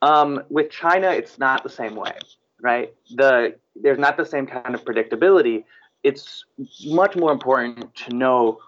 Um, 0.00 0.42
with 0.48 0.70
China, 0.70 1.08
it's 1.10 1.38
not 1.38 1.62
the 1.62 1.70
same 1.70 1.94
way, 1.94 2.16
right? 2.60 2.92
The 3.14 3.56
there's 3.76 3.98
not 3.98 4.16
the 4.16 4.26
same 4.26 4.46
kind 4.46 4.74
of 4.74 4.84
predictability 4.84 5.64
it's 6.02 6.44
much 6.86 7.16
more 7.16 7.32
important 7.32 7.94
to 7.94 8.14
know 8.14 8.58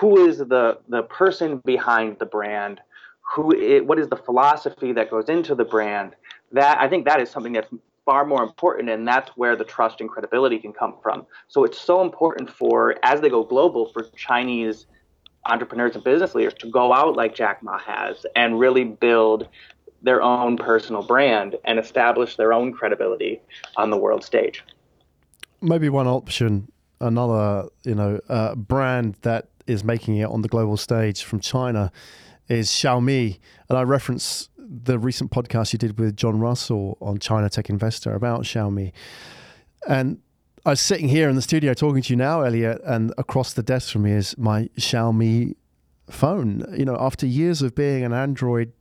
who 0.00 0.26
is 0.26 0.38
the 0.38 0.78
the 0.88 1.02
person 1.04 1.58
behind 1.64 2.18
the 2.18 2.26
brand, 2.26 2.80
who 3.20 3.52
it, 3.52 3.86
what 3.86 3.98
is 3.98 4.08
the 4.08 4.16
philosophy 4.16 4.92
that 4.92 5.10
goes 5.10 5.28
into 5.28 5.54
the 5.54 5.64
brand. 5.64 6.14
That 6.52 6.78
I 6.78 6.88
think 6.88 7.04
that 7.06 7.20
is 7.20 7.30
something 7.30 7.52
that's 7.52 7.68
far 8.04 8.24
more 8.24 8.42
important, 8.42 8.90
and 8.90 9.06
that's 9.06 9.30
where 9.30 9.56
the 9.56 9.64
trust 9.64 10.00
and 10.00 10.08
credibility 10.08 10.58
can 10.58 10.72
come 10.72 10.96
from. 11.02 11.26
So 11.48 11.64
it's 11.64 11.80
so 11.80 12.02
important 12.02 12.50
for 12.50 12.96
as 13.02 13.20
they 13.20 13.28
go 13.28 13.42
global 13.42 13.86
for 13.92 14.04
Chinese 14.16 14.86
entrepreneurs 15.46 15.94
and 15.94 16.04
business 16.04 16.34
leaders 16.34 16.54
to 16.54 16.70
go 16.70 16.92
out 16.92 17.16
like 17.16 17.34
Jack 17.34 17.62
Ma 17.62 17.78
has 17.78 18.26
and 18.36 18.58
really 18.58 18.84
build 18.84 19.48
their 20.02 20.22
own 20.22 20.56
personal 20.56 21.02
brand 21.02 21.56
and 21.64 21.78
establish 21.78 22.36
their 22.36 22.52
own 22.52 22.72
credibility 22.72 23.40
on 23.76 23.90
the 23.90 23.96
world 23.96 24.24
stage. 24.24 24.62
Maybe 25.60 25.88
one 25.88 26.06
option, 26.06 26.70
another 27.00 27.68
you 27.84 27.94
know 27.94 28.20
uh, 28.28 28.54
brand 28.54 29.16
that 29.22 29.48
is 29.66 29.84
making 29.84 30.16
it 30.16 30.28
on 30.28 30.42
the 30.42 30.48
global 30.48 30.76
stage 30.76 31.22
from 31.24 31.40
China 31.40 31.90
is 32.48 32.68
Xiaomi, 32.68 33.38
and 33.68 33.78
I 33.78 33.82
reference 33.82 34.48
the 34.56 34.98
recent 34.98 35.30
podcast 35.30 35.72
you 35.72 35.78
did 35.78 35.98
with 35.98 36.16
Jon 36.16 36.38
Russell 36.38 36.96
on 37.00 37.18
China 37.18 37.48
Tech 37.50 37.68
Investor 37.68 38.14
about 38.14 38.42
Xiaomi, 38.42 38.92
and 39.88 40.18
I 40.68 40.72
was 40.72 40.82
sitting 40.82 41.08
here 41.08 41.30
in 41.30 41.34
the 41.34 41.40
studio 41.40 41.72
talking 41.72 42.02
to 42.02 42.12
you 42.12 42.16
now, 42.18 42.42
Elliot, 42.42 42.82
and 42.84 43.14
across 43.16 43.54
the 43.54 43.62
desk 43.62 43.90
from 43.90 44.02
me 44.02 44.12
is 44.12 44.36
my 44.36 44.68
Xiaomi 44.76 45.54
phone. 46.10 46.62
You 46.76 46.84
know, 46.84 46.94
after 47.00 47.24
years 47.24 47.62
of 47.62 47.74
being 47.74 48.04
an 48.04 48.12
Android 48.12 48.74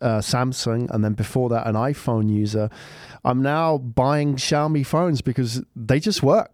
uh, 0.00 0.20
Samsung, 0.20 0.88
and 0.88 1.04
then 1.04 1.12
before 1.12 1.50
that, 1.50 1.66
an 1.66 1.74
iPhone 1.74 2.30
user. 2.30 2.70
I'm 3.26 3.42
now 3.42 3.76
buying 3.76 4.36
Xiaomi 4.36 4.86
phones 4.86 5.20
because 5.20 5.62
they 5.76 6.00
just 6.00 6.22
work. 6.22 6.50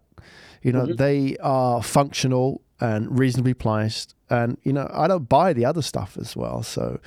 You 0.60 0.72
know, 0.72 0.86
mm-hmm. 0.86 0.96
they 0.96 1.36
are 1.36 1.84
functional 1.84 2.60
and 2.80 3.16
reasonably 3.16 3.54
priced, 3.54 4.16
and 4.28 4.58
you 4.64 4.72
know, 4.72 4.90
I 4.92 5.06
don't 5.06 5.28
buy 5.28 5.52
the 5.52 5.66
other 5.66 5.82
stuff 5.82 6.18
as 6.20 6.34
well. 6.34 6.64
So, 6.64 6.98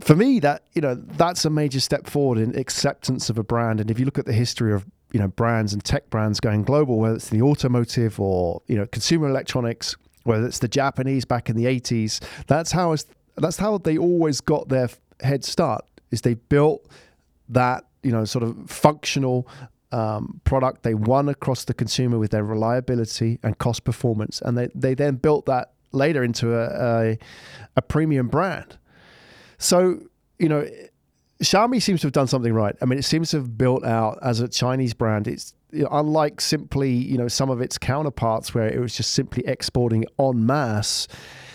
for 0.00 0.16
me, 0.16 0.40
that 0.40 0.62
you 0.72 0.80
know, 0.80 0.94
that's 0.94 1.44
a 1.44 1.50
major 1.50 1.80
step 1.80 2.06
forward 2.06 2.38
in 2.38 2.58
acceptance 2.58 3.28
of 3.28 3.36
a 3.36 3.42
brand. 3.42 3.82
And 3.82 3.90
if 3.90 3.98
you 3.98 4.06
look 4.06 4.18
at 4.18 4.24
the 4.24 4.32
history 4.32 4.72
of 4.72 4.86
you 5.12 5.20
know 5.20 5.28
brands 5.28 5.72
and 5.72 5.84
tech 5.84 6.10
brands 6.10 6.40
going 6.40 6.62
global, 6.62 6.98
whether 6.98 7.14
it's 7.14 7.28
the 7.28 7.42
automotive 7.42 8.18
or 8.20 8.62
you 8.66 8.76
know 8.76 8.86
consumer 8.86 9.28
electronics, 9.28 9.96
whether 10.24 10.46
it's 10.46 10.58
the 10.58 10.68
Japanese 10.68 11.24
back 11.24 11.48
in 11.48 11.56
the 11.56 11.64
80s, 11.64 12.20
that's 12.46 12.72
how 12.72 12.96
that's 13.36 13.56
how 13.56 13.78
they 13.78 13.96
always 13.96 14.40
got 14.40 14.68
their 14.68 14.88
head 15.20 15.44
start. 15.44 15.84
Is 16.10 16.22
they 16.22 16.34
built 16.34 16.86
that 17.48 17.84
you 18.02 18.12
know 18.12 18.24
sort 18.24 18.42
of 18.42 18.70
functional 18.70 19.48
um, 19.92 20.40
product. 20.44 20.82
They 20.82 20.94
won 20.94 21.28
across 21.28 21.64
the 21.64 21.74
consumer 21.74 22.18
with 22.18 22.30
their 22.30 22.44
reliability 22.44 23.38
and 23.42 23.58
cost 23.58 23.84
performance, 23.84 24.40
and 24.42 24.56
they 24.58 24.68
they 24.74 24.94
then 24.94 25.16
built 25.16 25.46
that 25.46 25.72
later 25.92 26.22
into 26.22 26.54
a, 26.54 26.66
a, 26.66 27.18
a 27.76 27.82
premium 27.82 28.28
brand. 28.28 28.78
So 29.58 30.00
you 30.38 30.48
know 30.48 30.68
Xiaomi 31.40 31.82
seems 31.82 32.00
to 32.00 32.06
have 32.06 32.12
done 32.12 32.26
something 32.26 32.52
right. 32.52 32.74
I 32.80 32.86
mean, 32.86 32.98
it 32.98 33.04
seems 33.04 33.30
to 33.30 33.38
have 33.38 33.58
built 33.58 33.84
out 33.84 34.18
as 34.22 34.40
a 34.40 34.48
Chinese 34.48 34.94
brand. 34.94 35.28
It's 35.28 35.54
you 35.70 35.82
know, 35.82 35.88
unlike 35.92 36.40
simply 36.40 36.90
you 36.90 37.18
know 37.18 37.28
some 37.28 37.50
of 37.50 37.60
its 37.60 37.76
counterparts 37.76 38.54
where 38.54 38.68
it 38.68 38.80
was 38.80 38.96
just 38.96 39.12
simply 39.12 39.44
exporting 39.46 40.06
en 40.18 40.46
masse. 40.46 41.08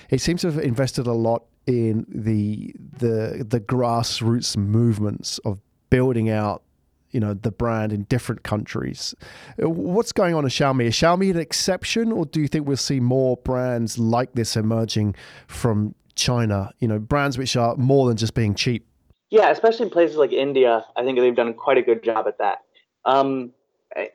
It 0.09 0.21
seems 0.21 0.41
to 0.41 0.51
have 0.51 0.63
invested 0.63 1.07
a 1.07 1.13
lot 1.13 1.45
in 1.65 2.05
the 2.07 2.75
the 2.77 3.45
the 3.47 3.59
grassroots 3.59 4.55
movements 4.57 5.39
of 5.39 5.59
building 5.89 6.29
out 6.29 6.63
you 7.11 7.19
know 7.19 7.33
the 7.33 7.51
brand 7.51 7.91
in 7.91 8.03
different 8.03 8.43
countries. 8.43 9.15
Uh, 9.61 9.69
what's 9.69 10.11
going 10.11 10.35
on 10.35 10.45
at 10.45 10.51
Xiaomi? 10.51 10.85
Is 10.85 10.95
Xiaomi 10.95 11.31
an 11.31 11.39
exception, 11.39 12.11
or 12.11 12.25
do 12.25 12.41
you 12.41 12.47
think 12.47 12.67
we'll 12.67 12.77
see 12.77 12.99
more 12.99 13.37
brands 13.37 13.97
like 13.97 14.33
this 14.33 14.55
emerging 14.55 15.15
from 15.47 15.95
China? 16.15 16.71
You 16.79 16.87
know, 16.87 16.99
brands 16.99 17.37
which 17.37 17.55
are 17.55 17.75
more 17.77 18.07
than 18.07 18.17
just 18.17 18.33
being 18.33 18.55
cheap. 18.55 18.87
Yeah, 19.31 19.49
especially 19.49 19.85
in 19.85 19.91
places 19.91 20.17
like 20.17 20.33
India, 20.33 20.85
I 20.95 21.03
think 21.03 21.17
they've 21.17 21.35
done 21.35 21.53
quite 21.53 21.77
a 21.77 21.81
good 21.81 22.03
job 22.03 22.27
at 22.27 22.37
that. 22.39 22.59
Um, 23.05 23.51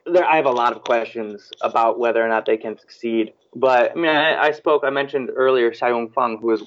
there, 0.05 0.23
I 0.23 0.35
have 0.35 0.45
a 0.45 0.51
lot 0.51 0.75
of 0.75 0.83
questions 0.83 1.51
about 1.61 1.99
whether 1.99 2.23
or 2.23 2.29
not 2.29 2.45
they 2.45 2.57
can 2.57 2.77
succeed. 2.77 3.33
But 3.55 3.91
I 3.91 3.95
mean, 3.95 4.11
I, 4.11 4.37
I 4.37 4.51
spoke. 4.51 4.83
I 4.85 4.91
mentioned 4.91 5.31
earlier 5.35 5.73
Tsai 5.73 5.89
Yong-fang, 5.89 6.37
who 6.39 6.47
was 6.47 6.61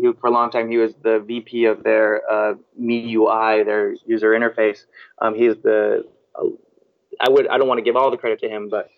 he, 0.00 0.12
for 0.20 0.28
a 0.28 0.30
long 0.30 0.50
time 0.50 0.70
he 0.70 0.78
was 0.78 0.94
the 1.02 1.20
VP 1.26 1.64
of 1.64 1.82
their 1.82 2.22
uh, 2.30 2.54
MIUI, 2.80 3.64
their 3.64 3.94
user 4.06 4.30
interface. 4.30 4.84
Um, 5.20 5.34
he's 5.34 5.56
the 5.62 6.04
uh, 6.36 6.46
I 7.20 7.30
would 7.30 7.48
I 7.48 7.58
don't 7.58 7.68
want 7.68 7.78
to 7.78 7.84
give 7.84 7.96
all 7.96 8.10
the 8.10 8.16
credit 8.16 8.40
to 8.40 8.48
him, 8.48 8.68
but 8.68 8.90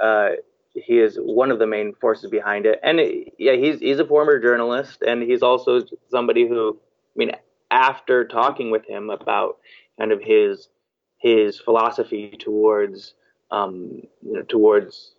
uh, 0.00 0.30
he 0.72 0.98
is 0.98 1.18
one 1.20 1.50
of 1.50 1.58
the 1.58 1.66
main 1.66 1.94
forces 2.00 2.30
behind 2.30 2.64
it. 2.64 2.80
And 2.82 3.00
it, 3.00 3.34
yeah, 3.38 3.56
he's 3.56 3.80
he's 3.80 3.98
a 3.98 4.06
former 4.06 4.38
journalist, 4.38 5.02
and 5.02 5.22
he's 5.22 5.42
also 5.42 5.82
somebody 6.10 6.48
who 6.48 6.78
I 7.14 7.18
mean 7.18 7.32
after 7.70 8.26
talking 8.26 8.70
with 8.70 8.86
him 8.86 9.10
about 9.10 9.58
kind 9.98 10.12
of 10.12 10.20
his 10.22 10.68
his 11.18 11.60
philosophy 11.60 12.36
towards 12.38 13.14
um, 13.50 14.02
you 14.22 14.32
know, 14.32 14.42
towards 14.42 15.12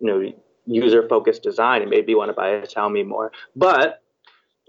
you 0.00 0.06
know 0.06 0.32
user 0.66 1.08
focused 1.08 1.42
design, 1.42 1.82
it 1.82 1.88
made 1.88 2.06
me 2.06 2.14
want 2.14 2.28
to 2.28 2.34
buy 2.34 2.48
a 2.48 2.66
Xiaomi 2.66 3.06
more. 3.06 3.32
But 3.54 4.02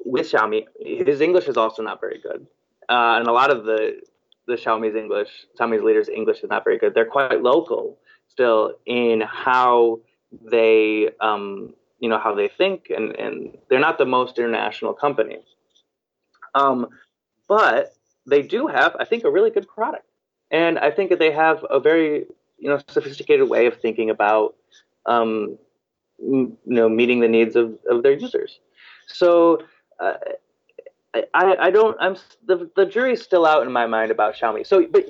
with 0.05 0.31
Xiaomi, 0.31 0.65
his 0.79 1.21
English 1.21 1.47
is 1.47 1.57
also 1.57 1.83
not 1.83 1.99
very 1.99 2.19
good, 2.21 2.47
uh, 2.89 3.17
and 3.17 3.27
a 3.27 3.31
lot 3.31 3.51
of 3.51 3.65
the 3.65 4.01
the 4.47 4.53
Xiaomi's 4.53 4.95
English, 4.95 5.29
Xiaomi's 5.59 5.83
leaders' 5.83 6.09
English 6.09 6.39
is 6.43 6.49
not 6.49 6.63
very 6.63 6.77
good. 6.77 6.93
They're 6.93 7.05
quite 7.05 7.41
local 7.41 7.97
still 8.29 8.73
in 8.85 9.21
how 9.21 9.99
they 10.31 11.09
um, 11.21 11.73
you 11.99 12.09
know 12.09 12.19
how 12.19 12.33
they 12.35 12.47
think, 12.47 12.89
and 12.89 13.15
and 13.15 13.57
they're 13.69 13.79
not 13.79 13.97
the 13.97 14.05
most 14.05 14.37
international 14.37 14.93
company. 14.93 15.39
Um, 16.55 16.87
but 17.47 17.95
they 18.25 18.41
do 18.41 18.67
have, 18.67 18.95
I 18.99 19.05
think, 19.05 19.23
a 19.23 19.31
really 19.31 19.49
good 19.49 19.67
product, 19.67 20.05
and 20.51 20.77
I 20.79 20.91
think 20.91 21.09
that 21.09 21.19
they 21.19 21.31
have 21.31 21.65
a 21.69 21.79
very 21.79 22.25
you 22.57 22.69
know 22.69 22.79
sophisticated 22.87 23.49
way 23.49 23.65
of 23.67 23.79
thinking 23.79 24.09
about 24.09 24.55
um, 25.05 25.57
you 26.19 26.57
know 26.65 26.89
meeting 26.89 27.19
the 27.19 27.27
needs 27.27 27.55
of, 27.55 27.77
of 27.89 28.03
their 28.03 28.13
users. 28.13 28.59
So 29.07 29.63
uh, 29.99 30.13
I, 31.33 31.55
I 31.59 31.71
don't 31.71 31.97
I'm 31.99 32.15
the 32.45 32.69
the 32.75 32.85
jury's 32.85 33.21
still 33.21 33.45
out 33.45 33.65
in 33.65 33.71
my 33.71 33.85
mind 33.85 34.11
about 34.11 34.35
Xiaomi. 34.35 34.65
So 34.65 34.85
but 34.87 35.05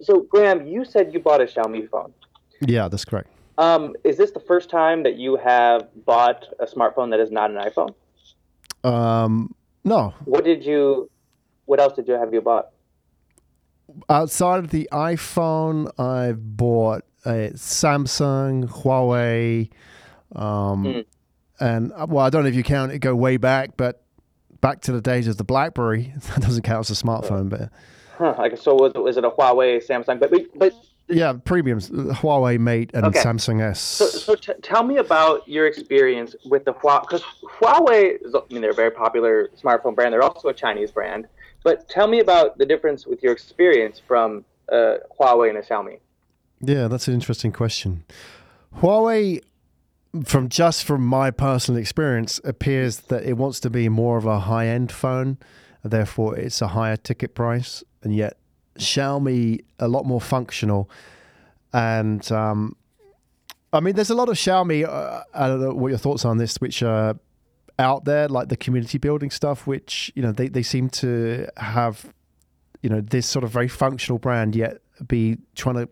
so 0.00 0.20
Graham, 0.22 0.66
you 0.66 0.84
said 0.84 1.12
you 1.12 1.20
bought 1.20 1.40
a 1.40 1.44
Xiaomi 1.44 1.88
phone. 1.88 2.12
Yeah, 2.60 2.88
that's 2.88 3.04
correct. 3.04 3.28
Um, 3.58 3.94
is 4.04 4.16
this 4.16 4.30
the 4.30 4.40
first 4.40 4.70
time 4.70 5.02
that 5.02 5.16
you 5.16 5.36
have 5.36 5.88
bought 6.06 6.46
a 6.60 6.66
smartphone 6.66 7.10
that 7.10 7.20
is 7.20 7.30
not 7.30 7.50
an 7.50 7.56
iPhone? 7.56 7.94
Um, 8.84 9.54
no. 9.84 10.14
What 10.24 10.44
did 10.44 10.64
you? 10.64 11.10
What 11.66 11.80
else 11.80 11.94
did 11.94 12.08
you 12.08 12.14
have 12.14 12.32
you 12.32 12.40
bought? 12.40 12.70
Outside 14.08 14.58
of 14.58 14.70
the 14.70 14.88
iPhone, 14.92 15.90
I've 15.98 16.56
bought 16.56 17.04
a 17.24 17.50
Samsung, 17.54 18.68
Huawei, 18.68 19.70
um, 20.34 20.84
mm. 20.84 21.04
and 21.58 21.92
well, 22.08 22.24
I 22.24 22.30
don't 22.30 22.42
know 22.42 22.48
if 22.48 22.54
you 22.54 22.62
count 22.62 22.92
it 22.92 23.00
go 23.00 23.14
way 23.14 23.36
back, 23.36 23.76
but 23.76 24.02
back 24.60 24.80
to 24.82 24.92
the 24.92 25.00
days 25.00 25.26
of 25.26 25.36
the 25.36 25.44
BlackBerry. 25.44 26.14
That 26.20 26.42
doesn't 26.42 26.62
count 26.62 26.88
as 26.88 27.00
a 27.00 27.04
smartphone, 27.04 27.48
but. 27.48 27.70
Huh, 28.16 28.34
like 28.36 28.56
so, 28.58 28.74
was, 28.74 28.92
was 28.94 29.16
it 29.16 29.24
a 29.24 29.30
Huawei, 29.30 29.84
Samsung? 29.84 30.20
But 30.20 30.32
but 30.54 30.74
yeah, 31.10 31.34
premiums 31.44 31.90
Huawei 31.90 32.58
Mate 32.58 32.90
and 32.94 33.06
okay. 33.06 33.20
Samsung 33.20 33.60
S. 33.60 33.80
So, 33.80 34.06
so 34.06 34.34
t- 34.34 34.52
tell 34.62 34.82
me 34.82 34.96
about 34.96 35.46
your 35.48 35.66
experience 35.66 36.34
with 36.44 36.64
the 36.64 36.72
Huawei 36.72 37.02
because 37.02 37.22
Huawei 37.42 38.24
is, 38.24 38.34
I 38.34 38.40
mean, 38.50 38.62
they're 38.62 38.70
a 38.70 38.74
very 38.74 38.90
popular 38.90 39.50
smartphone 39.62 39.94
brand. 39.94 40.12
They're 40.12 40.22
also 40.22 40.48
a 40.48 40.54
Chinese 40.54 40.90
brand. 40.90 41.26
But 41.62 41.88
tell 41.88 42.06
me 42.06 42.20
about 42.20 42.56
the 42.58 42.64
difference 42.64 43.06
with 43.06 43.22
your 43.22 43.32
experience 43.32 44.00
from 44.06 44.44
uh, 44.72 44.94
Huawei 45.18 45.50
and 45.50 45.58
a 45.58 45.62
Xiaomi. 45.62 45.98
Yeah, 46.62 46.88
that's 46.88 47.08
an 47.08 47.14
interesting 47.14 47.52
question. 47.52 48.04
Huawei 48.78 49.42
from 50.24 50.48
just 50.48 50.84
from 50.84 51.06
my 51.06 51.30
personal 51.30 51.80
experience, 51.80 52.40
appears 52.44 53.00
that 53.00 53.24
it 53.24 53.34
wants 53.34 53.60
to 53.60 53.70
be 53.70 53.88
more 53.88 54.16
of 54.16 54.26
a 54.26 54.40
high 54.40 54.66
end 54.66 54.90
phone, 54.90 55.38
therefore 55.84 56.36
it's 56.36 56.60
a 56.60 56.68
higher 56.68 56.96
ticket 56.96 57.34
price, 57.34 57.84
and 58.02 58.14
yet 58.14 58.36
Xiaomi 58.78 59.64
a 59.78 59.88
lot 59.88 60.04
more 60.06 60.20
functional. 60.20 60.90
And 61.72 62.30
um, 62.32 62.76
I 63.72 63.80
mean, 63.80 63.94
there's 63.94 64.10
a 64.10 64.14
lot 64.14 64.28
of 64.28 64.36
Xiaomi. 64.36 64.86
Uh, 64.86 65.22
I 65.34 65.48
don't 65.48 65.60
know 65.60 65.74
what 65.74 65.88
your 65.88 65.98
thoughts 65.98 66.24
are 66.24 66.30
on 66.30 66.38
this, 66.38 66.56
which 66.56 66.82
are 66.82 67.16
out 67.78 68.04
there, 68.04 68.28
like 68.28 68.48
the 68.48 68.56
community 68.56 68.98
building 68.98 69.30
stuff, 69.30 69.66
which 69.66 70.12
you 70.14 70.22
know 70.22 70.32
they 70.32 70.48
they 70.48 70.62
seem 70.62 70.90
to 70.90 71.46
have, 71.56 72.12
you 72.82 72.90
know, 72.90 73.00
this 73.00 73.26
sort 73.26 73.44
of 73.44 73.50
very 73.50 73.68
functional 73.68 74.18
brand, 74.18 74.56
yet 74.56 74.78
be 75.06 75.38
trying 75.54 75.76
to 75.76 75.88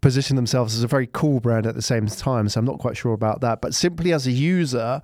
position 0.00 0.36
themselves 0.36 0.74
as 0.76 0.82
a 0.82 0.86
very 0.86 1.08
cool 1.08 1.40
brand 1.40 1.66
at 1.66 1.74
the 1.74 1.82
same 1.82 2.06
time. 2.06 2.48
So 2.48 2.60
I'm 2.60 2.66
not 2.66 2.78
quite 2.78 2.96
sure 2.96 3.12
about 3.12 3.40
that. 3.40 3.60
But 3.60 3.74
simply 3.74 4.12
as 4.12 4.26
a 4.26 4.32
user, 4.32 5.02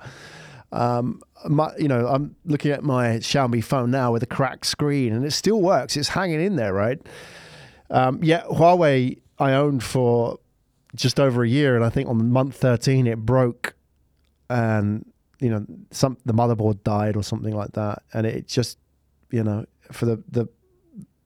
um, 0.74 1.22
my, 1.46 1.70
you 1.78 1.86
know, 1.86 2.08
I'm 2.08 2.34
looking 2.44 2.72
at 2.72 2.82
my 2.82 3.18
Xiaomi 3.18 3.62
phone 3.62 3.90
now 3.90 4.12
with 4.12 4.22
a 4.24 4.26
cracked 4.26 4.66
screen, 4.66 5.12
and 5.12 5.24
it 5.24 5.30
still 5.30 5.60
works. 5.60 5.96
It's 5.96 6.08
hanging 6.08 6.40
in 6.40 6.56
there, 6.56 6.74
right? 6.74 7.00
Um, 7.90 8.18
yeah, 8.22 8.42
Huawei 8.42 9.20
I 9.38 9.52
owned 9.52 9.84
for 9.84 10.38
just 10.96 11.20
over 11.20 11.44
a 11.44 11.48
year, 11.48 11.76
and 11.76 11.84
I 11.84 11.90
think 11.90 12.08
on 12.08 12.30
month 12.30 12.56
13 12.56 13.06
it 13.06 13.18
broke, 13.18 13.74
and 14.50 15.10
you 15.38 15.48
know, 15.48 15.64
some 15.92 16.16
the 16.24 16.34
motherboard 16.34 16.82
died 16.82 17.16
or 17.16 17.22
something 17.22 17.54
like 17.54 17.72
that, 17.72 18.02
and 18.12 18.26
it 18.26 18.48
just, 18.48 18.78
you 19.30 19.44
know, 19.44 19.66
for 19.92 20.06
the 20.06 20.22
the 20.28 20.48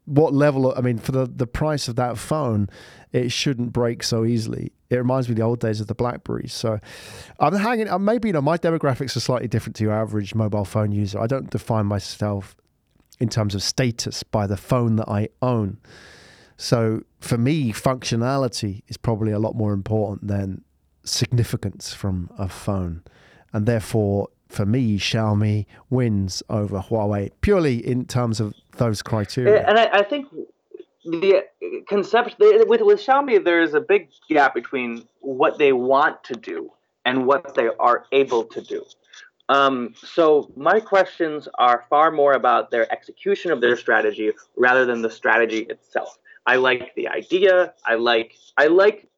what 0.05 0.35
level 0.35 0.71
of, 0.71 0.79
I 0.79 0.81
mean, 0.81 0.99
for 0.99 1.13
the, 1.13 1.27
the 1.27 1.47
price 1.47 1.87
of 1.87 1.97
that 1.97 2.17
phone, 2.17 2.71
it 3.13 3.31
shouldn't 3.31 3.73
break 3.73 4.03
so 4.03 4.25
easily. 4.25 4.73
It 4.91 4.97
reminds 4.97 5.29
me 5.29 5.33
of 5.33 5.37
the 5.37 5.43
old 5.43 5.61
days 5.61 5.81
of 5.81 5.87
the 5.87 5.95
Blackberries. 5.95 6.53
So 6.53 6.81
I'm 7.39 7.55
hanging, 7.55 7.89
uh, 7.89 7.99
maybe, 7.99 8.29
you 8.29 8.33
know, 8.33 8.41
my 8.41 8.57
demographics 8.57 9.17
are 9.17 9.21
slightly 9.21 9.49
different 9.49 9.77
to 9.77 9.85
your 9.85 9.93
average 9.93 10.35
mobile 10.35 10.65
phone 10.65 10.93
user. 10.93 11.21
I 11.21 11.27
don't 11.27 11.51
define 11.51 11.87
myself 11.87 12.57
in 13.21 13.29
terms 13.29 13.55
of 13.55 13.63
status 13.63 14.23
by 14.23 14.47
the 14.47 14.57
phone 14.57 14.97
that 14.97 15.09
I 15.09 15.29
own. 15.43 15.79
So 16.57 17.03
for 17.21 17.37
me, 17.37 17.73
functionality 17.73 18.83
is 18.89 18.97
probably 18.97 19.33
a 19.33 19.39
lot 19.39 19.55
more 19.55 19.73
important 19.73 20.29
than 20.29 20.65
significance 21.05 21.93
from 21.93 22.31
a 22.39 22.49
phone. 22.49 23.03
And 23.53 23.67
therefore, 23.67 24.29
for 24.49 24.65
me, 24.65 24.99
Xiaomi 24.99 25.67
wins 25.91 26.43
over 26.49 26.81
Huawei 26.81 27.31
purely 27.41 27.87
in 27.87 28.07
terms 28.07 28.41
of 28.41 28.55
those 28.79 29.03
criteria. 29.03 29.67
And 29.67 29.79
I, 29.79 29.89
I 29.93 30.03
think 30.03 30.27
the 31.11 31.45
concept 31.89 32.37
with 32.39 32.83
with 32.83 33.01
Xiaomi, 33.01 33.43
there 33.45 33.63
is 33.63 33.75
a 33.75 33.81
big 33.81 34.11
gap 34.29 34.55
between 34.55 35.05
what 35.21 35.59
they 35.59 35.73
want 35.73 36.23
to 36.25 36.35
do 36.35 36.71
and 37.05 37.27
what 37.27 37.55
they 37.55 37.69
are 37.81 38.05
able 38.13 38.45
to 38.45 38.61
do. 38.61 38.85
Um, 39.49 39.95
so 39.97 40.53
my 40.57 40.79
questions 40.79 41.49
are 41.59 41.85
far 41.89 42.11
more 42.11 42.35
about 42.35 42.71
their 42.71 42.91
execution 42.93 43.51
of 43.51 43.63
their 43.63 43.77
strategy 43.77 44.33
rather 44.57 44.85
than 44.85 45.01
the 45.01 45.11
strategy 45.11 45.61
itself. 45.71 46.19
I 46.47 46.57
like 46.57 46.95
the 46.95 47.09
idea. 47.09 47.73
I 47.85 47.95
like 47.95 48.35
I 48.57 48.67
like 48.67 49.09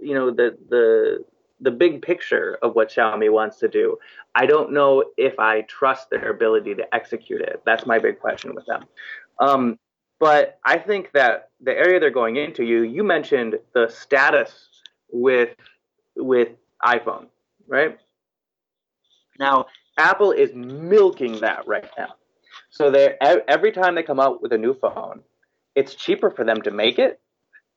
you 0.00 0.14
know 0.14 0.30
the 0.30 0.58
the 0.68 1.24
the 1.60 1.70
big 1.70 2.02
picture 2.02 2.58
of 2.62 2.74
what 2.74 2.90
Xiaomi 2.90 3.30
wants 3.30 3.58
to 3.60 3.68
do. 3.68 3.96
I 4.34 4.46
don't 4.46 4.72
know 4.72 5.04
if 5.16 5.38
I 5.38 5.62
trust 5.62 6.10
their 6.10 6.30
ability 6.30 6.74
to 6.74 6.94
execute 6.94 7.40
it. 7.40 7.62
That's 7.64 7.86
my 7.86 7.98
big 8.00 8.18
question 8.18 8.54
with 8.54 8.66
them. 8.66 8.84
Um, 9.38 9.78
but 10.20 10.58
I 10.64 10.78
think 10.78 11.12
that 11.12 11.50
the 11.60 11.72
area 11.72 11.98
they're 12.00 12.10
going 12.10 12.36
into, 12.36 12.64
you 12.64 12.82
you 12.82 13.04
mentioned 13.04 13.58
the 13.74 13.88
status 13.88 14.68
with 15.12 15.50
with 16.16 16.48
iPhone, 16.84 17.26
right? 17.66 17.98
Now 19.38 19.66
Apple 19.98 20.32
is 20.32 20.50
milking 20.54 21.40
that 21.40 21.66
right 21.66 21.88
now. 21.96 22.14
So 22.70 22.90
they 22.90 23.16
every 23.20 23.72
time 23.72 23.94
they 23.94 24.02
come 24.02 24.20
out 24.20 24.42
with 24.42 24.52
a 24.52 24.58
new 24.58 24.74
phone, 24.74 25.22
it's 25.74 25.94
cheaper 25.94 26.30
for 26.30 26.44
them 26.44 26.62
to 26.62 26.70
make 26.70 26.98
it, 26.98 27.20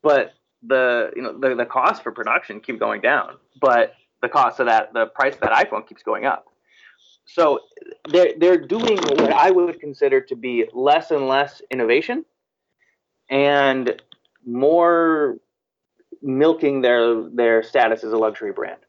but 0.02 0.34
the 0.64 1.12
you 1.16 1.22
know 1.22 1.38
the, 1.40 1.56
the 1.56 1.66
cost 1.66 2.04
for 2.04 2.12
production 2.12 2.60
keep 2.60 2.80
going 2.80 3.02
down, 3.02 3.38
but 3.62 3.94
the 4.22 4.30
cost 4.30 4.60
of 4.60 4.68
that 4.68 4.94
the 4.94 5.06
price 5.08 5.36
of 5.36 5.42
that 5.42 5.52
iPhone 5.52 5.88
keeps 5.88 6.04
going 6.04 6.26
up. 6.26 6.46
So 7.28 7.60
they're 8.10 8.34
they're 8.38 8.58
doing 8.58 8.98
what 8.98 9.32
I 9.32 9.52
would 9.52 9.80
consider 9.80 10.22
to 10.22 10.36
be 10.36 10.66
less 10.74 11.12
and 11.12 11.28
less 11.28 11.62
innovation 11.70 12.26
and 13.30 14.02
more 14.46 15.38
milking 16.22 16.82
their 16.82 17.30
their 17.30 17.64
status 17.64 18.04
as 18.04 18.14
a 18.14 18.18
luxury 18.18 18.54
brand. 18.54 18.80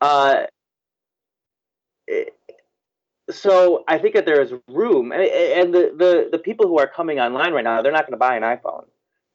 Uh, 0.00 0.44
so 3.30 3.84
I 3.88 3.98
think 3.98 4.14
that 4.14 4.26
there 4.26 4.40
is 4.42 4.52
room, 4.68 5.12
and 5.12 5.72
the, 5.72 5.94
the, 5.96 6.28
the 6.30 6.38
people 6.38 6.66
who 6.68 6.78
are 6.78 6.86
coming 6.86 7.18
online 7.18 7.54
right 7.54 7.64
now, 7.64 7.80
they're 7.80 7.92
not 7.92 8.02
going 8.02 8.12
to 8.12 8.18
buy 8.18 8.36
an 8.36 8.42
iPhone. 8.42 8.84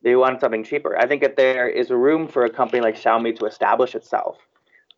They 0.03 0.15
want 0.15 0.39
something 0.41 0.63
cheaper. 0.63 0.95
I 0.97 1.07
think 1.07 1.21
that 1.23 1.36
there 1.36 1.67
is 1.67 1.89
room 1.89 2.27
for 2.27 2.45
a 2.45 2.49
company 2.49 2.82
like 2.82 2.95
Xiaomi 2.95 3.38
to 3.39 3.45
establish 3.45 3.95
itself 3.95 4.38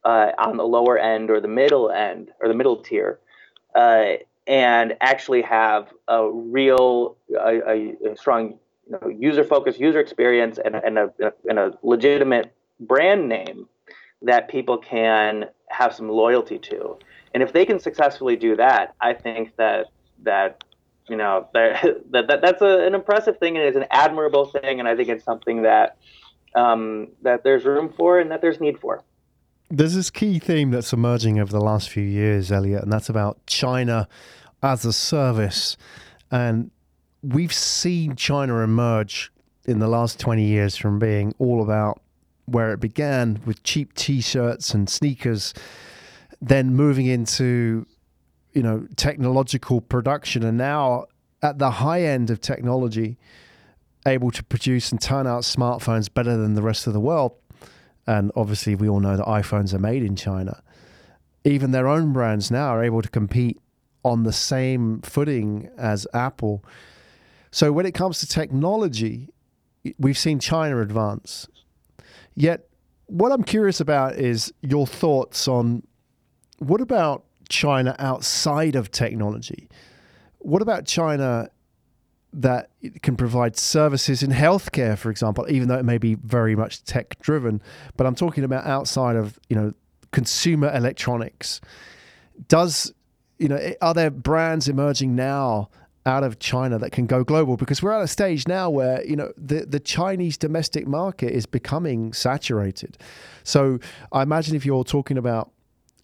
uh, 0.03 0.31
on 0.37 0.57
the 0.57 0.63
lower 0.63 0.97
end 0.97 1.29
or 1.29 1.39
the 1.39 1.47
middle 1.47 1.89
end 1.91 2.31
or 2.39 2.47
the 2.47 2.53
middle 2.53 2.77
tier, 2.77 3.19
uh, 3.75 4.13
and 4.47 4.95
actually 5.01 5.41
have 5.41 5.89
a 6.07 6.29
real, 6.29 7.15
a, 7.39 7.95
a 8.09 8.15
strong, 8.15 8.57
you 8.87 8.99
know, 9.01 9.07
user-focused 9.07 9.79
user 9.79 9.99
experience 9.99 10.59
and, 10.63 10.75
and, 10.75 10.97
a, 10.97 11.13
and 11.47 11.59
a 11.59 11.77
legitimate 11.83 12.53
brand 12.79 13.29
name 13.29 13.67
that 14.21 14.49
people 14.49 14.77
can 14.77 15.45
have 15.69 15.93
some 15.93 16.09
loyalty 16.09 16.59
to. 16.59 16.97
And 17.33 17.41
if 17.41 17.53
they 17.53 17.65
can 17.65 17.79
successfully 17.79 18.35
do 18.35 18.55
that, 18.57 18.95
I 18.99 19.13
think 19.13 19.55
that 19.55 19.87
that 20.23 20.63
you 21.09 21.15
know 21.15 21.47
that, 21.53 22.03
that 22.11 22.41
that's 22.41 22.61
a, 22.61 22.85
an 22.85 22.93
impressive 22.93 23.37
thing 23.39 23.57
and 23.57 23.65
it's 23.65 23.77
an 23.77 23.85
admirable 23.89 24.45
thing, 24.45 24.79
and 24.79 24.87
I 24.87 24.95
think 24.95 25.09
it's 25.09 25.23
something 25.23 25.63
that 25.63 25.97
um, 26.55 27.09
that 27.21 27.43
there's 27.43 27.63
room 27.63 27.93
for 27.95 28.19
and 28.19 28.31
that 28.31 28.41
there's 28.41 28.59
need 28.59 28.79
for. 28.79 29.03
There's 29.73 29.95
this 29.95 30.09
key 30.09 30.37
theme 30.37 30.71
that's 30.71 30.91
emerging 30.91 31.39
over 31.39 31.49
the 31.49 31.61
last 31.61 31.89
few 31.89 32.03
years, 32.03 32.51
Elliot, 32.51 32.83
and 32.83 32.91
that's 32.91 33.07
about 33.07 33.39
China 33.47 34.09
as 34.61 34.83
a 34.83 34.91
service. 34.91 35.77
And 36.29 36.71
we've 37.23 37.53
seen 37.53 38.17
China 38.17 38.57
emerge 38.57 39.31
in 39.65 39.79
the 39.79 39.87
last 39.87 40.19
20 40.19 40.43
years 40.43 40.75
from 40.75 40.99
being 40.99 41.33
all 41.39 41.63
about 41.63 42.01
where 42.47 42.73
it 42.73 42.81
began 42.81 43.39
with 43.45 43.63
cheap 43.63 43.93
t 43.93 44.19
shirts 44.19 44.73
and 44.73 44.89
sneakers 44.89 45.53
then 46.41 46.75
moving 46.75 47.05
into 47.05 47.85
you 48.51 48.63
know 48.63 48.85
technological 48.97 49.79
production 49.79 50.43
and 50.43 50.57
now 50.57 51.05
at 51.41 51.59
the 51.59 51.69
high 51.69 52.01
end 52.01 52.29
of 52.29 52.41
technology 52.41 53.17
able 54.05 54.31
to 54.31 54.43
produce 54.43 54.91
and 54.91 54.99
turn 54.99 55.27
out 55.27 55.43
smartphones 55.43 56.11
better 56.11 56.35
than 56.35 56.55
the 56.55 56.61
rest 56.61 56.87
of 56.87 56.93
the 56.93 56.99
world 56.99 57.33
and 58.07 58.31
obviously 58.35 58.75
we 58.75 58.89
all 58.89 58.99
know 58.99 59.17
that 59.17 59.25
iPhones 59.25 59.73
are 59.73 59.79
made 59.79 60.03
in 60.03 60.15
China. 60.15 60.61
Even 61.43 61.71
their 61.71 61.87
own 61.87 62.13
brands 62.13 62.51
now 62.51 62.69
are 62.69 62.83
able 62.83 63.01
to 63.01 63.09
compete 63.09 63.59
on 64.03 64.23
the 64.23 64.33
same 64.33 65.01
footing 65.01 65.69
as 65.77 66.07
Apple. 66.13 66.63
So 67.51 67.71
when 67.71 67.85
it 67.85 67.93
comes 67.93 68.19
to 68.19 68.27
technology 68.27 69.29
we've 69.97 70.17
seen 70.17 70.39
China 70.39 70.81
advance. 70.81 71.47
Yet 72.35 72.67
what 73.07 73.31
I'm 73.31 73.43
curious 73.43 73.79
about 73.79 74.15
is 74.15 74.53
your 74.61 74.87
thoughts 74.87 75.47
on 75.47 75.83
what 76.59 76.81
about 76.81 77.25
China 77.49 77.95
outside 77.99 78.75
of 78.75 78.91
technology? 78.91 79.69
What 80.39 80.61
about 80.61 80.85
China 80.85 81.49
that 82.33 82.69
can 83.01 83.15
provide 83.15 83.57
services 83.57 84.23
in 84.23 84.31
healthcare, 84.31 84.97
for 84.97 85.09
example, 85.09 85.45
even 85.49 85.67
though 85.67 85.77
it 85.77 85.85
may 85.85 85.97
be 85.97 86.15
very 86.15 86.55
much 86.55 86.83
tech 86.83 87.19
driven? 87.21 87.61
But 87.97 88.07
I'm 88.07 88.15
talking 88.15 88.43
about 88.43 88.65
outside 88.65 89.15
of 89.15 89.39
you 89.49 89.55
know 89.55 89.73
consumer 90.11 90.71
electronics. 90.73 91.61
Does 92.47 92.93
you 93.37 93.47
know 93.47 93.57
eh, 93.57 93.73
are 93.81 93.93
there 93.93 94.09
brands 94.09 94.67
emerging 94.67 95.15
now 95.15 95.69
out 96.05 96.23
of 96.23 96.39
China 96.39 96.79
that 96.79 96.91
can 96.91 97.05
go 97.05 97.23
global 97.23 97.57
because 97.57 97.83
we're 97.83 97.91
at 97.91 98.01
a 98.01 98.07
stage 98.07 98.47
now 98.47 98.69
where 98.69 99.05
you 99.05 99.15
know 99.15 99.31
the 99.37 99.65
the 99.65 99.79
Chinese 99.79 100.37
domestic 100.37 100.87
market 100.87 101.31
is 101.31 101.45
becoming 101.45 102.13
saturated. 102.13 102.97
So 103.43 103.79
I 104.11 104.23
imagine 104.23 104.55
if 104.55 104.65
you're 104.65 104.83
talking 104.83 105.17
about 105.17 105.51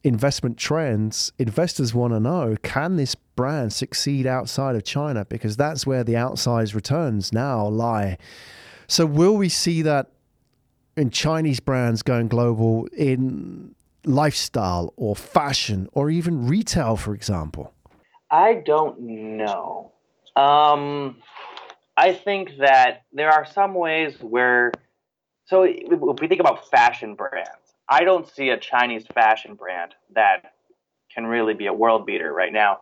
investment 0.04 0.58
trends, 0.58 1.32
investors 1.40 1.94
want 1.94 2.14
to 2.14 2.20
know 2.20 2.56
can 2.62 2.98
this 2.98 3.16
brand 3.38 3.72
succeed 3.72 4.28
outside 4.28 4.76
of 4.76 4.84
China? 4.84 5.24
Because 5.24 5.56
that's 5.56 5.88
where 5.88 6.04
the 6.04 6.14
outsized 6.16 6.76
returns 6.76 7.32
now 7.32 7.66
lie. 7.66 8.18
So, 8.88 9.06
will 9.06 9.38
we 9.38 9.48
see 9.48 9.82
that 9.84 10.08
in 10.98 11.12
Chinese 11.12 11.62
brands 11.62 12.04
going 12.04 12.28
global 12.28 12.88
in 12.98 13.74
lifestyle 14.04 14.94
or 14.98 15.16
fashion 15.16 15.88
or 15.94 16.10
even 16.10 16.48
retail, 16.48 16.98
for 16.98 17.14
example? 17.14 17.74
I 18.30 18.56
don't 18.66 19.00
know. 19.00 19.94
Um, 20.36 21.18
I 21.96 22.14
think 22.14 22.58
that 22.60 23.04
there 23.14 23.32
are 23.32 23.46
some 23.46 23.74
ways 23.74 24.16
where, 24.22 24.72
so 25.46 25.64
if 25.64 26.20
we 26.20 26.28
think 26.28 26.42
about 26.42 26.70
fashion 26.70 27.16
brands, 27.16 27.50
I 27.90 28.04
don't 28.04 28.28
see 28.28 28.50
a 28.50 28.58
Chinese 28.58 29.06
fashion 29.14 29.56
brand 29.56 29.96
that 30.14 30.54
can 31.14 31.26
really 31.26 31.54
be 31.54 31.68
a 31.68 31.74
world 31.74 32.06
beater 32.06 32.32
right 32.32 32.52
now. 32.52 32.82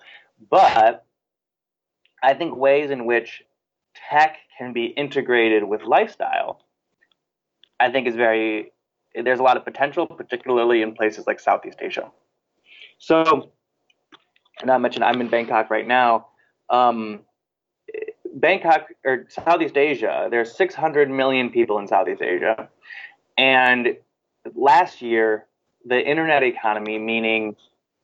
But 0.50 1.06
I 2.22 2.34
think 2.34 2.56
ways 2.56 2.92
in 2.92 3.06
which 3.06 3.44
tech 4.10 4.38
can 4.58 4.74
be 4.74 4.86
integrated 4.86 5.64
with 5.64 5.84
lifestyle, 5.84 6.62
I 7.80 7.92
think 7.92 8.08
is 8.08 8.16
very 8.16 8.72
there's 9.24 9.40
a 9.40 9.44
lot 9.44 9.56
of 9.56 9.64
potential, 9.64 10.08
particularly 10.08 10.82
in 10.82 10.94
places 10.94 11.26
like 11.26 11.40
Southeast 11.40 11.78
Asia. 11.82 12.12
So, 12.98 13.52
and 14.62 14.70
I 14.70 14.78
mentioned 14.78 15.06
I'm 15.06 15.22
in 15.22 15.30
Bangkok 15.30 15.70
right 15.70 15.88
now. 15.88 16.28
Um, 16.70 17.22
Bangkok 18.34 18.88
or 19.06 19.26
Southeast 19.30 19.78
Asia, 19.78 20.28
there's 20.30 20.56
600 20.58 21.10
million 21.10 21.50
people 21.50 21.80
in 21.80 21.88
Southeast 21.88 22.22
Asia, 22.22 22.68
and 23.38 23.96
last 24.54 25.02
year, 25.02 25.46
the 25.86 26.00
internet 26.00 26.44
economy, 26.44 26.98
meaning 26.98 27.56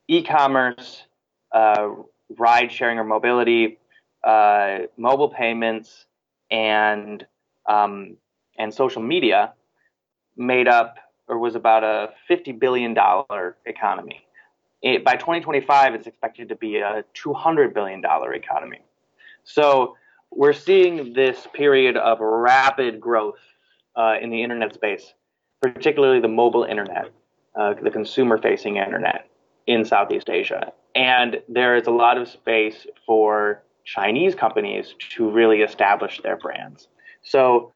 e-commerce, 0.08 1.04
uh, 1.52 1.90
ride 2.38 2.72
sharing 2.72 2.98
or 2.98 3.04
mobility, 3.04 3.80
uh, 4.24 4.80
mobile 4.98 5.30
payments, 5.30 6.06
and 6.50 7.26
um, 7.68 8.18
and 8.58 8.74
social 8.74 9.02
media, 9.02 9.54
made 10.36 10.68
up 10.68 10.98
or 11.28 11.40
was 11.40 11.56
about 11.56 11.84
a 11.84 12.10
fifty 12.28 12.52
billion 12.52 12.94
dollar 12.94 13.58
economy. 13.66 14.22
It, 14.82 15.06
by 15.06 15.14
2025, 15.14 15.94
it's 15.94 16.08
expected 16.08 16.50
to 16.50 16.56
be 16.56 16.78
a 16.78 17.06
200 17.14 17.72
billion 17.72 18.02
dollar 18.02 18.34
economy. 18.34 18.80
So 19.44 19.96
we're 20.32 20.54
seeing 20.54 21.14
this 21.14 21.48
period 21.54 21.98
of 21.98 22.18
rapid 22.20 23.00
growth 23.00 23.38
uh, 23.96 24.16
in 24.20 24.32
the 24.32 24.42
internet 24.42 24.74
space 24.74 25.14
particularly 25.62 26.20
the 26.20 26.28
mobile 26.28 26.64
internet, 26.64 27.12
uh, 27.56 27.74
the 27.82 27.92
consumer 27.92 28.38
facing 28.38 28.78
internet 28.78 29.30
in 29.68 29.86
Southeast 29.86 30.30
Asia. 30.30 30.74
And 30.96 31.42
there 31.48 31.76
is 31.76 31.88
a 31.88 31.92
lot 31.92 32.18
of 32.18 32.28
space 32.28 32.86
for 33.06 33.64
Chinese 33.86 34.36
companies 34.36 34.94
to 35.12 35.30
really 35.30 35.62
establish 35.62 36.22
their 36.22 36.38
brands. 36.38 36.88
So 37.24 37.74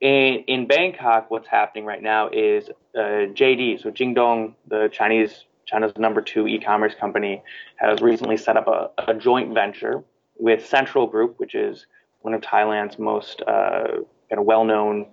in, 0.00 0.44
in 0.46 0.66
Bangkok, 0.66 1.30
what's 1.30 1.48
happening 1.48 1.84
right 1.84 2.02
now 2.02 2.28
is 2.28 2.68
uh, 2.96 3.32
JD, 3.34 3.82
so 3.82 3.90
Jingdong, 3.90 4.54
the 4.68 4.88
Chinese 4.92 5.44
China's 5.66 5.92
number 5.96 6.20
two 6.20 6.48
e-commerce 6.48 6.94
company, 6.98 7.42
has 7.76 8.00
recently 8.00 8.36
set 8.36 8.56
up 8.56 8.66
a, 8.66 8.90
a 9.06 9.14
joint 9.14 9.54
venture 9.54 10.02
with 10.38 10.66
Central 10.66 11.06
Group, 11.06 11.38
which 11.38 11.54
is 11.54 11.86
one 12.22 12.34
of 12.34 12.40
Thailand's 12.40 12.98
most 12.98 13.42
uh, 13.42 13.84
kind 14.28 14.38
of 14.38 14.44
well-known 14.44 15.06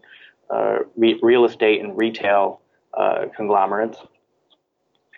uh, 0.49 0.79
re- 0.95 1.19
real 1.21 1.45
estate 1.45 1.81
and 1.81 1.97
retail 1.97 2.61
uh, 2.97 3.25
conglomerates. 3.35 3.99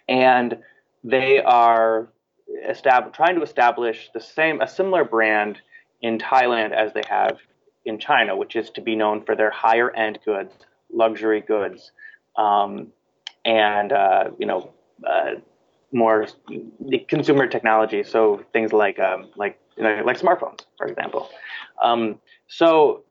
And 0.07 0.57
they 1.03 1.41
are 1.41 2.09
estab- 2.67 3.13
trying 3.13 3.35
to 3.35 3.41
establish 3.41 4.09
the 4.13 4.21
same, 4.21 4.61
a 4.61 4.67
similar 4.67 5.03
brand 5.03 5.59
in 6.01 6.17
Thailand 6.17 6.71
as 6.71 6.93
they 6.93 7.03
have 7.09 7.37
in 7.85 7.99
China, 7.99 8.35
which 8.35 8.55
is 8.55 8.69
to 8.71 8.81
be 8.81 8.95
known 8.95 9.23
for 9.23 9.35
their 9.35 9.51
higher 9.51 9.91
end 9.91 10.19
goods, 10.25 10.53
luxury 10.91 11.41
goods, 11.41 11.91
um, 12.37 12.87
and 13.45 13.91
uh, 13.91 14.25
you 14.37 14.45
know 14.45 14.71
uh, 15.07 15.31
more 15.91 16.27
consumer 17.07 17.47
technology. 17.47 18.03
So 18.03 18.43
things 18.53 18.73
like 18.73 18.99
um, 18.99 19.29
like 19.35 19.59
you 19.77 19.83
know, 19.83 20.01
like 20.05 20.19
smartphones, 20.19 20.61
for 20.77 20.87
example. 20.87 21.29
Um, 21.81 22.19
so 22.47 23.03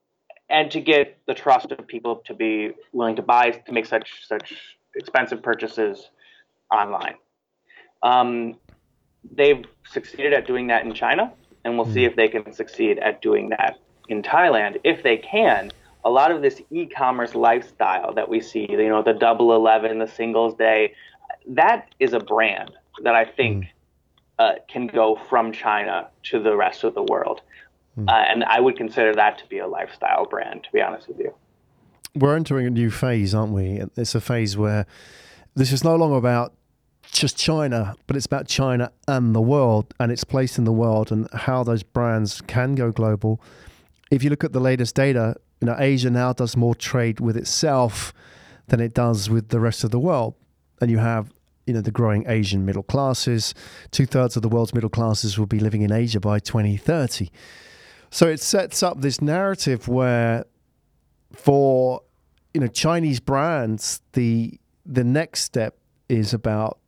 and 0.50 0.70
to 0.70 0.80
get 0.80 1.18
the 1.26 1.34
trust 1.34 1.72
of 1.72 1.86
people 1.86 2.16
to 2.26 2.34
be 2.34 2.72
willing 2.92 3.16
to 3.16 3.22
buy 3.22 3.50
to 3.50 3.72
make 3.72 3.86
such 3.86 4.26
such 4.26 4.54
expensive 4.94 5.42
purchases 5.42 6.10
online. 6.72 7.14
Um, 8.02 8.56
they've 9.32 9.64
succeeded 9.90 10.32
at 10.32 10.46
doing 10.46 10.68
that 10.68 10.84
in 10.84 10.94
China, 10.94 11.32
and 11.64 11.76
we'll 11.76 11.86
see 11.86 12.04
hmm. 12.04 12.10
if 12.10 12.16
they 12.16 12.28
can 12.28 12.52
succeed 12.52 12.98
at 12.98 13.20
doing 13.20 13.48
that 13.50 13.78
in 14.08 14.22
Thailand. 14.22 14.80
If 14.84 15.02
they 15.02 15.16
can, 15.16 15.70
a 16.04 16.10
lot 16.10 16.30
of 16.30 16.42
this 16.42 16.62
e-commerce 16.70 17.34
lifestyle 17.34 18.14
that 18.14 18.28
we 18.28 18.40
see, 18.40 18.66
you 18.70 18.88
know, 18.88 19.02
the 19.02 19.12
double 19.12 19.54
eleven, 19.54 19.98
the 19.98 20.06
singles 20.06 20.54
day, 20.54 20.94
that 21.48 21.94
is 21.98 22.12
a 22.12 22.20
brand 22.20 22.70
that 23.02 23.14
I 23.14 23.24
think 23.24 23.64
mm. 23.64 23.68
uh, 24.38 24.52
can 24.68 24.86
go 24.86 25.16
from 25.28 25.52
China 25.52 26.08
to 26.24 26.42
the 26.42 26.56
rest 26.56 26.84
of 26.84 26.94
the 26.94 27.02
world. 27.02 27.42
Mm. 27.98 28.08
Uh, 28.08 28.12
and 28.12 28.44
I 28.44 28.60
would 28.60 28.76
consider 28.76 29.14
that 29.14 29.38
to 29.38 29.46
be 29.46 29.58
a 29.58 29.66
lifestyle 29.66 30.24
brand, 30.24 30.64
to 30.64 30.72
be 30.72 30.80
honest 30.80 31.08
with 31.08 31.18
you. 31.18 31.34
We're 32.14 32.36
entering 32.36 32.66
a 32.66 32.70
new 32.70 32.90
phase, 32.90 33.34
aren't 33.34 33.52
we? 33.52 33.82
It's 33.96 34.14
a 34.14 34.20
phase 34.20 34.56
where 34.56 34.86
this 35.54 35.72
is 35.72 35.84
no 35.84 35.96
longer 35.96 36.16
about 36.16 36.54
just 37.12 37.36
China, 37.36 37.94
but 38.06 38.16
it's 38.16 38.26
about 38.26 38.46
China 38.48 38.92
and 39.06 39.34
the 39.34 39.40
world 39.40 39.94
and 39.98 40.12
its 40.12 40.24
place 40.24 40.58
in 40.58 40.64
the 40.64 40.72
world 40.72 41.10
and 41.10 41.28
how 41.32 41.62
those 41.64 41.82
brands 41.82 42.40
can 42.42 42.74
go 42.74 42.90
global. 42.90 43.40
If 44.10 44.22
you 44.22 44.30
look 44.30 44.44
at 44.44 44.52
the 44.52 44.60
latest 44.60 44.94
data, 44.94 45.36
you 45.60 45.66
know, 45.66 45.76
Asia 45.78 46.10
now 46.10 46.32
does 46.32 46.56
more 46.56 46.74
trade 46.74 47.20
with 47.20 47.36
itself 47.36 48.12
than 48.68 48.80
it 48.80 48.94
does 48.94 49.28
with 49.28 49.48
the 49.48 49.60
rest 49.60 49.84
of 49.84 49.90
the 49.90 49.98
world. 49.98 50.34
And 50.80 50.90
you 50.90 50.98
have, 50.98 51.32
you 51.66 51.74
know, 51.74 51.80
the 51.80 51.90
growing 51.90 52.28
Asian 52.28 52.64
middle 52.64 52.82
classes. 52.82 53.54
Two 53.90 54.06
thirds 54.06 54.36
of 54.36 54.42
the 54.42 54.48
world's 54.48 54.74
middle 54.74 54.90
classes 54.90 55.38
will 55.38 55.46
be 55.46 55.58
living 55.58 55.82
in 55.82 55.92
Asia 55.92 56.20
by 56.20 56.38
2030. 56.38 57.30
So 58.10 58.28
it 58.28 58.40
sets 58.40 58.82
up 58.82 59.00
this 59.00 59.20
narrative 59.20 59.88
where 59.88 60.44
for 61.32 62.02
you 62.54 62.60
know 62.60 62.66
Chinese 62.66 63.20
brands, 63.20 64.00
the 64.12 64.58
the 64.86 65.04
next 65.04 65.42
step 65.42 65.76
is 66.08 66.32
about 66.32 66.78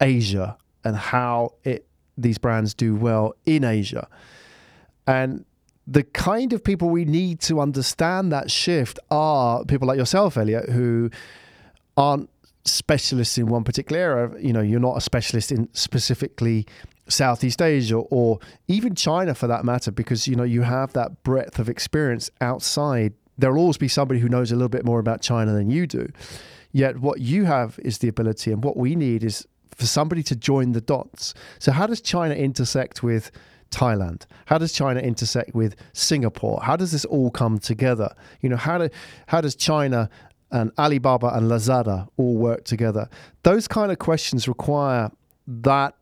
Asia 0.00 0.56
and 0.84 0.96
how 0.96 1.54
it 1.64 1.86
these 2.16 2.38
brands 2.38 2.74
do 2.74 2.96
well 2.96 3.34
in 3.46 3.64
Asia. 3.64 4.08
And 5.06 5.44
the 5.86 6.02
kind 6.02 6.52
of 6.52 6.62
people 6.62 6.90
we 6.90 7.04
need 7.04 7.40
to 7.40 7.60
understand 7.60 8.30
that 8.32 8.50
shift 8.50 8.98
are 9.10 9.64
people 9.64 9.88
like 9.88 9.96
yourself, 9.96 10.36
Elliot, 10.36 10.68
who 10.68 11.10
aren't 11.96 12.28
specialists 12.64 13.38
in 13.38 13.46
one 13.46 13.64
particular 13.64 14.00
area. 14.00 14.40
You 14.40 14.52
know, 14.52 14.60
you're 14.60 14.80
not 14.80 14.96
a 14.96 15.00
specialist 15.00 15.50
in 15.50 15.68
specifically 15.72 16.66
Southeast 17.08 17.62
Asia 17.62 17.96
or 17.96 18.38
even 18.66 18.94
China 18.94 19.34
for 19.34 19.46
that 19.46 19.64
matter, 19.64 19.90
because 19.90 20.28
you 20.28 20.36
know 20.36 20.42
you 20.42 20.62
have 20.62 20.92
that 20.92 21.22
breadth 21.22 21.58
of 21.58 21.68
experience 21.68 22.30
outside. 22.40 23.14
There'll 23.38 23.58
always 23.58 23.78
be 23.78 23.88
somebody 23.88 24.20
who 24.20 24.28
knows 24.28 24.52
a 24.52 24.56
little 24.56 24.68
bit 24.68 24.84
more 24.84 24.98
about 24.98 25.22
China 25.22 25.52
than 25.52 25.70
you 25.70 25.86
do. 25.86 26.10
Yet 26.72 26.98
what 26.98 27.20
you 27.20 27.44
have 27.44 27.78
is 27.82 27.98
the 27.98 28.08
ability, 28.08 28.52
and 28.52 28.62
what 28.62 28.76
we 28.76 28.94
need 28.94 29.24
is 29.24 29.46
for 29.76 29.86
somebody 29.86 30.22
to 30.24 30.36
join 30.36 30.72
the 30.72 30.80
dots. 30.80 31.34
So 31.58 31.72
how 31.72 31.86
does 31.86 32.00
China 32.00 32.34
intersect 32.34 33.02
with 33.02 33.30
Thailand? 33.70 34.26
How 34.46 34.58
does 34.58 34.72
China 34.72 35.00
intersect 35.00 35.54
with 35.54 35.76
Singapore? 35.92 36.60
How 36.62 36.76
does 36.76 36.92
this 36.92 37.04
all 37.04 37.30
come 37.30 37.58
together? 37.58 38.14
You 38.40 38.48
know, 38.48 38.56
how 38.56 38.78
do 38.78 38.88
how 39.26 39.40
does 39.40 39.54
China 39.54 40.08
and 40.50 40.72
Alibaba 40.78 41.34
and 41.34 41.50
Lazada 41.50 42.08
all 42.16 42.36
work 42.36 42.64
together? 42.64 43.08
Those 43.42 43.68
kind 43.68 43.92
of 43.92 43.98
questions 43.98 44.48
require 44.48 45.10
that 45.46 45.94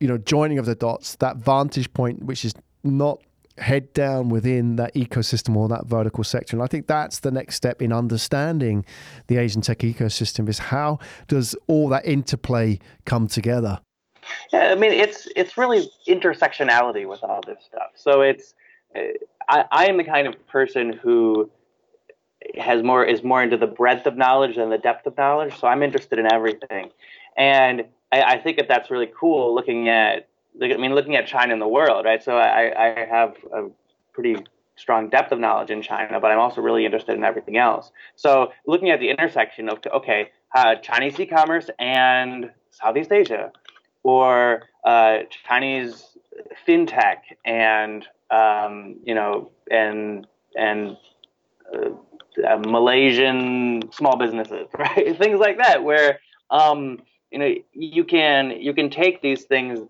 you 0.00 0.08
know 0.08 0.18
joining 0.18 0.58
of 0.58 0.66
the 0.66 0.74
dots, 0.74 1.16
that 1.16 1.36
vantage 1.36 1.92
point, 1.92 2.24
which 2.24 2.44
is 2.44 2.54
not 2.82 3.20
head 3.58 3.92
down 3.92 4.28
within 4.28 4.76
that 4.76 4.94
ecosystem 4.94 5.56
or 5.56 5.68
that 5.68 5.86
vertical 5.86 6.24
sector. 6.24 6.56
And 6.56 6.62
I 6.62 6.66
think 6.66 6.86
that's 6.86 7.20
the 7.20 7.30
next 7.30 7.56
step 7.56 7.82
in 7.82 7.92
understanding 7.92 8.84
the 9.26 9.36
Asian 9.36 9.62
tech 9.62 9.78
ecosystem 9.78 10.48
is 10.48 10.58
how 10.58 10.98
does 11.28 11.54
all 11.66 11.88
that 11.90 12.06
interplay 12.06 12.78
come 13.04 13.26
together? 13.26 13.80
Yeah, 14.52 14.68
I 14.70 14.74
mean 14.76 14.92
it's 14.92 15.28
it's 15.34 15.58
really 15.58 15.90
intersectionality 16.08 17.08
with 17.08 17.22
all 17.24 17.40
this 17.46 17.58
stuff. 17.64 17.90
So 17.94 18.20
it's 18.20 18.54
I, 19.48 19.64
I 19.70 19.86
am 19.86 19.96
the 19.96 20.04
kind 20.04 20.26
of 20.26 20.46
person 20.46 20.92
who 20.92 21.50
has 22.58 22.82
more 22.82 23.04
is 23.04 23.22
more 23.22 23.42
into 23.42 23.56
the 23.56 23.66
breadth 23.66 24.06
of 24.06 24.16
knowledge 24.16 24.56
than 24.56 24.70
the 24.70 24.78
depth 24.78 25.06
of 25.06 25.16
knowledge. 25.16 25.58
So 25.58 25.66
I'm 25.66 25.82
interested 25.82 26.18
in 26.18 26.32
everything, 26.32 26.90
and 27.36 27.84
I, 28.10 28.22
I 28.22 28.38
think 28.38 28.58
that 28.58 28.68
that's 28.68 28.90
really 28.90 29.10
cool. 29.18 29.54
Looking 29.54 29.88
at 29.88 30.28
I 30.60 30.76
mean, 30.76 30.94
looking 30.94 31.16
at 31.16 31.26
China 31.26 31.52
and 31.52 31.62
the 31.62 31.68
world, 31.68 32.04
right? 32.04 32.22
So 32.22 32.36
I, 32.36 32.72
I 32.76 33.06
have 33.06 33.36
a 33.54 33.68
pretty 34.12 34.36
strong 34.76 35.08
depth 35.08 35.32
of 35.32 35.38
knowledge 35.38 35.70
in 35.70 35.82
China, 35.82 36.20
but 36.20 36.30
I'm 36.30 36.38
also 36.38 36.60
really 36.60 36.84
interested 36.84 37.16
in 37.16 37.24
everything 37.24 37.56
else. 37.56 37.90
So 38.16 38.52
looking 38.66 38.90
at 38.90 39.00
the 39.00 39.10
intersection 39.10 39.68
of 39.68 39.78
okay, 39.92 40.30
uh, 40.54 40.76
Chinese 40.76 41.18
e-commerce 41.18 41.70
and 41.78 42.50
Southeast 42.70 43.12
Asia, 43.12 43.52
or 44.02 44.62
uh, 44.84 45.18
Chinese 45.46 46.16
fintech 46.66 47.18
and 47.44 48.06
um, 48.30 48.96
you 49.04 49.14
know 49.14 49.50
and 49.70 50.26
and 50.56 50.96
uh, 51.74 51.90
uh 52.46 52.56
Malaysian 52.58 53.82
small 53.92 54.16
businesses, 54.16 54.68
right? 54.78 55.16
Things 55.18 55.38
like 55.38 55.58
that, 55.58 55.84
where 55.84 56.20
um, 56.50 57.02
you 57.30 57.38
know 57.38 57.54
you 57.72 58.04
can 58.04 58.50
you 58.50 58.74
can 58.74 58.90
take 58.90 59.22
these 59.22 59.44
things 59.44 59.80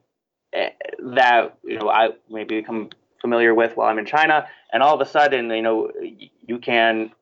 that 0.52 1.56
you 1.64 1.78
know 1.78 1.88
I 1.88 2.10
maybe 2.30 2.60
become 2.60 2.90
familiar 3.20 3.54
with 3.54 3.76
while 3.76 3.88
I'm 3.88 3.98
in 3.98 4.06
China, 4.06 4.46
and 4.72 4.82
all 4.82 4.94
of 4.94 5.00
a 5.00 5.10
sudden, 5.10 5.50
you 5.50 5.62
know, 5.62 5.90
you 6.46 6.58
can 6.58 7.12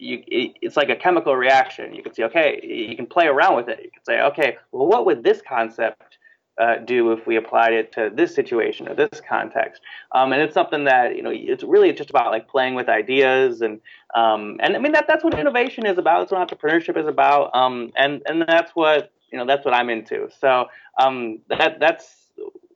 you 0.00 0.22
it's 0.26 0.76
like 0.76 0.88
a 0.88 0.96
chemical 0.96 1.36
reaction. 1.36 1.94
You 1.94 2.02
can 2.02 2.14
see, 2.14 2.24
okay, 2.24 2.60
you 2.62 2.96
can 2.96 3.06
play 3.06 3.26
around 3.26 3.56
with 3.56 3.68
it. 3.68 3.80
You 3.82 3.90
can 3.90 4.04
say, 4.04 4.20
okay, 4.22 4.56
well, 4.72 4.86
what 4.86 5.06
would 5.06 5.22
this 5.22 5.42
concept 5.46 6.18
uh, 6.60 6.76
do 6.76 7.12
if 7.12 7.26
we 7.26 7.36
applied 7.36 7.72
it 7.72 7.92
to 7.92 8.10
this 8.12 8.34
situation 8.34 8.88
or 8.88 8.94
this 8.94 9.20
context? 9.26 9.82
Um, 10.12 10.32
and 10.32 10.42
it's 10.42 10.54
something 10.54 10.84
that 10.84 11.16
you 11.16 11.22
know, 11.22 11.30
it's 11.32 11.62
really 11.62 11.92
just 11.92 12.10
about 12.10 12.32
like 12.32 12.48
playing 12.48 12.74
with 12.74 12.88
ideas 12.88 13.60
and 13.60 13.80
um, 14.14 14.58
and 14.60 14.74
I 14.74 14.78
mean 14.80 14.92
that 14.92 15.06
that's 15.06 15.22
what 15.22 15.38
innovation 15.38 15.86
is 15.86 15.98
about. 15.98 16.20
That's 16.20 16.32
what 16.32 16.48
entrepreneurship 16.48 16.96
is 16.98 17.06
about. 17.06 17.54
Um, 17.54 17.92
and 17.96 18.22
and 18.26 18.42
that's 18.48 18.72
what 18.74 19.12
you 19.30 19.38
know 19.38 19.46
that's 19.46 19.64
what 19.64 19.74
I'm 19.74 19.90
into. 19.90 20.28
So 20.40 20.66
um, 20.98 21.40
that 21.48 21.78
that's 21.78 22.29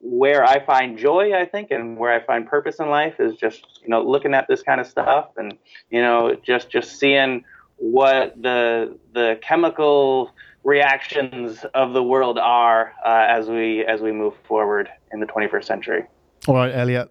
where 0.04 0.44
I 0.44 0.64
find 0.64 0.98
joy, 0.98 1.32
I 1.32 1.46
think, 1.46 1.70
and 1.70 1.96
where 1.96 2.12
I 2.12 2.22
find 2.24 2.46
purpose 2.46 2.78
in 2.78 2.90
life 2.90 3.18
is 3.18 3.36
just 3.36 3.80
you 3.82 3.88
know 3.88 4.02
looking 4.02 4.34
at 4.34 4.46
this 4.48 4.62
kind 4.62 4.80
of 4.80 4.86
stuff 4.86 5.30
and 5.36 5.56
you 5.90 6.02
know 6.02 6.36
just 6.44 6.68
just 6.68 6.98
seeing 6.98 7.44
what 7.76 8.40
the 8.40 8.98
the 9.14 9.38
chemical 9.42 10.30
reactions 10.62 11.64
of 11.74 11.94
the 11.94 12.02
world 12.02 12.38
are 12.38 12.92
uh, 13.04 13.26
as 13.28 13.48
we 13.48 13.84
as 13.86 14.02
we 14.02 14.12
move 14.12 14.34
forward 14.44 14.90
in 15.10 15.20
the 15.20 15.26
21st 15.26 15.64
century. 15.64 16.04
All 16.46 16.54
right, 16.54 16.74
Elliot, 16.74 17.10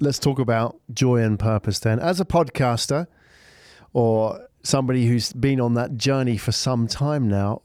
let's 0.00 0.18
talk 0.18 0.40
about 0.40 0.80
joy 0.92 1.22
and 1.22 1.38
purpose 1.38 1.78
then. 1.78 2.00
As 2.00 2.20
a 2.20 2.24
podcaster 2.24 3.06
or 3.92 4.48
somebody 4.64 5.06
who's 5.06 5.32
been 5.32 5.60
on 5.60 5.74
that 5.74 5.96
journey 5.96 6.36
for 6.36 6.50
some 6.50 6.88
time 6.88 7.28
now, 7.28 7.62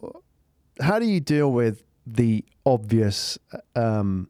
how 0.82 1.00
do 1.00 1.06
you 1.06 1.20
deal 1.20 1.52
with 1.52 1.84
the 2.16 2.46
obvious 2.66 3.38
um, 3.76 4.30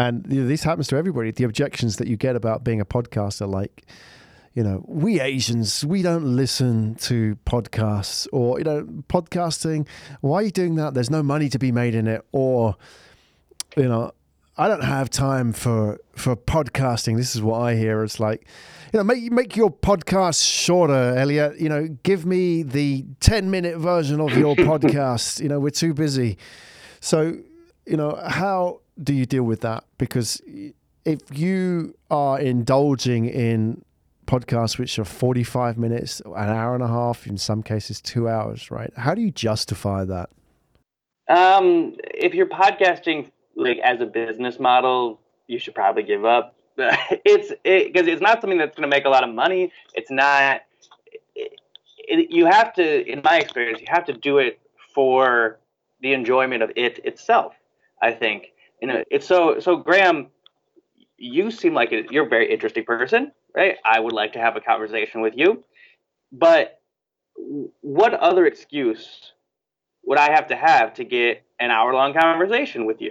and 0.00 0.24
you 0.30 0.42
know, 0.42 0.48
this 0.48 0.62
happens 0.62 0.88
to 0.88 0.96
everybody. 0.96 1.30
The 1.30 1.44
objections 1.44 1.96
that 1.96 2.08
you 2.08 2.16
get 2.16 2.34
about 2.34 2.64
being 2.64 2.80
a 2.80 2.86
podcaster, 2.86 3.46
like, 3.46 3.84
you 4.54 4.62
know, 4.62 4.82
we 4.88 5.20
Asians, 5.20 5.84
we 5.84 6.00
don't 6.00 6.24
listen 6.24 6.94
to 6.96 7.36
podcasts, 7.44 8.26
or, 8.32 8.58
you 8.58 8.64
know, 8.64 8.84
podcasting, 9.08 9.86
why 10.22 10.36
are 10.36 10.42
you 10.44 10.50
doing 10.50 10.76
that? 10.76 10.94
There's 10.94 11.10
no 11.10 11.22
money 11.22 11.50
to 11.50 11.58
be 11.58 11.70
made 11.70 11.94
in 11.94 12.06
it. 12.06 12.24
Or, 12.32 12.76
you 13.76 13.88
know, 13.88 14.12
I 14.56 14.68
don't 14.68 14.84
have 14.84 15.10
time 15.10 15.52
for 15.52 15.98
for 16.16 16.34
podcasting. 16.34 17.18
This 17.18 17.36
is 17.36 17.42
what 17.42 17.60
I 17.60 17.76
hear. 17.76 18.02
It's 18.02 18.18
like, 18.18 18.46
you 18.94 18.98
know, 18.98 19.04
make 19.04 19.30
make 19.30 19.54
your 19.54 19.70
podcast 19.70 20.42
shorter, 20.42 21.14
Elliot. 21.14 21.60
You 21.60 21.68
know, 21.68 21.88
give 22.02 22.24
me 22.24 22.62
the 22.62 23.04
ten 23.20 23.50
minute 23.50 23.76
version 23.76 24.18
of 24.18 24.36
your 24.36 24.56
podcast. 24.70 25.40
You 25.40 25.50
know, 25.50 25.60
we're 25.60 25.70
too 25.70 25.92
busy. 25.92 26.38
So, 27.00 27.38
you 27.86 27.96
know, 27.96 28.20
how 28.24 28.80
do 29.02 29.14
you 29.14 29.26
deal 29.26 29.44
with 29.44 29.62
that? 29.62 29.84
Because 29.98 30.40
if 31.04 31.20
you 31.32 31.94
are 32.10 32.38
indulging 32.38 33.26
in 33.26 33.82
podcasts 34.26 34.78
which 34.78 34.98
are 34.98 35.04
45 35.04 35.76
minutes, 35.76 36.20
an 36.20 36.32
hour 36.34 36.74
and 36.74 36.84
a 36.84 36.88
half, 36.88 37.26
in 37.26 37.36
some 37.36 37.62
cases, 37.62 38.00
two 38.00 38.28
hours, 38.28 38.70
right? 38.70 38.92
How 38.96 39.14
do 39.14 39.22
you 39.22 39.30
justify 39.30 40.04
that? 40.04 40.30
Um, 41.28 41.96
if 42.14 42.34
you're 42.34 42.46
podcasting 42.46 43.30
like 43.56 43.78
as 43.78 44.00
a 44.00 44.06
business 44.06 44.60
model, 44.60 45.20
you 45.46 45.58
should 45.58 45.74
probably 45.74 46.02
give 46.02 46.24
up. 46.24 46.56
it's 46.76 47.48
because 47.48 48.06
it, 48.06 48.08
it's 48.08 48.22
not 48.22 48.40
something 48.40 48.58
that's 48.58 48.76
going 48.76 48.88
to 48.88 48.94
make 48.94 49.04
a 49.04 49.08
lot 49.08 49.24
of 49.26 49.34
money. 49.34 49.72
It's 49.94 50.10
not. 50.10 50.62
It, 51.34 51.58
it, 51.96 52.30
you 52.30 52.46
have 52.46 52.72
to, 52.74 53.06
in 53.06 53.20
my 53.22 53.38
experience, 53.38 53.80
you 53.80 53.86
have 53.90 54.04
to 54.06 54.12
do 54.12 54.38
it 54.38 54.60
for 54.94 55.58
the 56.00 56.12
enjoyment 56.12 56.62
of 56.62 56.70
it 56.76 57.00
itself. 57.04 57.54
I 58.02 58.12
think 58.12 58.48
you 58.80 58.88
know 58.88 59.04
it's 59.10 59.26
so 59.26 59.60
so. 59.60 59.76
Graham, 59.76 60.28
you 61.18 61.50
seem 61.50 61.74
like 61.74 61.90
you're 62.10 62.26
a 62.26 62.28
very 62.28 62.50
interesting 62.50 62.84
person, 62.84 63.32
right? 63.54 63.76
I 63.84 64.00
would 64.00 64.12
like 64.12 64.32
to 64.34 64.38
have 64.38 64.56
a 64.56 64.60
conversation 64.60 65.20
with 65.20 65.34
you, 65.36 65.64
but 66.32 66.80
what 67.80 68.14
other 68.14 68.46
excuse 68.46 69.32
would 70.04 70.18
I 70.18 70.32
have 70.32 70.46
to 70.48 70.56
have 70.56 70.94
to 70.94 71.04
get 71.04 71.42
an 71.58 71.70
hour 71.70 71.92
long 71.92 72.14
conversation 72.14 72.86
with 72.86 73.00
you? 73.00 73.10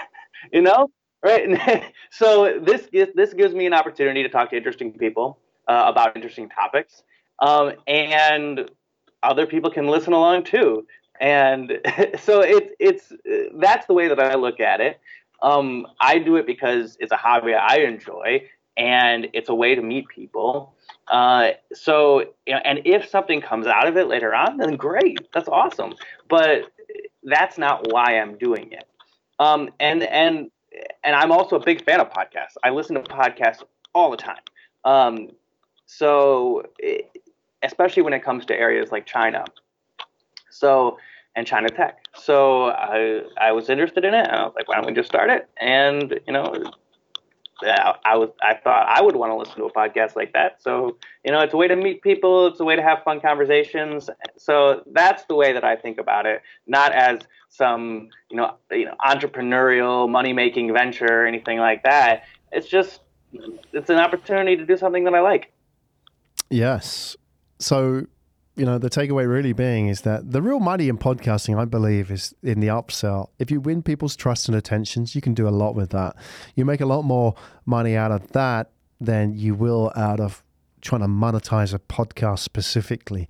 you 0.52 0.62
know, 0.62 0.90
right? 1.24 1.92
so 2.10 2.60
this 2.62 2.88
this 3.14 3.34
gives 3.34 3.54
me 3.54 3.66
an 3.66 3.74
opportunity 3.74 4.22
to 4.22 4.28
talk 4.28 4.50
to 4.50 4.56
interesting 4.56 4.92
people 4.92 5.38
uh, 5.68 5.84
about 5.86 6.16
interesting 6.16 6.48
topics, 6.48 7.02
um, 7.40 7.72
and 7.86 8.70
other 9.22 9.46
people 9.46 9.70
can 9.70 9.86
listen 9.86 10.12
along 10.12 10.44
too. 10.44 10.86
And 11.20 11.80
so 12.18 12.40
it's 12.40 12.74
it's 12.78 13.12
that's 13.54 13.86
the 13.86 13.94
way 13.94 14.08
that 14.08 14.20
I 14.20 14.34
look 14.34 14.60
at 14.60 14.80
it. 14.80 15.00
Um, 15.42 15.86
I 16.00 16.18
do 16.18 16.36
it 16.36 16.46
because 16.46 16.96
it's 17.00 17.12
a 17.12 17.16
hobby 17.16 17.54
I 17.54 17.76
enjoy, 17.76 18.48
and 18.76 19.28
it's 19.32 19.48
a 19.48 19.54
way 19.54 19.74
to 19.74 19.82
meet 19.82 20.08
people. 20.08 20.74
Uh, 21.08 21.50
so, 21.72 22.24
and 22.46 22.80
if 22.84 23.08
something 23.08 23.40
comes 23.40 23.66
out 23.66 23.86
of 23.86 23.96
it 23.96 24.08
later 24.08 24.34
on, 24.34 24.56
then 24.56 24.76
great, 24.76 25.18
that's 25.32 25.48
awesome. 25.48 25.94
But 26.28 26.70
that's 27.22 27.58
not 27.58 27.92
why 27.92 28.18
I'm 28.18 28.36
doing 28.38 28.72
it. 28.72 28.84
Um, 29.38 29.70
and 29.78 30.02
and 30.04 30.50
and 31.04 31.16
I'm 31.16 31.32
also 31.32 31.56
a 31.56 31.64
big 31.64 31.84
fan 31.84 32.00
of 32.00 32.10
podcasts. 32.10 32.56
I 32.64 32.70
listen 32.70 32.94
to 32.96 33.02
podcasts 33.02 33.62
all 33.94 34.10
the 34.10 34.16
time. 34.16 34.42
Um, 34.84 35.30
so, 35.86 36.64
especially 37.62 38.02
when 38.02 38.12
it 38.12 38.22
comes 38.22 38.44
to 38.46 38.54
areas 38.54 38.90
like 38.90 39.06
China. 39.06 39.44
So, 40.58 40.98
and 41.34 41.46
China 41.46 41.68
Tech. 41.68 41.98
So 42.14 42.66
I 42.70 43.22
I 43.38 43.52
was 43.52 43.68
interested 43.68 44.04
in 44.04 44.14
it, 44.14 44.26
and 44.26 44.36
I 44.36 44.44
was 44.44 44.54
like, 44.56 44.68
why 44.68 44.76
don't 44.76 44.86
we 44.86 44.92
just 44.92 45.08
start 45.08 45.30
it? 45.30 45.48
And 45.60 46.18
you 46.26 46.32
know, 46.32 46.54
I 47.62 48.16
was 48.16 48.30
I 48.42 48.54
thought 48.54 48.86
I 48.88 49.02
would 49.02 49.16
want 49.16 49.32
to 49.32 49.36
listen 49.36 49.56
to 49.56 49.64
a 49.64 49.72
podcast 49.72 50.16
like 50.16 50.32
that. 50.32 50.62
So 50.62 50.96
you 51.24 51.32
know, 51.32 51.40
it's 51.40 51.54
a 51.54 51.56
way 51.56 51.68
to 51.68 51.76
meet 51.76 52.02
people. 52.02 52.46
It's 52.46 52.60
a 52.60 52.64
way 52.64 52.76
to 52.76 52.82
have 52.82 53.02
fun 53.02 53.20
conversations. 53.20 54.10
So 54.36 54.82
that's 54.92 55.24
the 55.24 55.34
way 55.34 55.52
that 55.52 55.64
I 55.64 55.76
think 55.76 55.98
about 55.98 56.26
it, 56.26 56.42
not 56.66 56.92
as 56.92 57.20
some 57.48 58.08
you 58.30 58.36
know 58.36 58.56
you 58.70 58.84
know 58.84 58.94
entrepreneurial 59.06 60.08
money 60.08 60.32
making 60.32 60.72
venture 60.72 61.22
or 61.22 61.26
anything 61.26 61.58
like 61.58 61.82
that. 61.84 62.24
It's 62.52 62.68
just 62.68 63.00
it's 63.72 63.90
an 63.90 63.98
opportunity 63.98 64.56
to 64.56 64.66
do 64.66 64.76
something 64.76 65.04
that 65.04 65.14
I 65.14 65.20
like. 65.20 65.52
Yes. 66.50 67.16
So 67.58 68.06
you 68.56 68.64
know, 68.64 68.78
the 68.78 68.88
takeaway 68.88 69.28
really 69.28 69.52
being 69.52 69.88
is 69.88 70.00
that 70.02 70.32
the 70.32 70.40
real 70.40 70.60
money 70.60 70.88
in 70.88 70.96
podcasting, 70.96 71.58
I 71.58 71.66
believe, 71.66 72.10
is 72.10 72.34
in 72.42 72.60
the 72.60 72.68
upsell. 72.68 73.28
If 73.38 73.50
you 73.50 73.60
win 73.60 73.82
people's 73.82 74.16
trust 74.16 74.48
and 74.48 74.56
attentions, 74.56 75.14
you 75.14 75.20
can 75.20 75.34
do 75.34 75.46
a 75.46 75.50
lot 75.50 75.74
with 75.74 75.90
that. 75.90 76.16
You 76.54 76.64
make 76.64 76.80
a 76.80 76.86
lot 76.86 77.02
more 77.02 77.34
money 77.66 77.96
out 77.96 78.10
of 78.10 78.32
that 78.32 78.70
than 78.98 79.34
you 79.34 79.54
will 79.54 79.92
out 79.94 80.20
of 80.20 80.42
trying 80.80 81.02
to 81.02 81.06
monetize 81.06 81.74
a 81.74 81.78
podcast 81.78 82.38
specifically. 82.38 83.28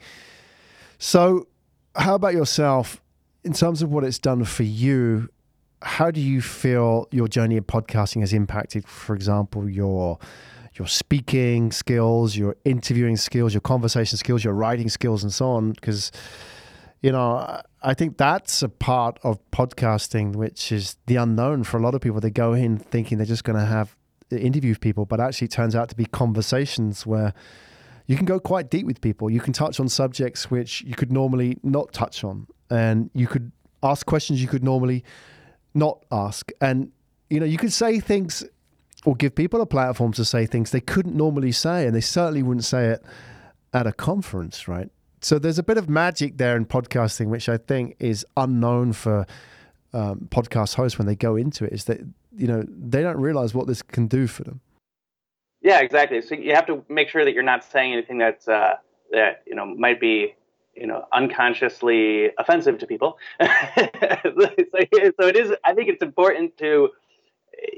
So, 0.99 1.49
how 1.97 2.15
about 2.15 2.35
yourself 2.35 3.03
in 3.43 3.53
terms 3.53 3.83
of 3.83 3.91
what 3.91 4.05
it's 4.05 4.21
done 4.21 4.45
for 4.45 4.63
you? 4.63 5.29
How 5.83 6.11
do 6.13 6.21
you 6.21 6.41
feel 6.41 7.09
your 7.11 7.27
journey 7.27 7.57
in 7.57 7.65
podcasting 7.65 8.21
has 8.21 8.33
impacted, 8.33 8.87
for 8.87 9.15
example, 9.15 9.69
your 9.69 10.19
your 10.79 10.89
speaking 10.89 11.73
skills, 11.73 12.37
your 12.37 12.57
interviewing 12.65 13.17
skills, 13.17 13.55
your 13.55 13.61
conversation 13.61 14.19
skills, 14.19 14.45
your 14.45 14.53
writing 14.53 14.89
skills, 14.89 15.23
and 15.23 15.33
so 15.33 15.47
on. 15.51 15.73
Because, 15.73 16.13
you 17.03 17.13
know, 17.13 17.61
I 17.83 17.95
think 17.95 18.17
that's 18.17 18.63
a 18.63 18.69
part 18.69 19.19
of 19.23 19.39
podcasting 19.51 20.35
which 20.35 20.73
is 20.73 20.97
the 21.07 21.17
unknown 21.17 21.65
for 21.65 21.79
a 21.79 21.81
lot 21.81 21.95
of 21.95 22.01
people. 22.01 22.21
They 22.21 22.31
go 22.31 22.53
in 22.53 22.79
thinking 22.79 23.19
they're 23.19 23.27
just 23.27 23.45
going 23.45 23.59
to 23.59 23.65
have 23.65 23.97
uh, 24.33 24.37
interview 24.37 24.71
with 24.73 24.81
people, 24.81 25.07
but 25.07 25.21
actually 25.21 25.47
it 25.47 25.53
turns 25.53 25.77
out 25.77 25.89
to 25.91 25.95
be 25.95 26.05
conversations 26.07 27.07
where 27.07 27.33
you 28.07 28.17
can 28.17 28.25
go 28.25 28.41
quite 28.41 28.71
deep 28.71 28.87
with 28.87 29.01
people. 29.01 29.31
You 29.31 29.41
can 29.41 29.53
touch 29.53 29.79
on 29.79 29.89
subjects 29.89 30.51
which 30.51 30.83
you 30.83 30.95
could 30.95 31.13
normally 31.13 31.59
not 31.63 31.93
touch 31.93 32.25
on, 32.25 32.47
and 32.71 33.11
you 33.15 33.27
could 33.27 33.53
ask 33.83 34.07
questions 34.07 34.43
you 34.43 34.49
could 34.49 34.65
normally 34.65 35.05
not 35.75 36.05
ask. 36.11 36.51
And, 36.61 36.91
you 37.31 37.39
know, 37.41 37.47
you 37.47 37.59
could 37.59 37.73
say 37.73 38.01
things 38.01 38.45
or 39.05 39.15
give 39.15 39.35
people 39.35 39.61
a 39.61 39.67
platform 39.67 40.13
to 40.15 40.25
say 40.25 40.47
things 40.47 40.71
they 40.71 40.81
couldn't 40.81 41.15
normally 41.15 41.53
say, 41.53 41.87
and 41.87 41.95
they 41.95 42.01
certainly 42.01 42.43
wouldn't 42.43 42.65
say 42.65 42.87
it 42.87 43.03
at 43.73 43.87
a 43.87 43.93
conference, 43.93 44.67
right? 44.69 44.91
So 45.21 45.39
there's 45.39 45.59
a 45.59 45.63
bit 45.63 45.79
of 45.79 45.89
magic 45.89 46.39
there 46.39 46.57
in 46.57 46.67
podcasting, 46.67 47.27
which 47.29 47.49
I 47.49 47.57
think 47.57 47.97
is 47.99 48.25
unknown 48.37 48.93
for 48.93 49.27
um, 49.93 50.29
podcast 50.31 50.75
hosts 50.75 50.99
when 50.99 51.07
they 51.07 51.17
go 51.17 51.37
into 51.37 51.65
it. 51.65 51.73
Is 51.73 51.85
that 51.85 52.01
you 52.37 52.47
know 52.47 52.65
they 52.69 53.03
don't 53.03 53.21
realize 53.21 53.55
what 53.55 53.67
this 53.67 53.83
can 53.83 54.07
do 54.07 54.27
for 54.27 54.45
them. 54.45 54.61
Yeah, 55.63 55.81
exactly. 55.81 56.21
So 56.23 56.35
you 56.35 56.55
have 56.55 56.67
to 56.67 56.85
make 56.89 57.09
sure 57.09 57.25
that 57.25 57.33
you're 57.33 57.43
not 57.43 57.65
saying 57.65 57.93
anything 57.93 58.19
that's 58.19 58.47
uh, 58.47 58.77
that 59.11 59.43
you 59.47 59.55
know 59.55 59.67
might 59.67 60.01
be 60.01 60.35
you 60.75 60.87
know 60.87 61.07
unconsciously 61.13 62.31
offensive 62.39 62.79
to 62.79 62.87
people. 62.87 63.19
so, 63.41 63.49
so 63.51 65.27
it 65.27 65.37
is. 65.37 65.53
I 65.65 65.75
think 65.75 65.89
it's 65.89 66.03
important 66.03 66.57
to 66.59 66.91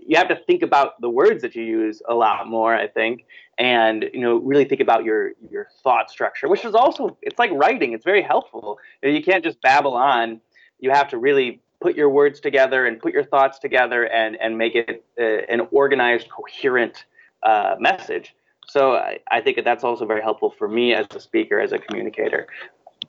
you 0.07 0.17
have 0.17 0.29
to 0.29 0.37
think 0.37 0.63
about 0.63 1.01
the 1.01 1.11
words 1.11 1.43
that 1.43 1.55
you 1.55 1.63
use 1.63 2.03
a 2.09 2.15
lot 2.15 2.49
more 2.49 2.75
i 2.75 2.87
think 2.87 3.25
and 3.59 4.09
you 4.13 4.21
know 4.21 4.37
really 4.37 4.65
think 4.65 4.81
about 4.81 5.05
your 5.05 5.33
your 5.51 5.69
thought 5.83 6.11
structure 6.11 6.49
which 6.49 6.65
is 6.65 6.75
also 6.75 7.17
it's 7.23 7.39
like 7.39 7.51
writing 7.53 7.93
it's 7.93 8.05
very 8.05 8.23
helpful. 8.23 8.79
You 9.03 9.23
can't 9.23 9.43
just 9.43 9.61
babble 9.61 9.95
on. 9.95 10.41
You 10.79 10.91
have 10.91 11.09
to 11.09 11.19
really 11.19 11.61
put 11.81 11.97
your 11.97 12.09
words 12.09 12.41
together 12.41 12.87
and 12.87 13.01
put 13.01 13.13
your 13.13 13.25
thoughts 13.25 13.59
together 13.59 14.07
and 14.07 14.37
and 14.37 14.57
make 14.57 14.75
it 14.77 15.05
uh, 15.19 15.53
an 15.53 15.67
organized 15.73 16.29
coherent 16.31 17.05
uh, 17.43 17.75
message. 17.81 18.35
So 18.69 18.97
I, 18.97 19.19
I 19.31 19.41
think 19.41 19.57
that 19.57 19.65
that's 19.65 19.83
also 19.83 20.07
very 20.07 20.23
helpful 20.23 20.55
for 20.57 20.69
me 20.69 20.95
as 20.95 21.07
a 21.15 21.21
speaker 21.21 21.59
as 21.59 21.73
a 21.73 21.79
communicator 21.79 22.47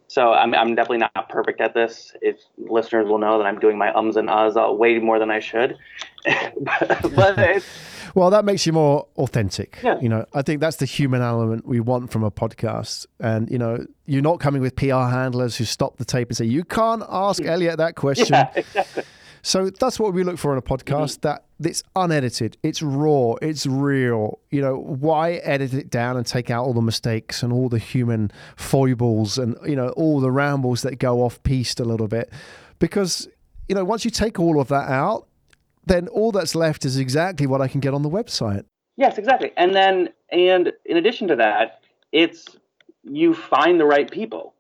so 0.10 0.34
I'm, 0.34 0.56
I'm 0.56 0.74
definitely 0.74 0.98
not 1.16 1.30
perfect 1.30 1.62
at 1.62 1.76
this. 1.76 2.14
If 2.20 2.40
listeners 2.58 3.08
will 3.08 3.20
know 3.20 3.38
that 3.38 3.46
I'm 3.46 3.60
doing 3.60 3.78
my 3.78 3.94
ums 3.94 4.18
and 4.18 4.28
ahs 4.28 4.58
uh, 4.58 4.72
way 4.72 4.98
more 4.98 5.20
than 5.20 5.30
I 5.30 5.40
should. 5.40 5.78
but 6.26 7.64
well, 8.16 8.32
that 8.32 8.44
makes 8.44 8.66
you 8.66 8.74
more 8.74 9.08
authentic. 9.18 9.78
Yeah. 9.84 10.00
You 10.02 10.10
know, 10.10 10.26
I 10.34 10.42
think 10.42 10.62
that's 10.62 10.78
the 10.78 10.88
human 10.88 11.22
element 11.22 11.68
we 11.68 11.80
want 11.80 12.12
from 12.12 12.24
a 12.24 12.32
podcast. 12.32 13.06
And 13.20 13.52
you 13.52 13.60
know, 13.60 13.86
you're 14.08 14.24
not 14.24 14.40
coming 14.40 14.64
with 14.64 14.76
PR 14.76 15.08
handlers 15.10 15.56
who 15.58 15.66
stop 15.66 15.98
the 15.98 16.06
tape 16.06 16.30
and 16.30 16.38
say 16.38 16.46
you 16.46 16.64
can't 16.64 17.04
ask 17.08 17.42
Elliot 17.46 17.78
that 17.78 17.96
question. 17.96 18.34
Yeah, 18.34 18.50
exactly. 18.56 19.04
So 19.42 19.70
that's 19.70 20.00
what 20.00 20.14
we 20.14 20.24
look 20.24 20.38
for 20.38 20.52
in 20.52 20.58
a 20.58 20.62
podcast. 20.62 21.20
Mm-hmm. 21.20 21.28
That 21.28 21.46
it's 21.62 21.84
unedited, 21.96 22.58
it's 22.64 22.82
raw, 22.82 23.34
it's 23.42 23.66
real. 23.66 24.40
You 24.50 24.62
know, 24.62 24.78
why 24.78 25.34
edit 25.34 25.74
it 25.74 25.90
down 25.90 26.18
and 26.18 26.26
take 26.26 26.50
out 26.50 26.66
all 26.66 26.74
the 26.74 26.82
mistakes 26.82 27.44
and 27.44 27.52
all 27.52 27.70
the 27.70 27.80
human 27.80 28.32
foibles 28.56 29.38
and 29.38 29.56
you 29.66 29.76
know 29.76 29.90
all 29.90 30.20
the 30.20 30.32
rambles 30.32 30.82
that 30.84 31.00
go 31.00 31.24
off 31.24 31.42
piste 31.44 31.80
a 31.80 31.86
little 31.86 32.08
bit? 32.08 32.32
Because 32.80 33.28
you 33.68 33.76
know, 33.76 33.84
once 33.84 34.04
you 34.04 34.12
take 34.12 34.40
all 34.40 34.60
of 34.60 34.68
that 34.70 34.90
out, 34.90 35.28
then 35.86 36.08
all 36.10 36.32
that's 36.32 36.56
left 36.56 36.86
is 36.86 36.98
exactly 36.98 37.48
what 37.48 37.62
I 37.62 37.68
can 37.68 37.80
get 37.80 37.94
on 37.94 38.02
the 38.02 38.10
website. 38.10 38.66
Yes, 38.98 39.18
exactly. 39.18 39.52
And 39.56 39.74
then, 39.74 40.10
and 40.32 40.74
in 40.86 40.98
addition 40.98 41.28
to 41.30 41.36
that, 41.38 41.82
it's 42.12 42.46
you 43.04 43.34
find 43.34 43.80
the 43.80 43.86
right 43.86 44.10
people 44.10 44.54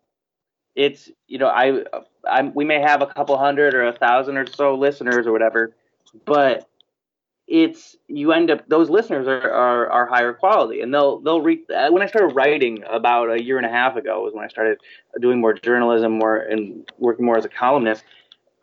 it's 0.80 1.12
you 1.28 1.38
know 1.38 1.48
I, 1.48 1.84
I 2.26 2.44
we 2.44 2.64
may 2.64 2.80
have 2.80 3.02
a 3.02 3.06
couple 3.06 3.38
hundred 3.38 3.74
or 3.74 3.86
a 3.86 3.92
thousand 3.92 4.38
or 4.38 4.48
so 4.48 4.76
listeners 4.76 5.28
or 5.28 5.34
whatever, 5.34 5.76
but 6.26 6.70
it's 7.50 7.98
you 8.08 8.32
end 8.32 8.50
up 8.50 8.66
those 8.70 8.90
listeners 8.90 9.28
are, 9.28 9.52
are, 9.52 9.90
are 9.90 10.06
higher 10.06 10.32
quality 10.32 10.80
and 10.80 10.94
they'll 10.94 11.20
they'll 11.20 11.42
read 11.42 11.60
uh, 11.76 11.90
when 11.90 12.02
I 12.02 12.06
started 12.06 12.34
writing 12.34 12.84
about 12.90 13.30
a 13.30 13.44
year 13.44 13.58
and 13.58 13.66
a 13.66 13.70
half 13.70 13.98
ago 13.98 14.22
was 14.22 14.34
when 14.34 14.46
I 14.46 14.48
started 14.48 14.78
doing 15.20 15.42
more 15.42 15.54
journalism 15.54 16.18
more 16.20 16.38
and 16.38 16.90
working 17.00 17.26
more 17.26 17.38
as 17.38 17.46
a 17.46 17.50
columnist 17.50 18.04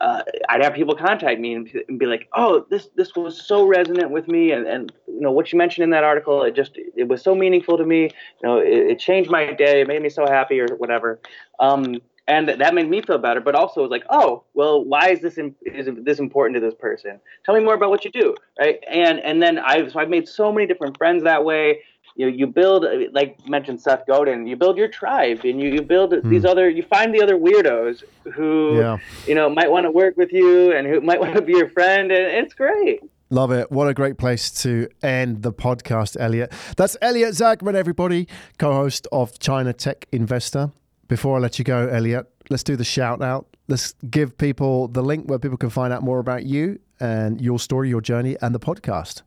uh, 0.01 0.23
I'd 0.49 0.63
have 0.63 0.75
people 0.75 0.95
contact 0.95 1.41
me 1.41 1.55
and, 1.55 1.85
and, 1.89 1.99
be 1.99 2.07
like, 2.07 2.29
"Oh, 2.35 2.67
this 2.69 2.89
this 2.97 3.15
was 3.17 3.41
so 3.41 3.67
resonant 3.67 4.11
with 4.11 4.29
me, 4.29 4.53
and, 4.53 4.67
and 4.67 4.93
you 5.07 5.21
know 5.21 5.31
what 5.31 5.53
you 5.53 5.59
mentioned 5.59 5.85
in 5.85 5.91
that 5.91 6.05
article, 6.05 6.43
it 6.43 6.55
just 6.55 6.73
it 6.77 7.09
was 7.09 7.23
so 7.23 7.35
meaningful 7.35 7.79
to 7.79 7.85
me. 7.85 8.03
You 8.03 8.49
know, 8.49 8.59
it, 8.59 8.91
it 8.91 8.99
changed 8.99 9.31
my 9.31 9.53
day, 9.53 9.81
it 9.81 9.89
made 9.89 10.03
me 10.03 10.11
so 10.11 10.27
happy, 10.27 10.61
or 10.61 10.69
whatever." 10.77 11.19
Um, 11.61 12.01
and 12.29 12.49
that 12.49 12.75
made 12.75 12.91
me 12.91 13.01
feel 13.01 13.19
better. 13.19 13.41
But 13.41 13.55
also, 13.55 13.81
it 13.81 13.85
was 13.85 13.91
like, 13.91 14.05
"Oh, 14.11 14.45
well, 14.53 14.85
why 14.85 15.11
is 15.11 15.21
this 15.21 15.39
in, 15.39 15.55
is 15.65 15.89
this 16.03 16.19
important 16.19 16.55
to 16.57 16.61
this 16.61 16.75
person? 16.75 17.21
Tell 17.45 17.55
me 17.55 17.63
more 17.63 17.75
about 17.75 17.91
what 17.91 18.05
you 18.05 18.11
do, 18.11 18.35
right?" 18.61 18.83
And 18.89 19.21
and 19.21 19.43
then 19.43 19.59
I've 19.59 19.93
so 19.93 20.01
I've 20.01 20.11
made 20.11 20.29
so 20.29 20.53
many 20.53 20.67
different 20.67 20.99
friends 20.99 21.23
that 21.23 21.45
way. 21.45 21.81
You 22.17 22.29
you 22.29 22.47
build 22.47 22.85
like 23.13 23.47
mentioned 23.47 23.81
Seth 23.81 24.07
Godin, 24.07 24.47
you 24.47 24.57
build 24.57 24.77
your 24.79 24.89
tribe, 24.89 25.41
and 25.45 25.61
you, 25.61 25.69
you 25.71 25.83
build 25.83 26.13
hmm. 26.13 26.29
these 26.29 26.45
other 26.45 26.69
you 26.69 26.83
find 26.83 27.15
the 27.15 27.23
other 27.23 27.37
weirdos 27.37 28.03
who 28.35 28.79
Yeah. 28.79 28.99
you 29.27 29.35
know 29.35 29.49
might 29.51 29.71
want 29.71 29.85
to 29.85 29.91
work 29.91 30.17
with 30.17 30.33
you 30.33 30.73
and 30.73 30.87
who 30.87 31.01
might 31.01 31.21
want 31.25 31.35
to 31.35 31.43
be 31.43 31.53
your 31.53 31.69
friend, 31.71 32.11
and 32.11 32.45
it's 32.45 32.55
great. 32.55 33.01
Love 33.29 33.51
it. 33.51 33.73
What 33.73 33.89
a 33.89 33.95
great 33.95 34.19
place 34.19 34.51
to 34.63 34.89
end 35.03 35.43
the 35.43 35.53
podcast, 35.53 36.17
Elliot. 36.19 36.53
That's 36.77 36.97
Elliot 37.03 37.35
Zaagman, 37.35 37.75
everybody, 37.75 38.29
co 38.59 38.73
host 38.73 39.09
of 39.11 39.39
China 39.39 39.73
Tech 39.73 40.07
Investor. 40.13 40.71
Before 41.09 41.37
I 41.37 41.41
let 41.41 41.59
you 41.59 41.65
go, 41.65 41.89
Elliot, 41.89 42.27
let's 42.51 42.63
do 42.63 42.77
the 42.77 42.85
shout 42.85 43.23
out. 43.23 43.47
Let's 43.69 43.95
give 44.09 44.39
people 44.39 44.89
the 44.89 45.03
link 45.03 45.29
where 45.29 45.39
people 45.41 45.59
can 45.59 45.71
find 45.71 45.93
out 45.93 46.03
more 46.03 46.21
about 46.21 46.45
you 46.45 46.79
and 47.01 47.41
your 47.41 47.59
story, 47.59 47.89
your 47.89 48.01
journey, 48.01 48.37
and 48.41 48.55
the 48.55 48.61
podcast. 48.61 49.23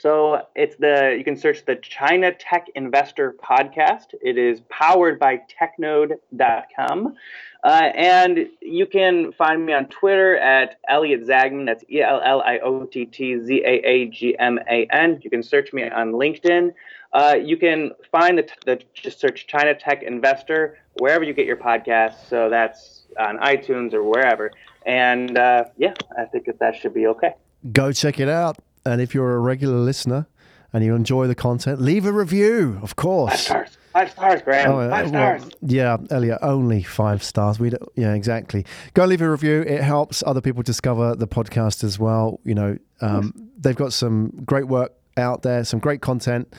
So 0.00 0.46
it's 0.54 0.76
the 0.76 1.14
you 1.18 1.24
can 1.24 1.36
search 1.36 1.66
the 1.66 1.76
China 1.76 2.32
Tech 2.32 2.68
Investor 2.74 3.34
podcast. 3.34 4.14
It 4.22 4.38
is 4.38 4.62
powered 4.70 5.18
by 5.18 5.42
Technode.com. 5.60 7.16
Uh, 7.62 7.90
and 7.94 8.48
you 8.62 8.86
can 8.86 9.32
find 9.32 9.66
me 9.66 9.74
on 9.74 9.84
Twitter 9.88 10.38
at 10.38 10.78
Elliot 10.88 11.26
Zaagman. 11.26 11.66
That's 11.66 11.84
E 11.90 12.00
L 12.00 12.22
L 12.24 12.40
I 12.40 12.60
O 12.60 12.86
T 12.86 13.04
T 13.04 13.38
Z 13.44 13.62
A 13.62 13.86
A 13.86 14.06
G 14.06 14.34
M 14.38 14.58
A 14.70 14.86
N. 14.90 15.20
You 15.22 15.28
can 15.28 15.42
search 15.42 15.74
me 15.74 15.86
on 15.86 16.12
LinkedIn. 16.12 16.72
Uh, 17.12 17.36
you 17.42 17.58
can 17.58 17.90
find 18.10 18.38
the, 18.38 18.48
the 18.64 18.82
just 18.94 19.20
search 19.20 19.46
China 19.48 19.74
Tech 19.74 20.02
Investor 20.02 20.78
wherever 20.98 21.24
you 21.24 21.34
get 21.34 21.44
your 21.44 21.58
podcasts. 21.58 22.26
So 22.26 22.48
that's 22.48 23.02
on 23.18 23.36
iTunes 23.40 23.92
or 23.92 24.02
wherever. 24.02 24.50
And 24.86 25.36
uh, 25.36 25.64
yeah, 25.76 25.92
I 26.16 26.24
think 26.24 26.46
that 26.46 26.58
that 26.60 26.76
should 26.76 26.94
be 26.94 27.06
okay. 27.08 27.34
Go 27.72 27.92
check 27.92 28.18
it 28.18 28.30
out. 28.30 28.56
And 28.84 29.00
if 29.00 29.14
you're 29.14 29.34
a 29.34 29.38
regular 29.38 29.76
listener 29.78 30.26
and 30.72 30.84
you 30.84 30.94
enjoy 30.94 31.26
the 31.26 31.34
content, 31.34 31.80
leave 31.80 32.06
a 32.06 32.12
review, 32.12 32.78
of 32.82 32.96
course. 32.96 33.48
Five 33.48 33.68
stars. 33.68 33.76
Five 33.92 34.10
stars, 34.12 34.42
Graham. 34.42 34.70
Oh, 34.70 34.88
Five 34.88 35.10
well, 35.10 35.38
stars. 35.40 35.52
yeah, 35.62 35.96
Elliot, 36.10 36.38
only 36.42 36.82
five 36.84 37.24
stars. 37.24 37.58
We 37.58 37.70
don't, 37.70 37.82
yeah, 37.96 38.14
exactly. 38.14 38.64
Go 38.94 39.02
and 39.02 39.10
leave 39.10 39.20
a 39.20 39.28
review. 39.28 39.62
It 39.62 39.82
helps 39.82 40.22
other 40.24 40.40
people 40.40 40.62
discover 40.62 41.16
the 41.16 41.26
podcast 41.26 41.82
as 41.82 41.98
well. 41.98 42.38
You 42.44 42.54
know, 42.54 42.78
um, 43.00 43.34
they've 43.58 43.74
got 43.74 43.92
some 43.92 44.30
great 44.46 44.68
work 44.68 44.92
out 45.16 45.42
there, 45.42 45.64
some 45.64 45.80
great 45.80 46.00
content. 46.02 46.54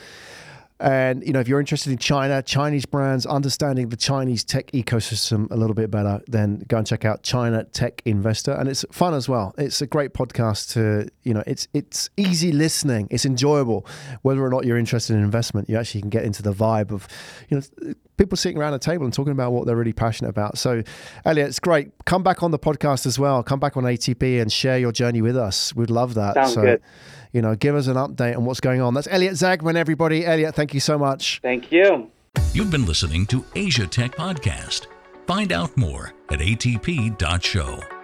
And 0.81 1.23
you 1.25 1.31
know, 1.31 1.39
if 1.39 1.47
you're 1.47 1.59
interested 1.59 1.91
in 1.91 1.99
China, 1.99 2.41
Chinese 2.41 2.87
brands, 2.87 3.27
understanding 3.27 3.89
the 3.89 3.97
Chinese 3.97 4.43
tech 4.43 4.71
ecosystem 4.71 5.49
a 5.51 5.55
little 5.55 5.75
bit 5.75 5.91
better, 5.91 6.21
then 6.27 6.63
go 6.67 6.77
and 6.77 6.87
check 6.87 7.05
out 7.05 7.21
China 7.21 7.63
Tech 7.65 8.01
Investor, 8.03 8.53
and 8.53 8.67
it's 8.67 8.83
fun 8.91 9.13
as 9.13 9.29
well. 9.29 9.53
It's 9.59 9.81
a 9.81 9.87
great 9.87 10.13
podcast 10.13 10.73
to 10.73 11.07
you 11.23 11.35
know, 11.35 11.43
it's 11.45 11.67
it's 11.75 12.09
easy 12.17 12.51
listening, 12.51 13.07
it's 13.11 13.25
enjoyable. 13.25 13.85
Whether 14.23 14.43
or 14.43 14.49
not 14.49 14.65
you're 14.65 14.77
interested 14.77 15.15
in 15.15 15.21
investment, 15.21 15.69
you 15.69 15.77
actually 15.77 16.01
can 16.01 16.09
get 16.09 16.23
into 16.23 16.41
the 16.41 16.51
vibe 16.51 16.91
of 16.91 17.07
you 17.49 17.57
know 17.57 17.93
people 18.17 18.37
sitting 18.37 18.57
around 18.57 18.73
a 18.73 18.79
table 18.79 19.05
and 19.05 19.13
talking 19.13 19.33
about 19.33 19.51
what 19.51 19.65
they're 19.65 19.75
really 19.75 19.93
passionate 19.93 20.29
about. 20.29 20.57
So, 20.57 20.83
Elliot, 21.25 21.47
it's 21.47 21.59
great. 21.59 21.91
Come 22.05 22.23
back 22.23 22.43
on 22.43 22.51
the 22.51 22.59
podcast 22.59 23.05
as 23.05 23.17
well. 23.19 23.43
Come 23.43 23.59
back 23.59 23.77
on 23.77 23.83
ATP 23.83 24.41
and 24.41 24.51
share 24.51 24.77
your 24.77 24.91
journey 24.91 25.21
with 25.21 25.37
us. 25.37 25.75
We'd 25.75 25.89
love 25.89 26.15
that. 26.15 26.35
Sounds 26.35 26.53
so, 26.53 26.61
good. 26.61 26.81
You 27.31 27.41
know, 27.41 27.55
give 27.55 27.75
us 27.75 27.87
an 27.87 27.95
update 27.95 28.35
on 28.35 28.45
what's 28.45 28.59
going 28.59 28.81
on. 28.81 28.93
That's 28.93 29.07
Elliot 29.09 29.33
Zaagman, 29.33 29.75
everybody. 29.75 30.25
Elliot, 30.25 30.55
thank 30.55 30.73
you 30.73 30.79
so 30.79 30.97
much. 30.97 31.39
Thank 31.41 31.71
you. 31.71 32.11
You've 32.53 32.71
been 32.71 32.85
listening 32.85 33.25
to 33.27 33.45
Asia 33.55 33.87
Tech 33.87 34.15
Podcast. 34.15 34.87
Find 35.27 35.51
out 35.51 35.75
more 35.77 36.13
at 36.29 36.39
atp.show. 36.39 38.00